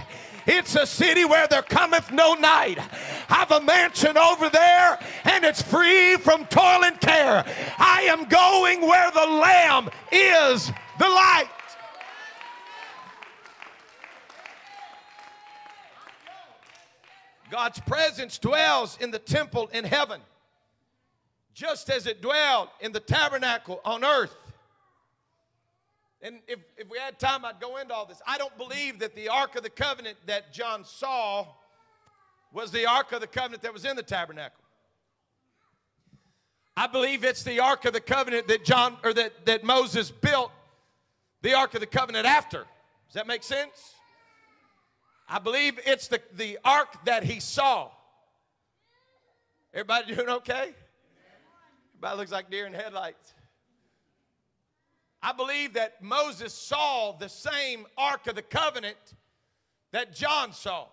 It's 0.47 0.77
a 0.77 0.87
city 0.87 1.25
where 1.25 1.49
there 1.49 1.63
cometh 1.63 2.13
no 2.13 2.35
night. 2.35 2.79
I've 3.29 3.51
a 3.51 3.61
mansion 3.61 4.17
over 4.17 4.49
there 4.49 4.99
and 5.25 5.45
it's 5.45 5.61
free 5.61 6.17
from 6.17 6.47
toil 6.47 6.85
and 6.85 7.01
care. 7.01 7.45
I 7.79 8.03
am 8.03 8.27
going 8.27 8.83
where 8.83 9.11
the 9.11 9.27
Lamb 9.27 9.91
is 10.13 10.71
the 10.99 11.09
light. 11.09 11.49
God's 17.51 17.81
presence 17.81 18.39
dwells 18.39 18.99
in 19.01 19.11
the 19.11 19.19
temple 19.19 19.69
in 19.73 19.85
heaven, 19.85 20.21
just 21.55 21.91
as 21.91 22.07
it 22.07 22.21
dwelled 22.21 22.69
in 22.81 22.93
the 22.93 23.01
tabernacle 23.01 23.81
on 23.85 24.05
earth. 24.05 24.45
And 26.27 26.41
if, 26.49 26.59
if 26.77 26.91
we 26.91 26.99
had 26.99 27.20
time, 27.20 27.45
I'd 27.45 27.61
go 27.61 27.77
into 27.77 27.95
all 27.95 28.05
this. 28.05 28.20
I 28.27 28.37
don't 28.37 28.57
believe 28.59 28.99
that 28.99 29.14
the 29.14 29.29
Ark 29.29 29.55
of 29.55 29.62
the 29.62 29.70
Covenant 29.70 30.16
that 30.27 30.53
John 30.53 30.85
saw 30.85 31.47
was 32.53 32.72
the 32.72 32.85
Ark 32.85 33.12
of 33.12 33.20
the 33.20 33.29
Covenant 33.29 33.62
that 33.62 33.72
was 33.72 33.85
in 33.85 33.95
the 33.95 34.03
tabernacle. 34.03 34.64
I 36.77 36.89
believe 36.89 37.22
it's 37.22 37.45
the 37.45 37.61
Ark 37.61 37.85
of 37.85 37.93
the 37.93 38.01
Covenant 38.01 38.49
that 38.49 38.64
John 38.64 38.97
or 39.05 39.14
that, 39.14 39.47
that 39.47 39.62
Moses 39.62 40.11
built 40.11 40.51
the 41.43 41.55
Ark 41.55 41.74
of 41.74 41.81
the 41.81 41.87
Covenant 41.87 42.27
after. 42.27 42.64
Does 43.07 43.14
that 43.14 43.29
make 43.29 43.45
sense? 43.45 43.95
I 45.29 45.39
believe 45.39 45.79
it's 45.87 46.09
the, 46.09 46.20
the 46.35 46.59
ark 46.64 47.05
that 47.05 47.22
he 47.22 47.39
saw. 47.39 47.91
Everybody 49.72 50.12
doing 50.12 50.29
okay? 50.29 50.74
Everybody 51.95 52.18
looks 52.18 52.33
like 52.33 52.51
deer 52.51 52.66
in 52.66 52.74
headlights. 52.74 53.36
I 55.27 55.33
believe 55.33 55.72
that 55.72 56.01
Moses 56.01 56.55
saw 56.55 57.11
the 57.11 57.29
same 57.29 57.85
Ark 57.99 58.29
of 58.29 58.37
the 58.37 58.43
Covenant 58.43 58.97
that 59.91 60.14
John 60.14 60.53
saw. 60.53 60.87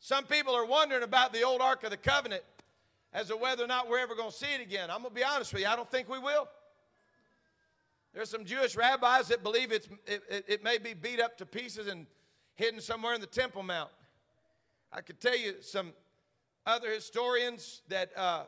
Some 0.00 0.24
people 0.24 0.54
are 0.54 0.66
wondering 0.66 1.02
about 1.02 1.32
the 1.32 1.42
old 1.42 1.62
Ark 1.62 1.82
of 1.82 1.92
the 1.92 1.96
Covenant 1.96 2.42
as 3.14 3.28
to 3.28 3.38
whether 3.38 3.64
or 3.64 3.68
not 3.68 3.88
we're 3.88 4.00
ever 4.00 4.14
going 4.14 4.30
to 4.30 4.36
see 4.36 4.52
it 4.54 4.60
again. 4.60 4.90
I'm 4.90 4.98
going 5.00 5.14
to 5.14 5.18
be 5.18 5.24
honest 5.24 5.50
with 5.54 5.62
you, 5.62 5.68
I 5.68 5.76
don't 5.76 5.90
think 5.90 6.10
we 6.10 6.18
will. 6.18 6.46
There's 8.12 8.28
some 8.28 8.44
Jewish 8.44 8.76
rabbis 8.76 9.28
that 9.28 9.42
believe 9.42 9.72
it's, 9.72 9.88
it, 10.06 10.22
it, 10.28 10.44
it 10.46 10.62
may 10.62 10.76
be 10.76 10.92
beat 10.92 11.20
up 11.20 11.38
to 11.38 11.46
pieces 11.46 11.86
and 11.86 12.04
hidden 12.54 12.82
somewhere 12.82 13.14
in 13.14 13.22
the 13.22 13.26
Temple 13.26 13.62
Mount. 13.62 13.88
I 14.92 15.00
could 15.00 15.22
tell 15.22 15.38
you 15.38 15.54
some 15.62 15.94
other 16.66 16.90
historians 16.90 17.80
that 17.88 18.10
uh, 18.14 18.42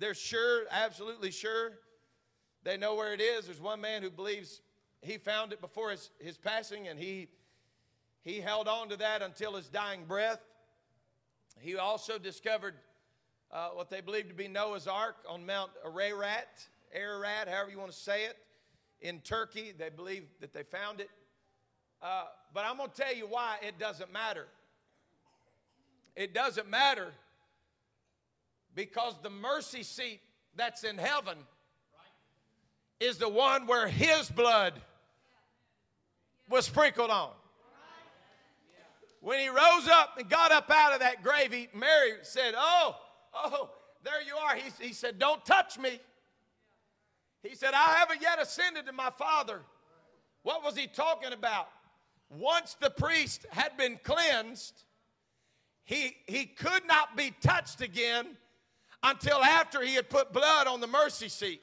they're 0.00 0.12
sure, 0.12 0.64
absolutely 0.72 1.30
sure, 1.30 1.74
they 2.66 2.76
know 2.76 2.96
where 2.96 3.14
it 3.14 3.20
is. 3.20 3.46
There's 3.46 3.60
one 3.60 3.80
man 3.80 4.02
who 4.02 4.10
believes 4.10 4.60
he 5.00 5.18
found 5.18 5.52
it 5.52 5.60
before 5.60 5.92
his, 5.92 6.10
his 6.18 6.36
passing 6.36 6.88
and 6.88 6.98
he, 6.98 7.28
he 8.24 8.40
held 8.40 8.66
on 8.66 8.88
to 8.88 8.96
that 8.96 9.22
until 9.22 9.54
his 9.54 9.68
dying 9.68 10.04
breath. 10.04 10.40
He 11.60 11.76
also 11.76 12.18
discovered 12.18 12.74
uh, 13.52 13.68
what 13.68 13.88
they 13.88 14.00
believe 14.00 14.26
to 14.30 14.34
be 14.34 14.48
Noah's 14.48 14.88
Ark 14.88 15.14
on 15.28 15.46
Mount 15.46 15.70
Ararat, 15.84 16.48
Ararat, 16.92 17.46
however 17.46 17.70
you 17.70 17.78
want 17.78 17.92
to 17.92 17.96
say 17.96 18.24
it, 18.24 18.36
in 19.00 19.20
Turkey. 19.20 19.72
They 19.78 19.88
believe 19.88 20.24
that 20.40 20.52
they 20.52 20.64
found 20.64 21.00
it. 21.00 21.10
Uh, 22.02 22.24
but 22.52 22.64
I'm 22.66 22.78
going 22.78 22.90
to 22.90 22.96
tell 22.96 23.14
you 23.14 23.28
why 23.28 23.58
it 23.62 23.78
doesn't 23.78 24.12
matter. 24.12 24.48
It 26.16 26.34
doesn't 26.34 26.68
matter 26.68 27.12
because 28.74 29.14
the 29.22 29.30
mercy 29.30 29.84
seat 29.84 30.20
that's 30.56 30.82
in 30.82 30.98
heaven 30.98 31.38
is 33.00 33.18
the 33.18 33.28
one 33.28 33.66
where 33.66 33.88
his 33.88 34.30
blood 34.30 34.74
was 36.48 36.66
sprinkled 36.66 37.10
on. 37.10 37.30
When 39.20 39.40
he 39.40 39.48
rose 39.48 39.88
up 39.88 40.18
and 40.18 40.28
got 40.28 40.52
up 40.52 40.70
out 40.70 40.92
of 40.92 41.00
that 41.00 41.22
grave, 41.22 41.52
he, 41.52 41.68
Mary 41.74 42.12
said, 42.22 42.54
Oh, 42.56 42.96
oh, 43.34 43.70
there 44.04 44.22
you 44.24 44.36
are. 44.36 44.54
He, 44.54 44.86
he 44.86 44.92
said, 44.92 45.18
Don't 45.18 45.44
touch 45.44 45.78
me. 45.78 45.98
He 47.42 47.54
said, 47.54 47.74
I 47.74 47.96
haven't 47.98 48.22
yet 48.22 48.40
ascended 48.40 48.86
to 48.86 48.92
my 48.92 49.10
Father. 49.10 49.62
What 50.42 50.62
was 50.62 50.76
he 50.76 50.86
talking 50.86 51.32
about? 51.32 51.68
Once 52.30 52.76
the 52.80 52.90
priest 52.90 53.46
had 53.50 53.76
been 53.76 53.98
cleansed, 54.02 54.84
he, 55.84 56.16
he 56.26 56.46
could 56.46 56.86
not 56.86 57.16
be 57.16 57.32
touched 57.40 57.80
again 57.80 58.26
until 59.02 59.42
after 59.42 59.82
he 59.82 59.94
had 59.94 60.08
put 60.08 60.32
blood 60.32 60.66
on 60.66 60.80
the 60.80 60.86
mercy 60.86 61.28
seat. 61.28 61.62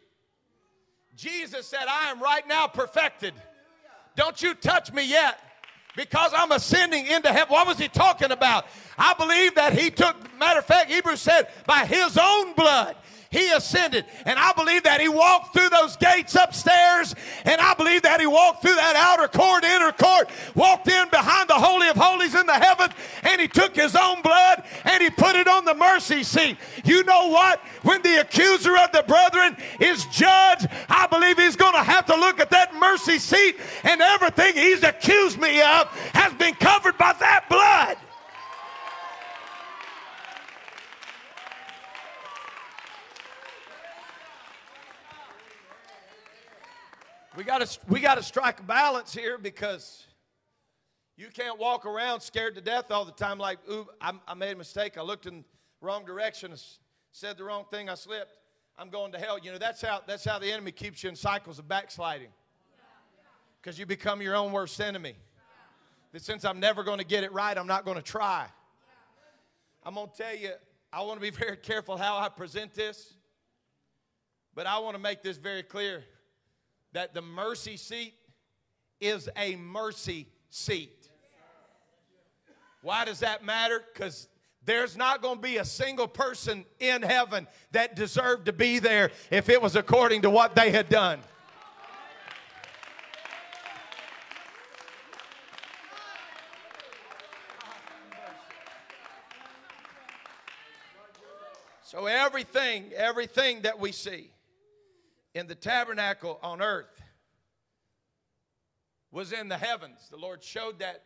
Jesus 1.16 1.68
said, 1.68 1.86
I 1.88 2.10
am 2.10 2.22
right 2.22 2.48
now 2.48 2.68
perfected. 2.68 3.34
Don't 4.16 4.42
you 4.42 4.54
touch 4.54 4.92
me 4.92 5.08
yet 5.08 5.40
because 5.96 6.32
I'm 6.36 6.52
ascending 6.52 7.08
into 7.08 7.32
heaven. 7.32 7.52
What 7.52 7.68
was 7.68 7.78
he 7.78 7.88
talking 7.88 8.32
about? 8.32 8.66
I 8.98 9.14
believe 9.14 9.56
that 9.56 9.74
he 9.74 9.90
took, 9.90 10.16
matter 10.40 10.60
of 10.60 10.66
fact, 10.66 10.92
Hebrews 10.92 11.22
said, 11.22 11.48
by 11.66 11.86
his 11.86 12.18
own 12.18 12.54
blood 12.54 12.96
he 13.34 13.52
ascended. 13.52 14.06
And 14.26 14.38
I 14.38 14.54
believe 14.54 14.84
that 14.84 15.02
he 15.02 15.10
walked 15.10 15.54
through 15.54 15.70
those 15.70 15.98
gates 15.98 16.36
upstairs, 16.36 17.16
and 17.44 17.60
I 17.60 17.74
believe 17.74 18.04
that 18.04 18.22
he 18.22 18.28
walked 18.28 18.62
through 18.62 18.76
that 18.76 18.96
outer 18.96 19.28
court, 19.28 19.64
inner 19.64 19.92
court, 19.92 20.30
walked 20.54 20.88
in 20.88 21.10
behind 21.10 21.50
the 21.50 21.56
Holy 21.56 21.90
of 21.90 21.98
Holies 21.98 22.36
in 22.36 22.46
the 22.46 22.54
heavens, 22.54 22.94
and 23.24 23.42
he 23.42 23.48
took 23.48 23.76
his 23.76 23.96
own 23.96 24.22
blood 24.22 24.64
and 24.86 25.02
he 25.02 25.10
put 25.10 25.36
it 25.36 25.48
on 25.48 25.66
the 25.66 25.74
mercy 25.74 26.24
seat. 26.24 26.58
You 26.86 27.04
know 27.04 27.30
what? 27.30 27.60
When 27.82 28.02
the 28.04 28.22
accuser 28.22 28.78
of 28.78 28.92
the 28.92 29.04
brethren 29.08 29.58
is 29.80 30.06
judged, 30.06 30.68
I 30.88 31.08
believe 31.08 31.40
he's 31.40 31.56
going 31.56 31.74
to 31.74 31.84
have 31.84 32.06
to 32.06 32.16
look 32.16 32.40
at 32.40 32.52
that 32.52 32.76
mercy 32.76 33.18
seat, 33.18 33.58
and 33.84 34.00
everything 34.00 34.54
he's 34.54 34.84
accused 34.84 35.40
me 35.40 35.60
of 35.62 35.88
has 36.14 36.34
been 36.34 36.54
covered 36.54 36.98
by 37.00 37.14
that 37.14 37.50
blood. 37.50 37.98
We 47.36 47.44
got 47.44 47.66
to 47.66 47.80
we 47.88 48.00
got 48.00 48.16
to 48.16 48.24
strike 48.24 48.60
a 48.60 48.64
balance 48.64 49.12
here 49.12 49.40
because 49.40 50.06
you 51.18 51.30
can't 51.34 51.58
walk 51.58 51.84
around 51.84 52.22
scared 52.22 52.54
to 52.56 52.62
death 52.62 52.92
all 52.92 53.06
the 53.06 53.12
time. 53.12 53.40
Like, 53.40 53.58
ooh, 53.72 53.88
I, 54.00 54.14
I 54.28 54.36
made 54.36 54.52
a 54.52 54.56
mistake. 54.56 55.00
I 55.00 55.02
looked 55.02 55.26
in 55.26 55.38
the 55.38 55.44
wrong 55.82 56.06
direction, 56.06 56.54
said 57.12 57.38
the 57.38 57.44
wrong 57.44 57.66
thing. 57.72 57.90
I 57.90 57.96
slipped. 57.96 58.38
I'm 58.78 58.90
going 58.90 59.12
to 59.14 59.18
hell. 59.18 59.40
You 59.40 59.52
know 59.52 59.58
that's 59.58 59.82
how 59.82 60.02
that's 60.06 60.24
how 60.24 60.38
the 60.38 60.52
enemy 60.52 60.72
keeps 60.72 61.02
you 61.04 61.10
in 61.10 61.16
cycles 61.16 61.58
of 61.58 61.68
backsliding. 61.68 62.30
Because 63.60 63.80
you 63.80 63.88
become 63.88 64.22
your 64.22 64.36
own 64.36 64.52
worst 64.52 64.80
enemy. 64.80 65.16
That 66.12 66.22
since 66.22 66.46
I'm 66.46 66.60
never 66.60 66.84
going 66.84 67.00
to 67.00 67.06
get 67.06 67.24
it 67.24 67.34
right, 67.34 67.58
I'm 67.58 67.66
not 67.66 67.84
going 67.84 67.98
to 67.98 68.04
try. 68.04 68.46
I'm 69.84 69.96
going 69.96 70.08
to 70.08 70.16
tell 70.16 70.36
you, 70.36 70.52
I 70.92 71.02
want 71.02 71.20
to 71.20 71.22
be 71.22 71.36
very 71.36 71.58
careful 71.58 71.98
how 71.98 72.20
I 72.20 72.30
present 72.30 72.76
this, 72.76 73.16
but 74.54 74.68
I 74.68 74.78
want 74.78 74.96
to 74.96 75.02
make 75.02 75.24
this 75.24 75.38
very 75.38 75.64
clear 75.64 76.04
that 76.94 77.14
the 77.14 77.22
mercy 77.22 77.78
seat 77.78 78.14
is 79.02 79.30
a 79.36 79.56
mercy 79.56 80.28
seat. 80.50 81.10
Why 82.82 83.06
does 83.06 83.20
that 83.20 83.44
matter? 83.44 83.82
Because 83.94 84.28
there's 84.66 84.96
not 84.96 85.22
going 85.22 85.38
to 85.38 85.42
be 85.42 85.58
a 85.58 85.66
single 85.66 86.08
person 86.08 86.66
in 86.80 87.02
heaven 87.02 87.48
that 87.72 87.96
deserved 87.96 88.46
to 88.46 88.54
be 88.54 88.80
there 88.80 89.12
if 89.30 89.50
it 89.50 89.62
was 89.62 89.76
according 89.76 90.22
to 90.22 90.30
what 90.30 90.56
they 90.56 90.72
had 90.72 90.90
done. 90.90 91.20
So 101.84 102.08
everything, 102.08 102.92
everything 102.94 103.62
that 103.62 103.80
we 103.80 103.92
see 103.92 104.33
in 105.34 105.48
the 105.48 105.56
tabernacle 105.56 106.40
on 106.44 106.62
earth 106.62 107.02
was 109.12 109.32
in 109.32 109.48
the 109.48 109.58
heavens. 109.58 110.08
The 110.10 110.18
Lord 110.18 110.44
showed 110.44 110.80
that 110.80 111.04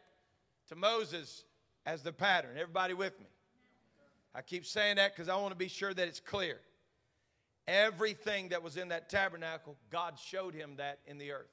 to 0.70 0.76
Moses 0.76 1.44
as 1.86 2.04
the 2.04 2.14
pattern. 2.14 2.52
Everybody 2.58 2.94
with 2.94 3.20
me? 3.20 3.28
I 4.34 4.42
keep 4.42 4.66
saying 4.66 4.98
that 4.98 5.16
because 5.16 5.30
I 5.30 5.36
want 5.38 5.52
to 5.52 5.58
be 5.58 5.68
sure 5.68 5.94
that 5.94 6.08
it's 6.08 6.20
clear. 6.20 6.60
Everything 7.68 8.50
that 8.50 8.64
was 8.64 8.78
in 8.78 8.90
that 8.90 9.10
tabernacle, 9.10 9.76
God 9.90 10.18
showed 10.18 10.54
him 10.54 10.76
that 10.78 11.00
in 11.06 11.18
the 11.18 11.32
earth. 11.32 11.52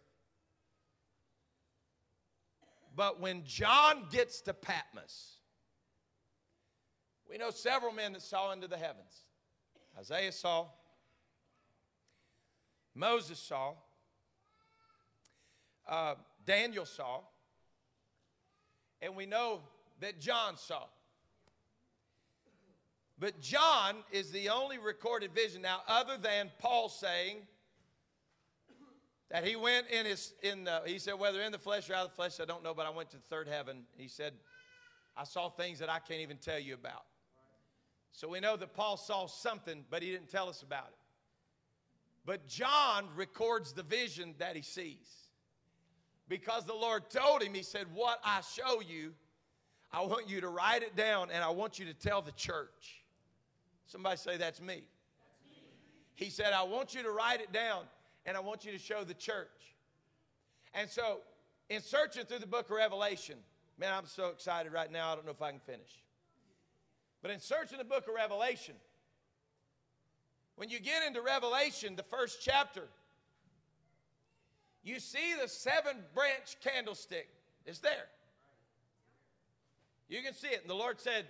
But 2.95 3.21
when 3.21 3.43
John 3.45 4.07
gets 4.13 4.41
to 4.43 4.55
Patmos, 4.55 5.39
we 7.29 7.39
know 7.39 7.51
several 7.51 7.93
men 7.93 8.13
that 8.13 8.23
saw 8.23 8.53
into 8.53 8.69
the 8.69 8.77
heavens. 8.77 9.25
Isaiah 9.99 10.31
saw, 10.31 10.67
Moses 12.95 13.39
saw, 13.39 13.75
uh, 15.89 16.15
Daniel 16.47 16.87
saw, 16.87 17.21
and 19.03 19.17
we 19.17 19.27
know 19.27 19.61
that 20.01 20.21
John 20.21 20.57
saw. 20.57 20.85
But 23.19 23.41
John 23.41 23.97
is 24.13 24.31
the 24.31 24.49
only 24.49 24.79
recorded 24.79 25.33
vision 25.33 25.63
now, 25.63 25.83
other 25.89 26.17
than 26.17 26.51
Paul 26.59 26.89
saying 26.89 27.37
that 29.31 29.45
he 29.45 29.57
went 29.57 29.89
in 29.89 30.05
his 30.05 30.35
in 30.43 30.65
the 30.65 30.83
he 30.85 30.99
said 30.99 31.15
whether 31.15 31.41
in 31.41 31.53
the 31.53 31.59
flesh 31.59 31.89
or 31.89 31.95
out 31.95 32.05
of 32.05 32.11
the 32.11 32.17
flesh 32.17 32.41
I 32.41 32.45
don't 32.45 32.63
know, 32.63 32.75
but 32.75 32.87
I 32.87 32.91
went 32.91 33.11
to 33.11 33.17
the 33.17 33.23
third 33.23 33.49
heaven. 33.49 33.85
He 33.97 34.09
said, 34.09 34.33
I 35.17 35.25
saw 35.25 35.49
things 35.49 35.79
that 35.79 35.89
I 35.89 36.01
can't 36.01 36.21
even 36.21 36.39
tell 36.39 36.59
you 36.59 36.75
about. 36.75 37.05
So 38.13 38.29
we 38.29 38.41
know 38.41 38.57
that 38.57 38.75
Paul 38.75 38.97
saw 38.97 39.27
something, 39.27 39.85
but 39.91 40.03
he 40.03 40.11
didn't 40.11 40.29
tell 40.29 40.49
us 40.49 40.63
about 40.63 40.89
it. 40.89 41.04
But 42.27 42.47
John 42.47 43.09
records 43.15 43.73
the 43.73 43.83
vision 43.83 44.35
that 44.39 44.57
he 44.57 44.63
sees. 44.63 45.29
Because 46.29 46.65
the 46.65 46.75
Lord 46.75 47.11
told 47.11 47.43
him, 47.43 47.55
He 47.55 47.63
said, 47.63 47.87
What 47.93 48.19
I 48.25 48.41
show 48.41 48.81
you, 48.81 49.13
I 49.93 50.01
want 50.03 50.29
you 50.29 50.41
to 50.41 50.49
write 50.49 50.83
it 50.83 50.97
down 50.97 51.29
and 51.31 51.45
I 51.45 51.51
want 51.51 51.79
you 51.79 51.87
to 51.87 51.95
tell 51.95 52.23
the 52.23 52.33
church. 52.33 53.05
Somebody 53.87 54.17
say, 54.17 54.37
That's 54.37 54.61
me. 54.61 54.85
He 56.15 56.31
said, 56.31 56.53
I 56.53 56.63
want 56.63 56.95
you 56.95 57.03
to 57.03 57.11
write 57.11 57.41
it 57.41 57.53
down 57.53 57.83
and 58.25 58.37
I 58.37 58.41
want 58.41 58.65
you 58.65 58.73
to 58.73 58.79
show 58.79 59.05
the 59.05 59.15
church. 59.15 59.49
And 60.73 60.89
so, 60.89 61.21
in 61.69 61.81
searching 61.81 62.25
through 62.25 62.39
the 62.39 62.47
book 62.47 62.71
of 62.71 62.77
Revelation, 62.77 63.37
man, 63.79 63.93
I'm 63.93 64.07
so 64.07 64.29
excited 64.29 64.73
right 64.73 64.91
now, 64.91 65.13
I 65.13 65.15
don't 65.15 65.25
know 65.25 65.33
if 65.33 65.43
I 65.43 65.51
can 65.51 65.61
finish. 65.61 66.03
But 67.21 67.31
in 67.31 67.41
searching 67.41 67.79
the 67.79 67.85
book 67.85 68.07
of 68.09 68.15
Revelation, 68.15 68.75
when 70.57 70.69
you 70.69 70.79
get 70.79 71.05
into 71.07 71.21
Revelation, 71.21 71.97
the 71.97 72.03
first 72.03 72.39
chapter, 72.41 72.85
you 74.83 75.01
see 75.01 75.35
the 75.41 75.49
seven 75.49 75.97
branch 76.15 76.57
candlestick. 76.63 77.29
It's 77.67 77.81
there. 77.81 78.07
You 80.09 80.23
can 80.23 80.35
see 80.35 80.49
it. 80.49 80.61
And 80.61 80.71
the 80.71 80.75
Lord 80.75 81.01
said, 81.01 81.27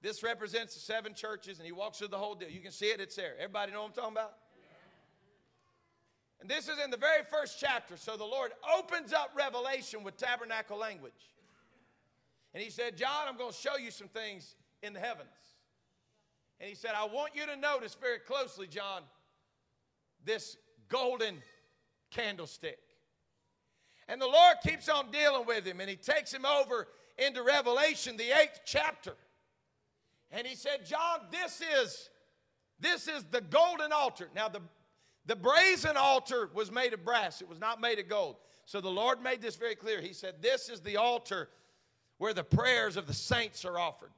This 0.00 0.22
represents 0.22 0.74
the 0.74 0.80
seven 0.80 1.14
churches, 1.14 1.58
and 1.58 1.66
He 1.66 1.72
walks 1.72 1.98
through 1.98 2.08
the 2.08 2.18
whole 2.18 2.34
deal. 2.34 2.48
You 2.48 2.60
can 2.60 2.72
see 2.72 2.86
it, 2.86 3.00
it's 3.00 3.14
there. 3.14 3.34
Everybody 3.38 3.72
know 3.72 3.82
what 3.82 3.88
I'm 3.88 3.94
talking 3.94 4.12
about? 4.12 4.34
And 6.40 6.50
this 6.50 6.66
is 6.66 6.76
in 6.82 6.90
the 6.90 6.96
very 6.96 7.22
first 7.30 7.60
chapter. 7.60 7.96
So 7.96 8.16
the 8.16 8.24
Lord 8.24 8.50
opens 8.76 9.12
up 9.12 9.30
Revelation 9.36 10.02
with 10.02 10.16
tabernacle 10.16 10.76
language. 10.76 11.12
And 12.52 12.62
He 12.62 12.70
said, 12.70 12.96
John, 12.96 13.28
I'm 13.28 13.36
going 13.36 13.52
to 13.52 13.56
show 13.56 13.76
you 13.76 13.90
some 13.90 14.08
things 14.08 14.56
in 14.82 14.92
the 14.92 14.98
heavens. 14.98 15.28
And 16.60 16.68
He 16.68 16.74
said, 16.74 16.92
I 16.96 17.04
want 17.04 17.34
you 17.34 17.46
to 17.46 17.56
notice 17.56 17.96
very 18.00 18.18
closely, 18.18 18.66
John, 18.66 19.02
this 20.24 20.56
golden 20.88 21.36
candlestick. 22.10 22.78
And 24.08 24.20
the 24.20 24.26
Lord 24.26 24.56
keeps 24.62 24.88
on 24.88 25.10
dealing 25.10 25.46
with 25.46 25.64
him, 25.64 25.80
and 25.80 25.88
he 25.88 25.96
takes 25.96 26.32
him 26.32 26.44
over 26.44 26.88
into 27.18 27.42
Revelation, 27.42 28.16
the 28.16 28.30
eighth 28.30 28.60
chapter. 28.64 29.14
And 30.30 30.46
he 30.46 30.54
said, 30.54 30.84
John, 30.84 31.20
this 31.30 31.62
is 31.82 32.10
this 32.82 33.06
is 33.06 33.24
the 33.30 33.40
golden 33.40 33.92
altar. 33.92 34.28
Now, 34.34 34.48
the, 34.48 34.60
the 35.26 35.36
brazen 35.36 35.96
altar 35.96 36.50
was 36.52 36.72
made 36.72 36.92
of 36.92 37.04
brass, 37.04 37.40
it 37.40 37.48
was 37.48 37.60
not 37.60 37.80
made 37.80 37.98
of 38.00 38.08
gold. 38.08 38.36
So 38.64 38.80
the 38.80 38.90
Lord 38.90 39.22
made 39.22 39.40
this 39.40 39.56
very 39.56 39.76
clear. 39.76 40.00
He 40.00 40.12
said, 40.12 40.42
This 40.42 40.68
is 40.68 40.80
the 40.80 40.96
altar 40.96 41.48
where 42.18 42.34
the 42.34 42.44
prayers 42.44 42.96
of 42.96 43.06
the 43.06 43.14
saints 43.14 43.64
are 43.64 43.78
offered. 43.78 44.10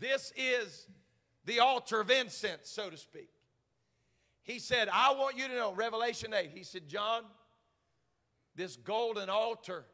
This 0.00 0.32
is 0.36 0.86
the 1.48 1.60
altar 1.60 1.98
of 2.00 2.10
incense, 2.10 2.68
so 2.68 2.90
to 2.90 2.96
speak. 2.98 3.30
He 4.42 4.58
said, 4.58 4.88
I 4.92 5.12
want 5.14 5.36
you 5.38 5.48
to 5.48 5.54
know, 5.54 5.72
Revelation 5.72 6.34
8, 6.34 6.50
he 6.54 6.62
said, 6.62 6.86
John, 6.86 7.22
this 8.54 8.76
golden 8.76 9.30
altar 9.30 9.86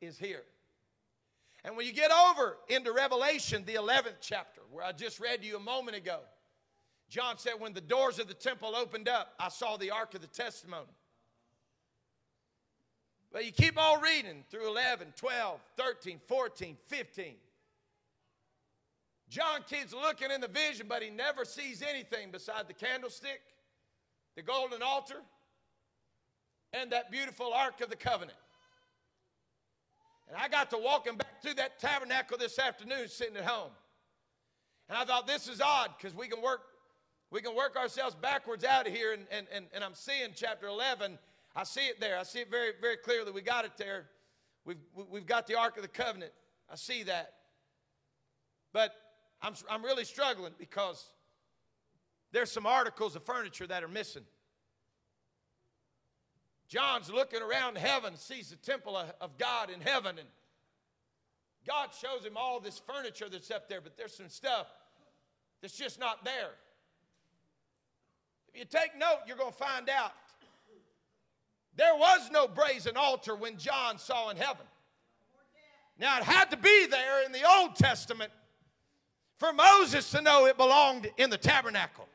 is 0.00 0.18
here. 0.18 0.42
And 1.64 1.76
when 1.76 1.86
you 1.86 1.92
get 1.92 2.10
over 2.10 2.56
into 2.68 2.92
Revelation, 2.92 3.62
the 3.66 3.74
11th 3.74 4.16
chapter, 4.22 4.62
where 4.70 4.84
I 4.84 4.92
just 4.92 5.20
read 5.20 5.42
to 5.42 5.46
you 5.46 5.56
a 5.56 5.60
moment 5.60 5.98
ago, 5.98 6.20
John 7.10 7.36
said, 7.36 7.54
When 7.58 7.74
the 7.74 7.80
doors 7.82 8.18
of 8.18 8.26
the 8.26 8.34
temple 8.34 8.74
opened 8.74 9.08
up, 9.08 9.34
I 9.38 9.50
saw 9.50 9.76
the 9.76 9.90
ark 9.90 10.14
of 10.14 10.22
the 10.22 10.28
testimony. 10.28 10.86
But 13.32 13.44
you 13.44 13.52
keep 13.52 13.78
on 13.78 14.00
reading 14.00 14.44
through 14.50 14.68
11, 14.68 15.12
12, 15.16 15.60
13, 15.76 16.20
14, 16.26 16.76
15. 16.86 17.34
John 19.28 19.62
keeps 19.68 19.92
looking 19.92 20.30
in 20.30 20.40
the 20.40 20.48
vision, 20.48 20.86
but 20.88 21.02
he 21.02 21.10
never 21.10 21.44
sees 21.44 21.82
anything 21.82 22.30
beside 22.30 22.68
the 22.68 22.74
candlestick, 22.74 23.40
the 24.36 24.42
golden 24.42 24.82
altar, 24.82 25.16
and 26.72 26.92
that 26.92 27.10
beautiful 27.10 27.52
Ark 27.52 27.80
of 27.80 27.90
the 27.90 27.96
Covenant. 27.96 28.38
And 30.28 30.36
I 30.36 30.48
got 30.48 30.70
to 30.70 30.78
walking 30.78 31.16
back 31.16 31.42
through 31.42 31.54
that 31.54 31.78
tabernacle 31.78 32.38
this 32.38 32.58
afternoon 32.58 33.08
sitting 33.08 33.36
at 33.36 33.44
home. 33.44 33.70
And 34.88 34.98
I 34.98 35.04
thought 35.04 35.26
this 35.26 35.48
is 35.48 35.60
odd 35.60 35.90
because 35.96 36.16
we 36.16 36.28
can 36.28 36.42
work 36.42 36.60
we 37.32 37.40
can 37.40 37.56
work 37.56 37.76
ourselves 37.76 38.14
backwards 38.14 38.62
out 38.62 38.86
of 38.86 38.92
here 38.92 39.12
and, 39.12 39.26
and, 39.32 39.48
and, 39.52 39.66
and 39.74 39.82
I'm 39.82 39.94
seeing 39.94 40.30
chapter 40.32 40.68
11 40.68 41.18
I 41.56 41.64
see 41.64 41.86
it 41.86 41.98
there. 42.00 42.18
I 42.18 42.22
see 42.22 42.40
it 42.40 42.50
very, 42.50 42.72
very 42.78 42.98
clearly. 42.98 43.32
We 43.32 43.40
got 43.40 43.64
it 43.64 43.72
there. 43.78 44.04
We've, 44.66 44.76
we've 45.10 45.24
got 45.24 45.46
the 45.46 45.54
Ark 45.54 45.76
of 45.76 45.82
the 45.82 45.88
Covenant. 45.88 46.32
I 46.70 46.76
see 46.76 47.02
that. 47.04 47.32
But 48.74 48.92
I'm, 49.42 49.54
I'm 49.70 49.84
really 49.84 50.04
struggling 50.04 50.52
because 50.58 51.10
there's 52.32 52.50
some 52.50 52.66
articles 52.66 53.16
of 53.16 53.24
furniture 53.24 53.66
that 53.66 53.84
are 53.84 53.88
missing. 53.88 54.24
John's 56.68 57.10
looking 57.10 57.42
around 57.42 57.78
heaven, 57.78 58.16
sees 58.16 58.50
the 58.50 58.56
temple 58.56 58.96
of, 59.20 59.38
God 59.38 59.70
in 59.70 59.80
heaven, 59.80 60.18
and 60.18 60.28
God 61.66 61.90
shows 62.00 62.24
him 62.24 62.36
all 62.36 62.58
this 62.58 62.80
furniture 62.86 63.28
that's 63.30 63.50
up 63.50 63.68
there, 63.68 63.80
but 63.80 63.96
there's 63.96 64.16
some 64.16 64.28
stuff 64.28 64.66
that's 65.62 65.76
just 65.76 66.00
not 66.00 66.24
there. 66.24 66.50
If 68.52 68.58
you 68.58 68.64
take 68.64 68.98
note, 68.98 69.20
you're 69.26 69.36
going 69.36 69.52
to 69.52 69.56
find 69.56 69.88
out 69.88 70.12
there 71.76 71.94
was 71.94 72.30
no 72.32 72.48
brazen 72.48 72.96
altar 72.96 73.36
when 73.36 73.58
John 73.58 73.98
saw 73.98 74.30
in 74.30 74.36
heaven. 74.36 74.66
Now, 75.98 76.18
it 76.18 76.24
had 76.24 76.50
to 76.50 76.56
be 76.56 76.86
there 76.86 77.24
in 77.24 77.32
the 77.32 77.48
Old 77.48 77.76
Testament 77.76 78.32
for 79.38 79.52
Moses 79.52 80.10
to 80.10 80.22
know 80.22 80.46
it 80.46 80.56
belonged 80.56 81.10
in 81.16 81.30
the 81.30 81.36
tabernacle. 81.36 82.08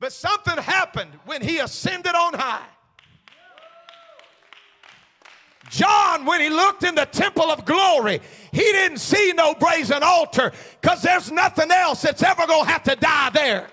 But 0.00 0.12
something 0.12 0.56
happened 0.56 1.12
when 1.26 1.42
he 1.42 1.58
ascended 1.58 2.14
on 2.14 2.34
high. 2.34 2.66
John, 5.70 6.26
when 6.26 6.40
he 6.40 6.50
looked 6.50 6.82
in 6.82 6.94
the 6.94 7.06
temple 7.06 7.50
of 7.50 7.64
glory, 7.64 8.20
he 8.50 8.60
didn't 8.60 8.98
see 8.98 9.32
no 9.34 9.54
brazen 9.54 10.02
altar 10.02 10.52
because 10.80 11.00
there's 11.00 11.30
nothing 11.30 11.70
else 11.70 12.02
that's 12.02 12.22
ever 12.22 12.46
going 12.46 12.66
to 12.66 12.70
have 12.70 12.82
to 12.82 12.96
die 12.96 13.30
there. 13.30 13.68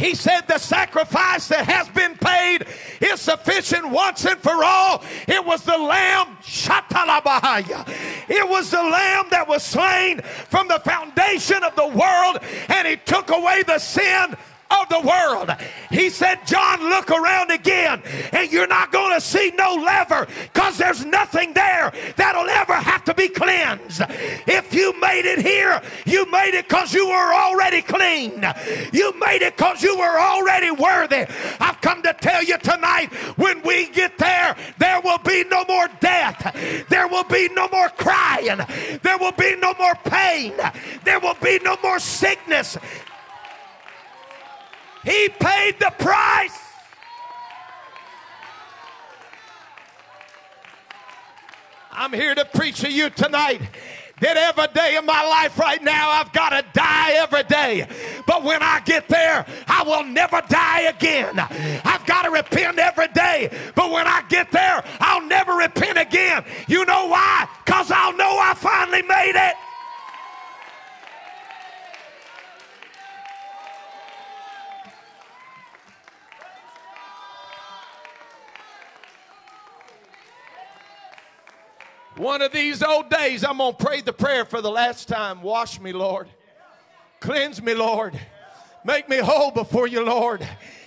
He 0.00 0.14
said, 0.14 0.48
The 0.48 0.56
sacrifice 0.56 1.48
that 1.48 1.66
has 1.66 1.86
been 1.90 2.16
paid 2.16 2.66
is 3.02 3.20
sufficient 3.20 3.90
once 3.90 4.24
and 4.24 4.40
for 4.40 4.64
all. 4.64 5.04
It 5.28 5.44
was 5.44 5.62
the 5.62 5.76
lamb, 5.76 6.38
Shatalabahaya. 6.42 7.86
It 8.26 8.48
was 8.48 8.70
the 8.70 8.82
lamb 8.82 9.26
that 9.30 9.46
was 9.46 9.62
slain 9.62 10.22
from 10.48 10.68
the 10.68 10.80
foundation 10.80 11.62
of 11.62 11.76
the 11.76 11.86
world, 11.86 12.38
and 12.68 12.88
he 12.88 12.96
took 12.96 13.28
away 13.30 13.62
the 13.62 13.78
sin 13.78 14.36
of 14.70 14.88
the 14.88 15.00
world. 15.00 15.50
He 15.90 16.10
said, 16.10 16.46
John, 16.46 16.80
look 16.88 17.10
around 17.10 17.50
again, 17.50 18.02
and 18.32 18.50
you're 18.50 18.66
not 18.66 18.92
going 18.92 19.14
to 19.14 19.20
see 19.20 19.52
no 19.56 19.74
laver 19.74 20.26
because 20.52 20.78
there's 20.78 21.04
nothing 21.04 21.52
there 21.52 21.92
that'll 22.16 22.48
ever 22.48 22.74
have 22.74 23.04
to 23.04 23.14
be 23.14 23.28
cleansed. 23.28 24.02
If 24.46 24.72
you 24.72 24.98
made 25.00 25.26
it 25.26 25.38
here, 25.38 25.80
you 26.06 26.30
made 26.30 26.54
it 26.54 26.68
because 26.68 26.94
you 26.94 27.08
were 27.08 27.34
already 27.34 27.82
clean. 27.82 28.44
You 28.92 29.18
made 29.18 29.42
it 29.42 29.56
because 29.56 29.82
you 29.82 29.98
were 29.98 30.18
already 30.18 30.70
worthy. 30.70 31.26
I've 31.60 31.80
come 31.80 32.02
to 32.02 32.14
tell 32.14 32.42
you 32.42 32.58
tonight 32.58 33.12
when 33.36 33.62
we 33.62 33.88
get 33.88 34.18
there, 34.18 34.56
there 34.78 35.00
will 35.00 35.18
be 35.18 35.44
no 35.44 35.64
more 35.68 35.88
death, 36.00 36.86
there 36.88 37.08
will 37.08 37.24
be 37.24 37.48
no 37.48 37.68
more 37.68 37.88
crying, 37.90 38.60
there 39.02 39.18
will 39.18 39.32
be 39.32 39.56
no 39.56 39.74
more 39.78 39.94
pain, 40.04 40.54
there 41.04 41.20
will 41.20 41.36
be 41.42 41.58
no 41.62 41.76
more 41.82 41.98
sickness. 41.98 42.76
He 45.04 45.28
paid 45.28 45.78
the 45.78 45.92
price. 45.98 46.58
I'm 51.92 52.12
here 52.12 52.34
to 52.34 52.44
preach 52.44 52.80
to 52.80 52.90
you 52.90 53.10
tonight 53.10 53.60
that 54.20 54.36
every 54.36 54.66
day 54.74 54.96
of 54.96 55.04
my 55.04 55.22
life 55.22 55.58
right 55.58 55.82
now 55.82 56.10
I've 56.10 56.32
got 56.32 56.50
to 56.50 56.64
die 56.72 57.12
every 57.12 57.42
day. 57.44 57.86
But 58.26 58.44
when 58.44 58.62
I 58.62 58.80
get 58.80 59.08
there, 59.08 59.44
I 59.66 59.82
will 59.82 60.04
never 60.04 60.42
die 60.48 60.82
again. 60.82 61.38
I've 61.38 62.04
got 62.06 62.22
to 62.22 62.30
repent 62.30 62.78
every 62.78 63.08
day. 63.08 63.50
But 63.74 63.90
when 63.90 64.06
I 64.06 64.22
get 64.28 64.50
there, 64.50 64.84
I'll 65.00 65.26
never 65.26 65.52
repent 65.52 65.98
again. 65.98 66.44
You 66.68 66.84
know 66.84 67.08
why? 67.08 67.48
Because 67.64 67.90
I'll 67.90 68.16
know 68.16 68.38
I 68.38 68.54
finally 68.54 69.02
made 69.02 69.36
it. 69.36 69.54
One 82.20 82.42
of 82.42 82.52
these 82.52 82.82
old 82.82 83.08
days, 83.08 83.42
I'm 83.44 83.56
going 83.56 83.74
to 83.74 83.82
pray 83.82 84.02
the 84.02 84.12
prayer 84.12 84.44
for 84.44 84.60
the 84.60 84.70
last 84.70 85.08
time. 85.08 85.40
Wash 85.40 85.80
me, 85.80 85.94
Lord. 85.94 86.28
Cleanse 87.18 87.62
me, 87.62 87.72
Lord. 87.72 88.12
Make 88.84 89.08
me 89.08 89.16
whole 89.16 89.50
before 89.50 89.86
you, 89.86 90.04
Lord. 90.04 90.46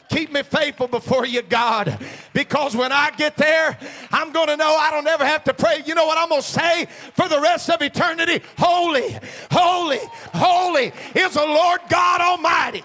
Keep 0.10 0.32
me 0.32 0.44
faithful 0.44 0.88
before 0.88 1.26
you, 1.26 1.42
God. 1.42 1.98
Because 2.34 2.76
when 2.76 2.92
I 2.92 3.10
get 3.18 3.36
there, 3.36 3.76
I'm 4.12 4.32
going 4.32 4.50
to 4.50 4.58
know 4.58 4.76
I 4.76 4.92
don't 4.92 5.08
ever 5.08 5.26
have 5.26 5.44
to 5.46 5.56
pray. 5.56 5.82
You 5.88 5.96
know 5.96 6.06
what 6.06 6.20
I'm 6.20 6.30
going 6.30 6.44
to 6.44 6.48
say 6.48 6.86
for 7.16 7.28
the 7.28 7.42
rest 7.42 7.68
of 7.72 7.82
eternity? 7.82 8.40
Holy, 8.60 9.18
holy, 9.50 10.02
holy 10.36 10.92
is 11.16 11.34
the 11.34 11.46
Lord 11.48 11.82
God 11.90 12.22
Almighty. 12.22 12.84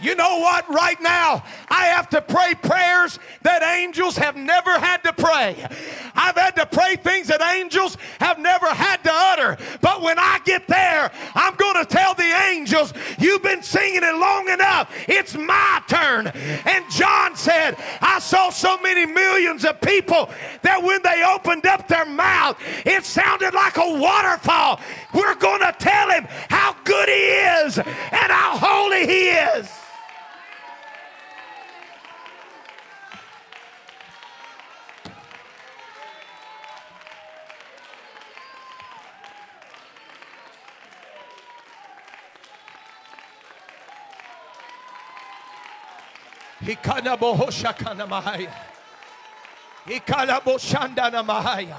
You 0.00 0.14
know 0.14 0.38
what? 0.38 0.68
Right 0.68 1.00
now, 1.00 1.44
I 1.68 1.86
have 1.86 2.08
to 2.10 2.20
pray 2.20 2.54
prayers 2.54 3.18
that 3.42 3.62
angels 3.62 4.16
have 4.16 4.36
never 4.36 4.78
had 4.78 5.02
to 5.04 5.12
pray. 5.12 5.66
I've 6.14 6.36
had 6.36 6.56
to 6.56 6.66
pray 6.66 6.96
things 6.96 7.28
that 7.28 7.42
angels 7.42 7.96
have 8.20 8.38
never 8.38 8.66
had 8.66 9.02
to 9.04 9.10
utter. 9.12 9.56
But 9.80 10.02
when 10.02 10.18
I 10.18 10.40
get 10.44 10.66
there, 10.66 11.10
I'm 11.34 11.54
going 11.56 11.76
to 11.76 11.84
tell 11.84 12.14
the 12.14 12.22
angels, 12.50 12.92
You've 13.18 13.42
been 13.42 13.62
singing 13.62 14.02
it 14.02 14.16
long 14.16 14.48
enough. 14.48 14.90
It's 15.08 15.36
my 15.36 15.82
turn. 15.88 16.28
And 16.28 16.84
John 16.90 17.36
said, 17.36 17.76
I 18.00 18.18
saw 18.18 18.50
so 18.50 18.78
many 18.78 19.06
millions 19.06 19.64
of 19.64 19.80
people 19.80 20.30
that 20.62 20.82
when 20.82 21.02
they 21.02 21.24
opened 21.24 21.66
up 21.66 21.88
their 21.88 22.06
mouth, 22.06 22.58
it 22.84 23.04
sounded 23.04 23.54
like 23.54 23.76
a 23.76 23.98
waterfall. 23.98 24.80
We're 25.14 25.34
going 25.36 25.60
to 25.60 25.74
tell 25.78 26.10
him 26.10 26.26
how 26.48 26.76
good 26.84 27.08
he 27.08 27.14
is 27.14 27.78
and 27.78 28.32
how 28.32 28.58
holy 28.58 29.06
he 29.06 29.28
is. 29.28 29.68
Ikanabohoshakanamahaya. 46.66 48.52
Ikalaboshandanamahaya. 49.84 51.76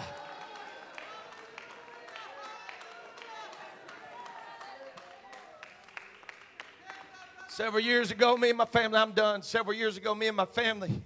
Several 7.49 7.81
years 7.81 8.11
ago, 8.11 8.37
me 8.37 8.49
and 8.49 8.57
my 8.57 8.65
family, 8.65 8.97
I'm 8.97 9.11
done. 9.11 9.41
Several 9.41 9.75
years 9.75 9.97
ago, 9.97 10.15
me 10.15 10.27
and 10.27 10.37
my 10.37 10.45
family 10.45 11.01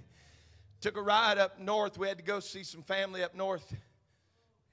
took 0.80 0.96
a 0.96 1.02
ride 1.02 1.38
up 1.38 1.58
north. 1.58 1.98
We 1.98 2.06
had 2.06 2.18
to 2.18 2.24
go 2.24 2.38
see 2.38 2.62
some 2.62 2.82
family 2.82 3.24
up 3.24 3.34
north. 3.34 3.74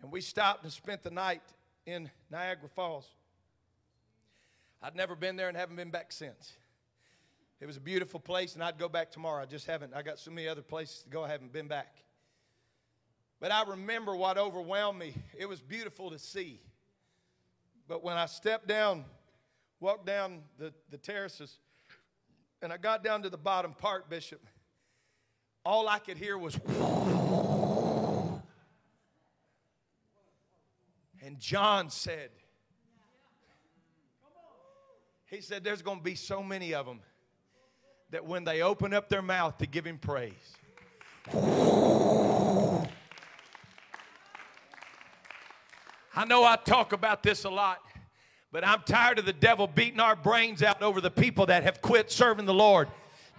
And 0.04 0.12
we 0.12 0.22
stopped 0.22 0.64
and 0.64 0.72
spent 0.72 1.02
the 1.02 1.10
night 1.10 1.42
in 1.88 2.12
Niagara 2.30 2.70
Falls. 2.70 3.08
I'd 4.84 4.96
never 4.96 5.16
been 5.16 5.36
there 5.36 5.48
and 5.48 5.58
haven't 5.58 5.78
been 5.78 5.90
back 5.90 6.12
since. 6.12 6.54
It 7.60 7.66
was 7.66 7.76
a 7.76 7.82
beautiful 7.82 8.20
place, 8.20 8.56
and 8.56 8.64
I'd 8.64 8.78
go 8.78 8.88
back 8.88 9.12
tomorrow. 9.12 9.42
I 9.42 9.46
just 9.46 9.68
haven't. 9.68 9.94
I 9.94 10.02
got 10.02 10.18
so 10.18 10.32
many 10.32 10.48
other 10.48 10.62
places 10.62 11.04
to 11.04 11.10
go. 11.10 11.24
I 11.24 11.30
haven't 11.30 11.52
been 11.52 11.68
back. 11.68 11.98
But 13.42 13.52
I 13.52 13.64
remember 13.64 14.16
what 14.16 14.38
overwhelmed 14.38 15.00
me. 15.00 15.14
It 15.38 15.48
was 15.48 15.62
beautiful 15.62 16.12
to 16.12 16.20
see. 16.20 16.62
But 17.88 18.04
when 18.04 18.16
I 18.16 18.28
stepped 18.28 18.68
down, 18.68 19.04
walked 19.80 20.06
down 20.06 20.44
the, 20.58 20.74
the 20.90 20.98
terraces, 20.98 21.60
and 22.62 22.72
I 22.72 22.78
got 22.78 23.04
down 23.04 23.24
to 23.24 23.30
the 23.30 23.38
bottom 23.38 23.74
part, 23.74 24.10
Bishop, 24.10 24.46
all 25.66 25.88
I 25.88 26.00
could 26.00 26.18
hear 26.18 26.38
was. 26.38 26.58
And 31.22 31.38
John 31.38 31.90
said, 31.90 32.30
he 35.26 35.42
said, 35.42 35.64
there's 35.64 35.82
going 35.82 35.98
to 35.98 36.04
be 36.04 36.16
so 36.16 36.42
many 36.42 36.74
of 36.74 36.86
them 36.86 37.02
that 38.12 38.26
when 38.26 38.44
they 38.44 38.62
open 38.62 38.94
up 38.94 39.10
their 39.10 39.22
mouth 39.22 39.58
to 39.60 39.66
give 39.66 39.86
him 39.86 39.98
praise, 39.98 40.34
I 46.16 46.26
know 46.26 46.44
I 46.44 46.58
talk 46.58 46.92
about 46.92 47.24
this 47.24 47.44
a 47.44 47.50
lot, 47.50 47.80
but 48.52 48.66
I'm 48.68 48.82
tired 48.86 49.20
of 49.20 49.26
the 49.26 49.34
devil 49.34 49.68
beating 49.68 50.00
our 50.00 50.16
brains 50.16 50.64
out 50.64 50.82
over 50.82 51.02
the 51.02 51.12
people 51.12 51.46
that 51.46 51.64
have 51.64 51.82
quit 51.82 52.12
serving 52.12 52.46
the 52.46 52.54
Lord. 52.54 52.90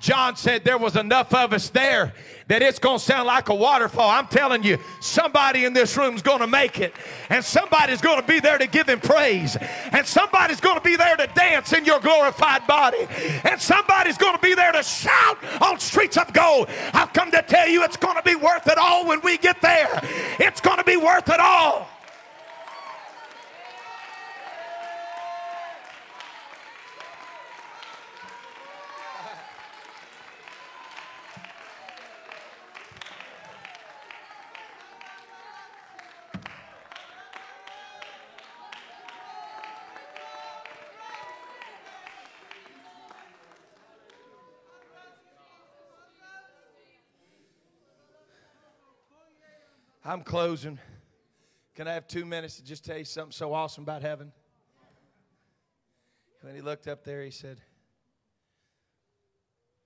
John 0.01 0.35
said 0.35 0.65
there 0.65 0.79
was 0.79 0.97
enough 0.97 1.35
of 1.35 1.53
us 1.53 1.69
there 1.69 2.15
that 2.49 2.63
it's 2.63 2.79
going 2.79 2.99
to 2.99 3.05
sound 3.05 3.27
like 3.27 3.51
a 3.51 3.55
waterfall. 3.55 4.09
I'm 4.09 4.27
telling 4.27 4.65
you, 4.65 4.79
somebody 5.01 5.67
in 5.67 5.75
this 5.75 5.97
room 5.97 6.17
is 6.17 6.23
going 6.23 6.41
to 6.41 6.47
make 6.47 6.81
it, 6.81 6.95
and 7.29 7.45
somebody's 7.45 8.01
going 8.01 8.21
to 8.21 8.27
be 8.27 8.41
there 8.41 8.57
to 8.57 8.67
give 8.67 8.89
him 8.89 8.99
praise, 8.99 9.57
and 9.93 10.07
somebody's 10.07 10.59
going 10.59 10.77
to 10.77 10.83
be 10.83 10.97
there 10.97 11.17
to 11.17 11.27
dance 11.29 11.75
in 11.75 11.85
your 11.85 12.01
glorified 12.01 12.67
body, 12.67 13.07
and 13.45 13.61
somebody's 13.61 14.17
going 14.17 14.35
to 14.35 14.43
be 14.43 14.55
there 14.55 14.73
to 14.73 14.83
shout 14.83 15.39
on 15.61 15.79
streets 15.79 16.17
of 16.17 16.33
gold. 16.33 16.69
I've 16.95 17.13
come 17.13 17.31
to 17.31 17.43
tell 17.43 17.69
you 17.69 17.85
it's 17.85 17.99
going 17.99 18.17
to 18.17 18.23
be 18.23 18.37
worth 18.37 18.67
it 18.67 18.79
all 18.79 19.07
when 19.07 19.21
we 19.21 19.37
get 19.37 19.61
there. 19.61 20.01
It's 20.41 20.63
going 20.63 20.79
to 20.79 20.85
be 20.85 20.97
worth 20.97 21.29
it 21.29 21.41
all. 21.41 21.89
I'm 50.11 50.23
closing. 50.23 50.81
Can 51.77 51.87
I 51.87 51.95
have 51.95 52.09
two 52.09 52.25
minutes 52.25 52.57
to 52.57 52.65
just 52.65 52.85
tell 52.85 52.99
you 52.99 53.05
something 53.05 53.31
so 53.31 53.55
awesome 53.55 53.85
about 53.85 54.03
heaven? 54.03 54.33
When 56.41 56.53
he 56.53 56.63
looked 56.63 56.89
up 56.89 57.05
there, 57.05 57.23
he 57.23 57.31
said, 57.31 57.61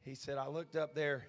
he 0.01 0.14
said, 0.14 0.39
I 0.39 0.49
looked 0.49 0.77
up 0.77 0.95
there 0.95 1.27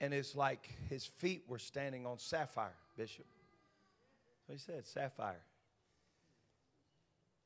and 0.00 0.14
it's 0.14 0.36
like 0.36 0.68
his 0.88 1.04
feet 1.04 1.42
were 1.48 1.58
standing 1.58 2.06
on 2.06 2.20
sapphire, 2.20 2.76
Bishop. 2.96 3.26
So 4.46 4.52
he 4.52 4.60
said, 4.60 4.86
sapphire. 4.86 5.42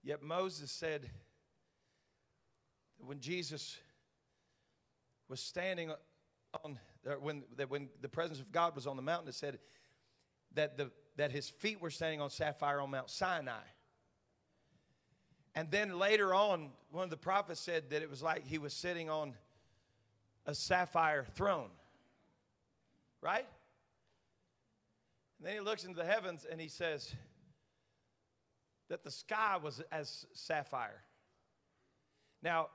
Yet 0.04 0.22
Moses 0.22 0.70
said 0.70 1.04
that 2.98 3.06
when 3.06 3.18
Jesus 3.18 3.78
was 5.26 5.40
standing 5.40 5.90
on 6.62 6.78
when, 7.20 7.42
that 7.56 7.70
when 7.70 7.88
the 8.00 8.08
presence 8.08 8.40
of 8.40 8.52
God 8.52 8.74
was 8.74 8.86
on 8.86 8.96
the 8.96 9.02
mountain, 9.02 9.28
it 9.28 9.34
said 9.34 9.58
that, 10.54 10.76
the, 10.76 10.90
that 11.16 11.32
his 11.32 11.48
feet 11.48 11.80
were 11.80 11.90
standing 11.90 12.20
on 12.20 12.30
sapphire 12.30 12.80
on 12.80 12.90
Mount 12.90 13.10
Sinai. 13.10 13.62
And 15.54 15.70
then 15.70 15.98
later 15.98 16.32
on, 16.32 16.70
one 16.90 17.04
of 17.04 17.10
the 17.10 17.16
prophets 17.16 17.60
said 17.60 17.90
that 17.90 18.02
it 18.02 18.08
was 18.08 18.22
like 18.22 18.46
he 18.46 18.58
was 18.58 18.72
sitting 18.72 19.10
on 19.10 19.34
a 20.46 20.54
sapphire 20.54 21.26
throne. 21.34 21.70
Right? 23.20 23.46
And 25.38 25.46
then 25.46 25.54
he 25.54 25.60
looks 25.60 25.84
into 25.84 25.96
the 25.96 26.06
heavens 26.06 26.46
and 26.50 26.60
he 26.60 26.68
says 26.68 27.14
that 28.88 29.04
the 29.04 29.10
sky 29.10 29.58
was 29.62 29.82
as 29.90 30.26
sapphire. 30.32 31.02
Now, 32.42 32.68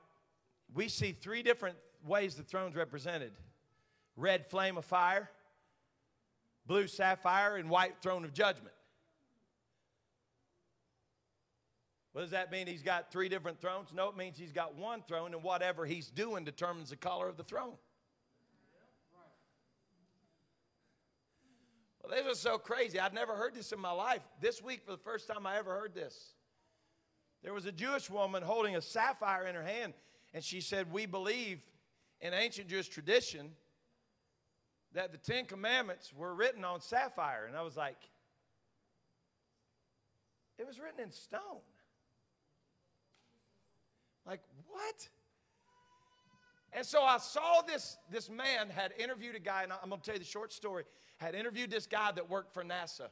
we 0.74 0.88
see 0.88 1.12
three 1.12 1.42
different 1.42 1.76
ways 2.06 2.34
the 2.34 2.42
throne's 2.42 2.76
represented 2.76 3.32
red 4.18 4.46
flame 4.46 4.76
of 4.76 4.84
fire, 4.84 5.30
blue 6.66 6.86
sapphire, 6.86 7.56
and 7.56 7.70
white 7.70 7.94
throne 8.02 8.24
of 8.24 8.34
judgment. 8.34 8.74
What 12.12 12.22
does 12.22 12.32
that 12.32 12.50
mean? 12.50 12.66
He's 12.66 12.82
got 12.82 13.12
three 13.12 13.28
different 13.28 13.60
thrones? 13.60 13.90
No, 13.94 14.08
it 14.08 14.16
means 14.16 14.36
he's 14.36 14.52
got 14.52 14.76
one 14.76 15.02
throne, 15.06 15.34
and 15.34 15.42
whatever 15.42 15.86
he's 15.86 16.10
doing 16.10 16.44
determines 16.44 16.90
the 16.90 16.96
color 16.96 17.28
of 17.28 17.36
the 17.36 17.44
throne. 17.44 17.74
Well, 22.02 22.16
this 22.16 22.26
was 22.26 22.40
so 22.40 22.58
crazy. 22.58 22.98
I'd 22.98 23.14
never 23.14 23.34
heard 23.34 23.54
this 23.54 23.70
in 23.70 23.78
my 23.78 23.92
life. 23.92 24.22
This 24.40 24.60
week, 24.60 24.82
for 24.84 24.90
the 24.90 24.98
first 24.98 25.28
time 25.28 25.46
I 25.46 25.58
ever 25.58 25.78
heard 25.78 25.94
this, 25.94 26.32
there 27.44 27.54
was 27.54 27.66
a 27.66 27.72
Jewish 27.72 28.10
woman 28.10 28.42
holding 28.42 28.74
a 28.74 28.82
sapphire 28.82 29.46
in 29.46 29.54
her 29.54 29.62
hand, 29.62 29.94
and 30.34 30.42
she 30.42 30.60
said, 30.60 30.90
We 30.92 31.06
believe 31.06 31.60
in 32.20 32.34
ancient 32.34 32.66
Jewish 32.66 32.88
tradition 32.88 33.50
that 34.94 35.12
the 35.12 35.18
Ten 35.18 35.44
Commandments 35.44 36.12
were 36.12 36.34
written 36.34 36.64
on 36.64 36.80
sapphire. 36.80 37.46
And 37.46 37.56
I 37.56 37.62
was 37.62 37.76
like, 37.76 37.98
it 40.58 40.66
was 40.66 40.80
written 40.80 41.00
in 41.00 41.12
stone. 41.12 41.60
Like, 44.26 44.40
what? 44.68 45.08
And 46.72 46.84
so 46.84 47.02
I 47.02 47.18
saw 47.18 47.62
this, 47.62 47.96
this 48.10 48.28
man 48.28 48.68
had 48.68 48.92
interviewed 48.98 49.36
a 49.36 49.40
guy, 49.40 49.62
and 49.62 49.72
I'm 49.72 49.88
going 49.88 50.00
to 50.00 50.04
tell 50.04 50.14
you 50.14 50.20
the 50.20 50.24
short 50.24 50.52
story, 50.52 50.84
had 51.16 51.34
interviewed 51.34 51.70
this 51.70 51.86
guy 51.86 52.12
that 52.12 52.28
worked 52.28 52.52
for 52.52 52.62
NASA. 52.62 53.08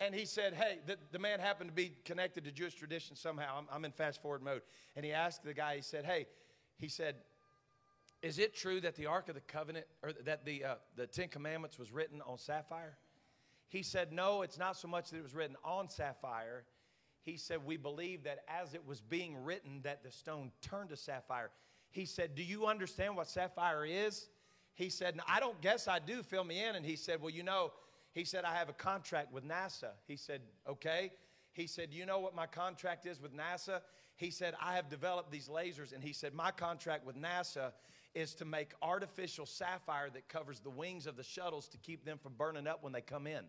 And 0.00 0.14
he 0.14 0.24
said, 0.24 0.54
Hey, 0.54 0.78
the, 0.86 0.96
the 1.12 1.18
man 1.18 1.40
happened 1.40 1.70
to 1.70 1.74
be 1.74 1.92
connected 2.04 2.44
to 2.44 2.52
Jewish 2.52 2.74
tradition 2.74 3.16
somehow. 3.16 3.58
I'm, 3.58 3.66
I'm 3.72 3.84
in 3.84 3.92
fast 3.92 4.22
forward 4.22 4.42
mode. 4.42 4.62
And 4.96 5.04
he 5.04 5.12
asked 5.12 5.42
the 5.44 5.54
guy, 5.54 5.76
he 5.76 5.82
said, 5.82 6.04
Hey, 6.04 6.26
he 6.78 6.88
said, 6.88 7.16
is 8.22 8.38
it 8.38 8.54
true 8.54 8.80
that 8.80 8.96
the 8.96 9.06
Ark 9.06 9.28
of 9.28 9.34
the 9.34 9.40
Covenant, 9.42 9.86
or 10.02 10.12
that 10.24 10.44
the, 10.44 10.64
uh, 10.64 10.74
the 10.96 11.06
Ten 11.06 11.28
Commandments 11.28 11.78
was 11.78 11.92
written 11.92 12.20
on 12.26 12.38
sapphire? 12.38 12.96
He 13.68 13.82
said, 13.82 14.12
No, 14.12 14.42
it's 14.42 14.58
not 14.58 14.76
so 14.76 14.88
much 14.88 15.10
that 15.10 15.18
it 15.18 15.22
was 15.22 15.34
written 15.34 15.56
on 15.64 15.88
sapphire. 15.88 16.64
He 17.22 17.36
said, 17.36 17.64
We 17.64 17.76
believe 17.76 18.24
that 18.24 18.40
as 18.48 18.74
it 18.74 18.84
was 18.86 19.00
being 19.00 19.36
written, 19.44 19.80
that 19.82 20.02
the 20.02 20.10
stone 20.10 20.50
turned 20.62 20.90
to 20.90 20.96
sapphire. 20.96 21.50
He 21.90 22.06
said, 22.06 22.34
Do 22.34 22.42
you 22.42 22.66
understand 22.66 23.16
what 23.16 23.28
sapphire 23.28 23.84
is? 23.84 24.28
He 24.74 24.90
said, 24.90 25.18
I 25.28 25.40
don't 25.40 25.60
guess 25.60 25.88
I 25.88 25.98
do. 25.98 26.22
Fill 26.22 26.44
me 26.44 26.64
in. 26.64 26.76
And 26.76 26.84
he 26.84 26.96
said, 26.96 27.20
Well, 27.20 27.30
you 27.30 27.42
know, 27.42 27.72
he 28.12 28.24
said, 28.24 28.44
I 28.44 28.54
have 28.54 28.68
a 28.68 28.74
contract 28.74 29.32
with 29.32 29.46
NASA. 29.46 29.90
He 30.06 30.16
said, 30.16 30.40
Okay. 30.68 31.12
He 31.52 31.66
said, 31.66 31.92
You 31.92 32.06
know 32.06 32.18
what 32.20 32.34
my 32.34 32.46
contract 32.46 33.06
is 33.06 33.20
with 33.20 33.36
NASA? 33.36 33.80
He 34.16 34.30
said, 34.30 34.54
I 34.60 34.74
have 34.74 34.88
developed 34.88 35.30
these 35.30 35.48
lasers. 35.48 35.92
And 35.92 36.02
he 36.02 36.12
said, 36.12 36.34
My 36.34 36.50
contract 36.50 37.06
with 37.06 37.16
NASA 37.16 37.72
is 38.18 38.34
to 38.34 38.44
make 38.44 38.72
artificial 38.82 39.46
sapphire 39.46 40.10
that 40.10 40.28
covers 40.28 40.58
the 40.58 40.70
wings 40.70 41.06
of 41.06 41.16
the 41.16 41.22
shuttles 41.22 41.68
to 41.68 41.78
keep 41.78 42.04
them 42.04 42.18
from 42.18 42.32
burning 42.34 42.66
up 42.66 42.82
when 42.82 42.92
they 42.92 43.00
come 43.00 43.28
in. 43.28 43.44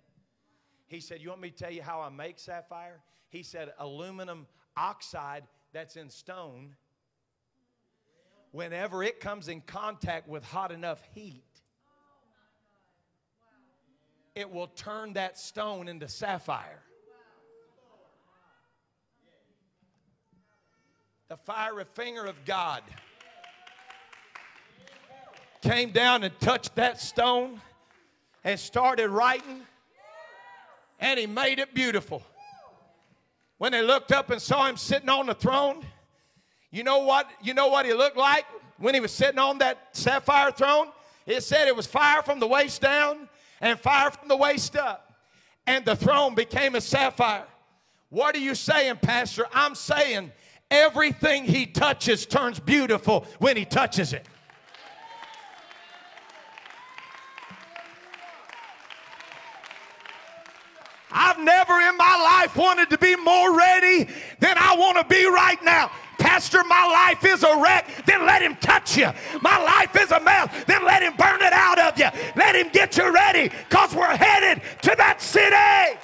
He 0.87 0.99
said, 0.99 1.21
You 1.21 1.29
want 1.29 1.41
me 1.41 1.49
to 1.49 1.55
tell 1.55 1.71
you 1.71 1.81
how 1.81 2.01
I 2.01 2.09
make 2.09 2.37
sapphire? 2.37 2.99
He 3.29 3.41
said, 3.41 3.73
Aluminum 3.79 4.45
oxide 4.77 5.43
that's 5.73 5.95
in 5.95 6.09
stone, 6.09 6.75
whenever 8.51 9.03
it 9.03 9.19
comes 9.19 9.47
in 9.47 9.61
contact 9.61 10.27
with 10.29 10.43
hot 10.43 10.71
enough 10.71 11.03
heat, 11.15 11.43
it 14.35 14.51
will 14.51 14.67
turn 14.67 15.13
that 15.13 15.39
stone 15.39 15.87
into 15.87 16.07
sapphire. 16.07 16.83
The 21.27 21.37
fiery 21.37 21.85
finger 21.93 22.25
of 22.25 22.45
God 22.45 22.83
came 25.61 25.91
down 25.91 26.23
and 26.23 26.37
touched 26.39 26.75
that 26.75 26.99
stone 26.99 27.61
and 28.43 28.59
started 28.59 29.09
writing, 29.09 29.61
and 30.99 31.19
he 31.19 31.27
made 31.27 31.59
it 31.59 31.73
beautiful. 31.73 32.23
When 33.57 33.73
they 33.73 33.81
looked 33.81 34.11
up 34.11 34.29
and 34.29 34.41
saw 34.41 34.67
him 34.67 34.77
sitting 34.77 35.09
on 35.09 35.25
the 35.25 35.33
throne, 35.33 35.85
you 36.71 36.83
know 36.83 36.99
what? 36.99 37.29
You 37.43 37.53
know 37.53 37.67
what 37.67 37.85
he 37.85 37.93
looked 37.93 38.17
like 38.17 38.45
when 38.77 38.93
he 38.93 38.99
was 38.99 39.11
sitting 39.11 39.39
on 39.39 39.57
that 39.57 39.89
sapphire 39.91 40.51
throne? 40.51 40.87
It 41.25 41.41
said 41.43 41.67
it 41.67 41.75
was 41.75 41.85
fire 41.85 42.23
from 42.23 42.39
the 42.39 42.47
waist 42.47 42.81
down 42.81 43.27
and 43.61 43.79
fire 43.79 44.11
from 44.11 44.27
the 44.27 44.37
waist 44.37 44.75
up. 44.75 45.13
And 45.67 45.85
the 45.85 45.95
throne 45.95 46.35
became 46.35 46.75
a 46.75 46.81
sapphire. 46.81 47.45
What 48.09 48.35
are 48.35 48.39
you 48.39 48.55
saying, 48.55 48.97
Pastor? 49.01 49.45
I'm 49.53 49.75
saying 49.75 50.31
everything 50.71 51.43
he 51.43 51.65
touches 51.65 52.25
turns 52.25 52.59
beautiful 52.59 53.25
when 53.39 53.57
he 53.57 53.65
touches 53.65 54.13
it. 54.13 54.25
Never 61.39 61.79
in 61.81 61.97
my 61.97 62.41
life 62.41 62.55
wanted 62.55 62.89
to 62.89 62.97
be 62.97 63.15
more 63.15 63.57
ready 63.57 64.07
than 64.39 64.57
I 64.57 64.75
want 64.77 64.97
to 64.97 65.03
be 65.03 65.25
right 65.25 65.61
now. 65.63 65.91
Pastor, 66.17 66.63
my 66.65 66.85
life 66.85 67.23
is 67.25 67.43
a 67.43 67.61
wreck, 67.61 68.05
then 68.05 68.25
let 68.25 68.41
him 68.41 68.55
touch 68.57 68.97
you. 68.97 69.09
My 69.41 69.57
life 69.63 69.95
is 69.95 70.11
a 70.11 70.19
mess, 70.19 70.49
then 70.65 70.85
let 70.85 71.01
him 71.01 71.13
burn 71.17 71.41
it 71.41 71.53
out 71.53 71.79
of 71.79 71.97
you. 71.97 72.07
Let 72.35 72.55
him 72.55 72.69
get 72.71 72.97
you 72.97 73.11
ready 73.11 73.49
because 73.49 73.95
we're 73.95 74.15
headed 74.15 74.61
to 74.81 74.95
that 74.97 75.21
city. 75.21 75.99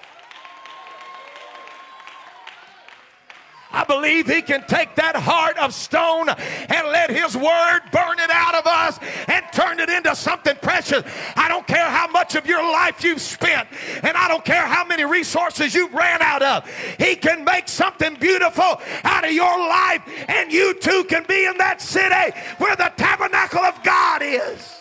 I 3.76 3.84
believe 3.84 4.26
he 4.26 4.42
can 4.42 4.66
take 4.68 4.96
that 4.96 5.18
heart 5.18 5.58
of 5.58 5.74
stone 5.74 6.30
and 6.30 6.88
let 6.88 7.10
his 7.10 7.36
word 7.36 7.82
burn 7.92 8.20
it 8.20 8.30
out 8.30 8.56
of 8.56 8.66
us 8.66 8.98
and 9.28 9.44
turn 9.52 9.82
it 9.82 9.90
into 9.90 10.16
something 10.16 10.56
precious. 10.62 11.04
I 11.36 11.50
don't 11.50 11.68
care 11.68 11.90
how 11.90 12.08
much 12.08 12.36
of 12.36 12.46
your 12.46 12.64
life 12.64 13.04
you've 13.04 13.20
spent, 13.20 13.68
and 14.02 14.16
I 14.16 14.30
don't 14.30 14.46
care 14.46 14.66
how 14.66 14.86
many 14.86 15.04
resources 15.04 15.76
you 15.76 15.90
ran 15.90 16.22
out 16.22 16.42
of. 16.42 16.70
He 16.98 17.18
can 17.18 17.44
make 17.44 17.68
something 17.68 18.16
beautiful 18.16 18.80
out 19.04 19.26
of 19.26 19.34
your 19.34 19.60
life, 19.60 20.02
and 20.30 20.54
you 20.54 20.74
too 20.80 21.04
can 21.10 21.26
be 21.28 21.46
in 21.46 21.58
that 21.58 21.82
city 21.82 22.34
where 22.60 22.78
the 22.78 22.94
tabernacle 22.96 23.60
of 23.60 23.84
God 23.84 24.22
is. 24.24 24.80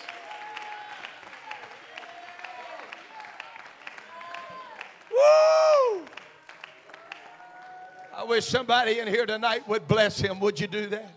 Woo! 5.10 6.06
I 8.16 8.22
wish 8.22 8.46
somebody 8.46 9.00
in 9.00 9.08
here 9.08 9.26
tonight 9.26 9.66
would 9.66 9.88
bless 9.88 10.20
him. 10.20 10.38
Would 10.38 10.60
you 10.60 10.68
do 10.68 10.86
that? 10.86 11.12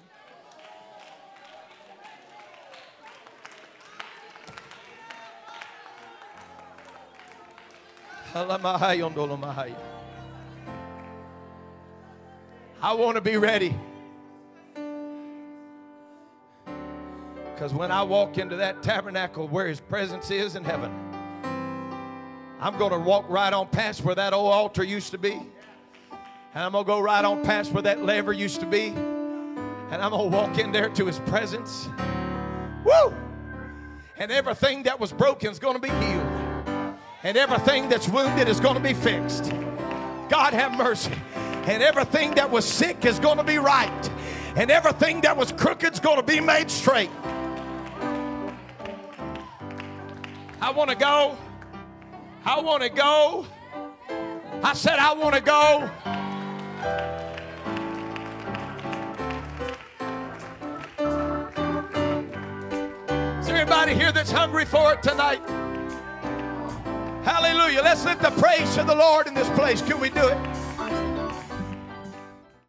I 12.82 12.94
want 12.94 13.16
to 13.16 13.22
be 13.22 13.38
ready. 13.38 13.76
Because 17.54 17.74
when 17.74 17.92
I 17.92 18.02
walk 18.02 18.40
into 18.40 18.56
that 18.56 18.82
tabernacle 18.82 19.48
where 19.48 19.68
his 19.68 19.80
presence 19.80 20.32
is 20.32 20.56
in 20.56 20.64
heaven, 20.64 20.92
I'm 22.60 22.78
going 22.80 22.92
to 22.92 23.00
walk 23.00 23.26
right 23.30 23.54
on 23.54 23.68
past 23.68 24.04
where 24.04 24.16
that 24.16 24.34
old 24.34 24.52
altar 24.52 24.84
used 24.84 25.12
to 25.12 25.20
be. 25.20 25.42
And 26.58 26.66
I'm 26.66 26.72
going 26.72 26.86
to 26.86 26.88
go 26.88 27.00
right 27.00 27.24
on 27.24 27.44
past 27.44 27.72
where 27.72 27.84
that 27.84 28.04
laver 28.04 28.34
used 28.34 28.62
to 28.62 28.66
be. 28.66 28.88
And 28.88 30.02
I'm 30.02 30.10
going 30.10 30.32
to 30.32 30.36
walk 30.36 30.58
in 30.58 30.72
there 30.72 30.90
to 30.90 31.06
his 31.06 31.20
presence. 31.20 31.88
Woo! 32.84 33.16
And 34.18 34.32
everything 34.32 34.82
that 34.82 35.00
was 35.00 35.14
broken 35.14 35.52
is 35.52 35.60
going 35.60 35.76
to 35.76 35.80
be 35.80 35.90
healed. 35.90 36.98
And 37.22 37.38
everything 37.38 37.90
that's 37.90 38.10
wounded 38.10 38.48
is 38.50 38.60
going 38.60 38.74
to 38.74 38.82
be 38.82 38.96
fixed. 38.96 39.52
God 40.30 40.56
have 40.56 40.76
mercy. 40.76 41.12
And 41.36 41.84
everything 41.84 42.32
that 42.32 42.50
was 42.50 42.66
sick 42.66 43.06
is 43.06 43.20
going 43.20 43.38
to 43.38 43.44
be 43.44 43.60
right. 43.60 44.10
And 44.56 44.72
everything 44.72 45.22
that 45.22 45.38
was 45.38 45.52
crooked 45.52 45.94
is 45.94 46.00
going 46.00 46.18
to 46.18 46.24
be 46.24 46.40
made 46.40 46.72
straight. 46.72 47.12
I 50.60 50.72
want 50.76 50.90
to 50.90 50.96
go. 50.96 51.38
I 52.44 52.60
want 52.62 52.82
to 52.82 52.90
go. 52.90 53.46
I 54.64 54.74
said, 54.74 54.98
I 54.98 55.14
want 55.14 55.36
to 55.36 55.42
go. 55.42 55.88
Is 63.40 63.48
there 63.48 63.56
anybody 63.56 63.96
here 63.96 64.12
that's 64.12 64.32
hungry 64.32 64.66
for 64.66 64.94
it 64.94 65.02
tonight? 65.02 65.42
Hallelujah. 67.24 67.82
Let's 67.82 68.06
lift 68.06 68.22
the 68.22 68.30
praise 68.32 68.76
to 68.76 68.84
the 68.84 68.94
Lord 68.94 69.26
in 69.28 69.34
this 69.34 69.50
place. 69.50 69.82
Can 69.82 70.00
we 70.00 70.10
do 70.10 70.28
it? 70.28 70.67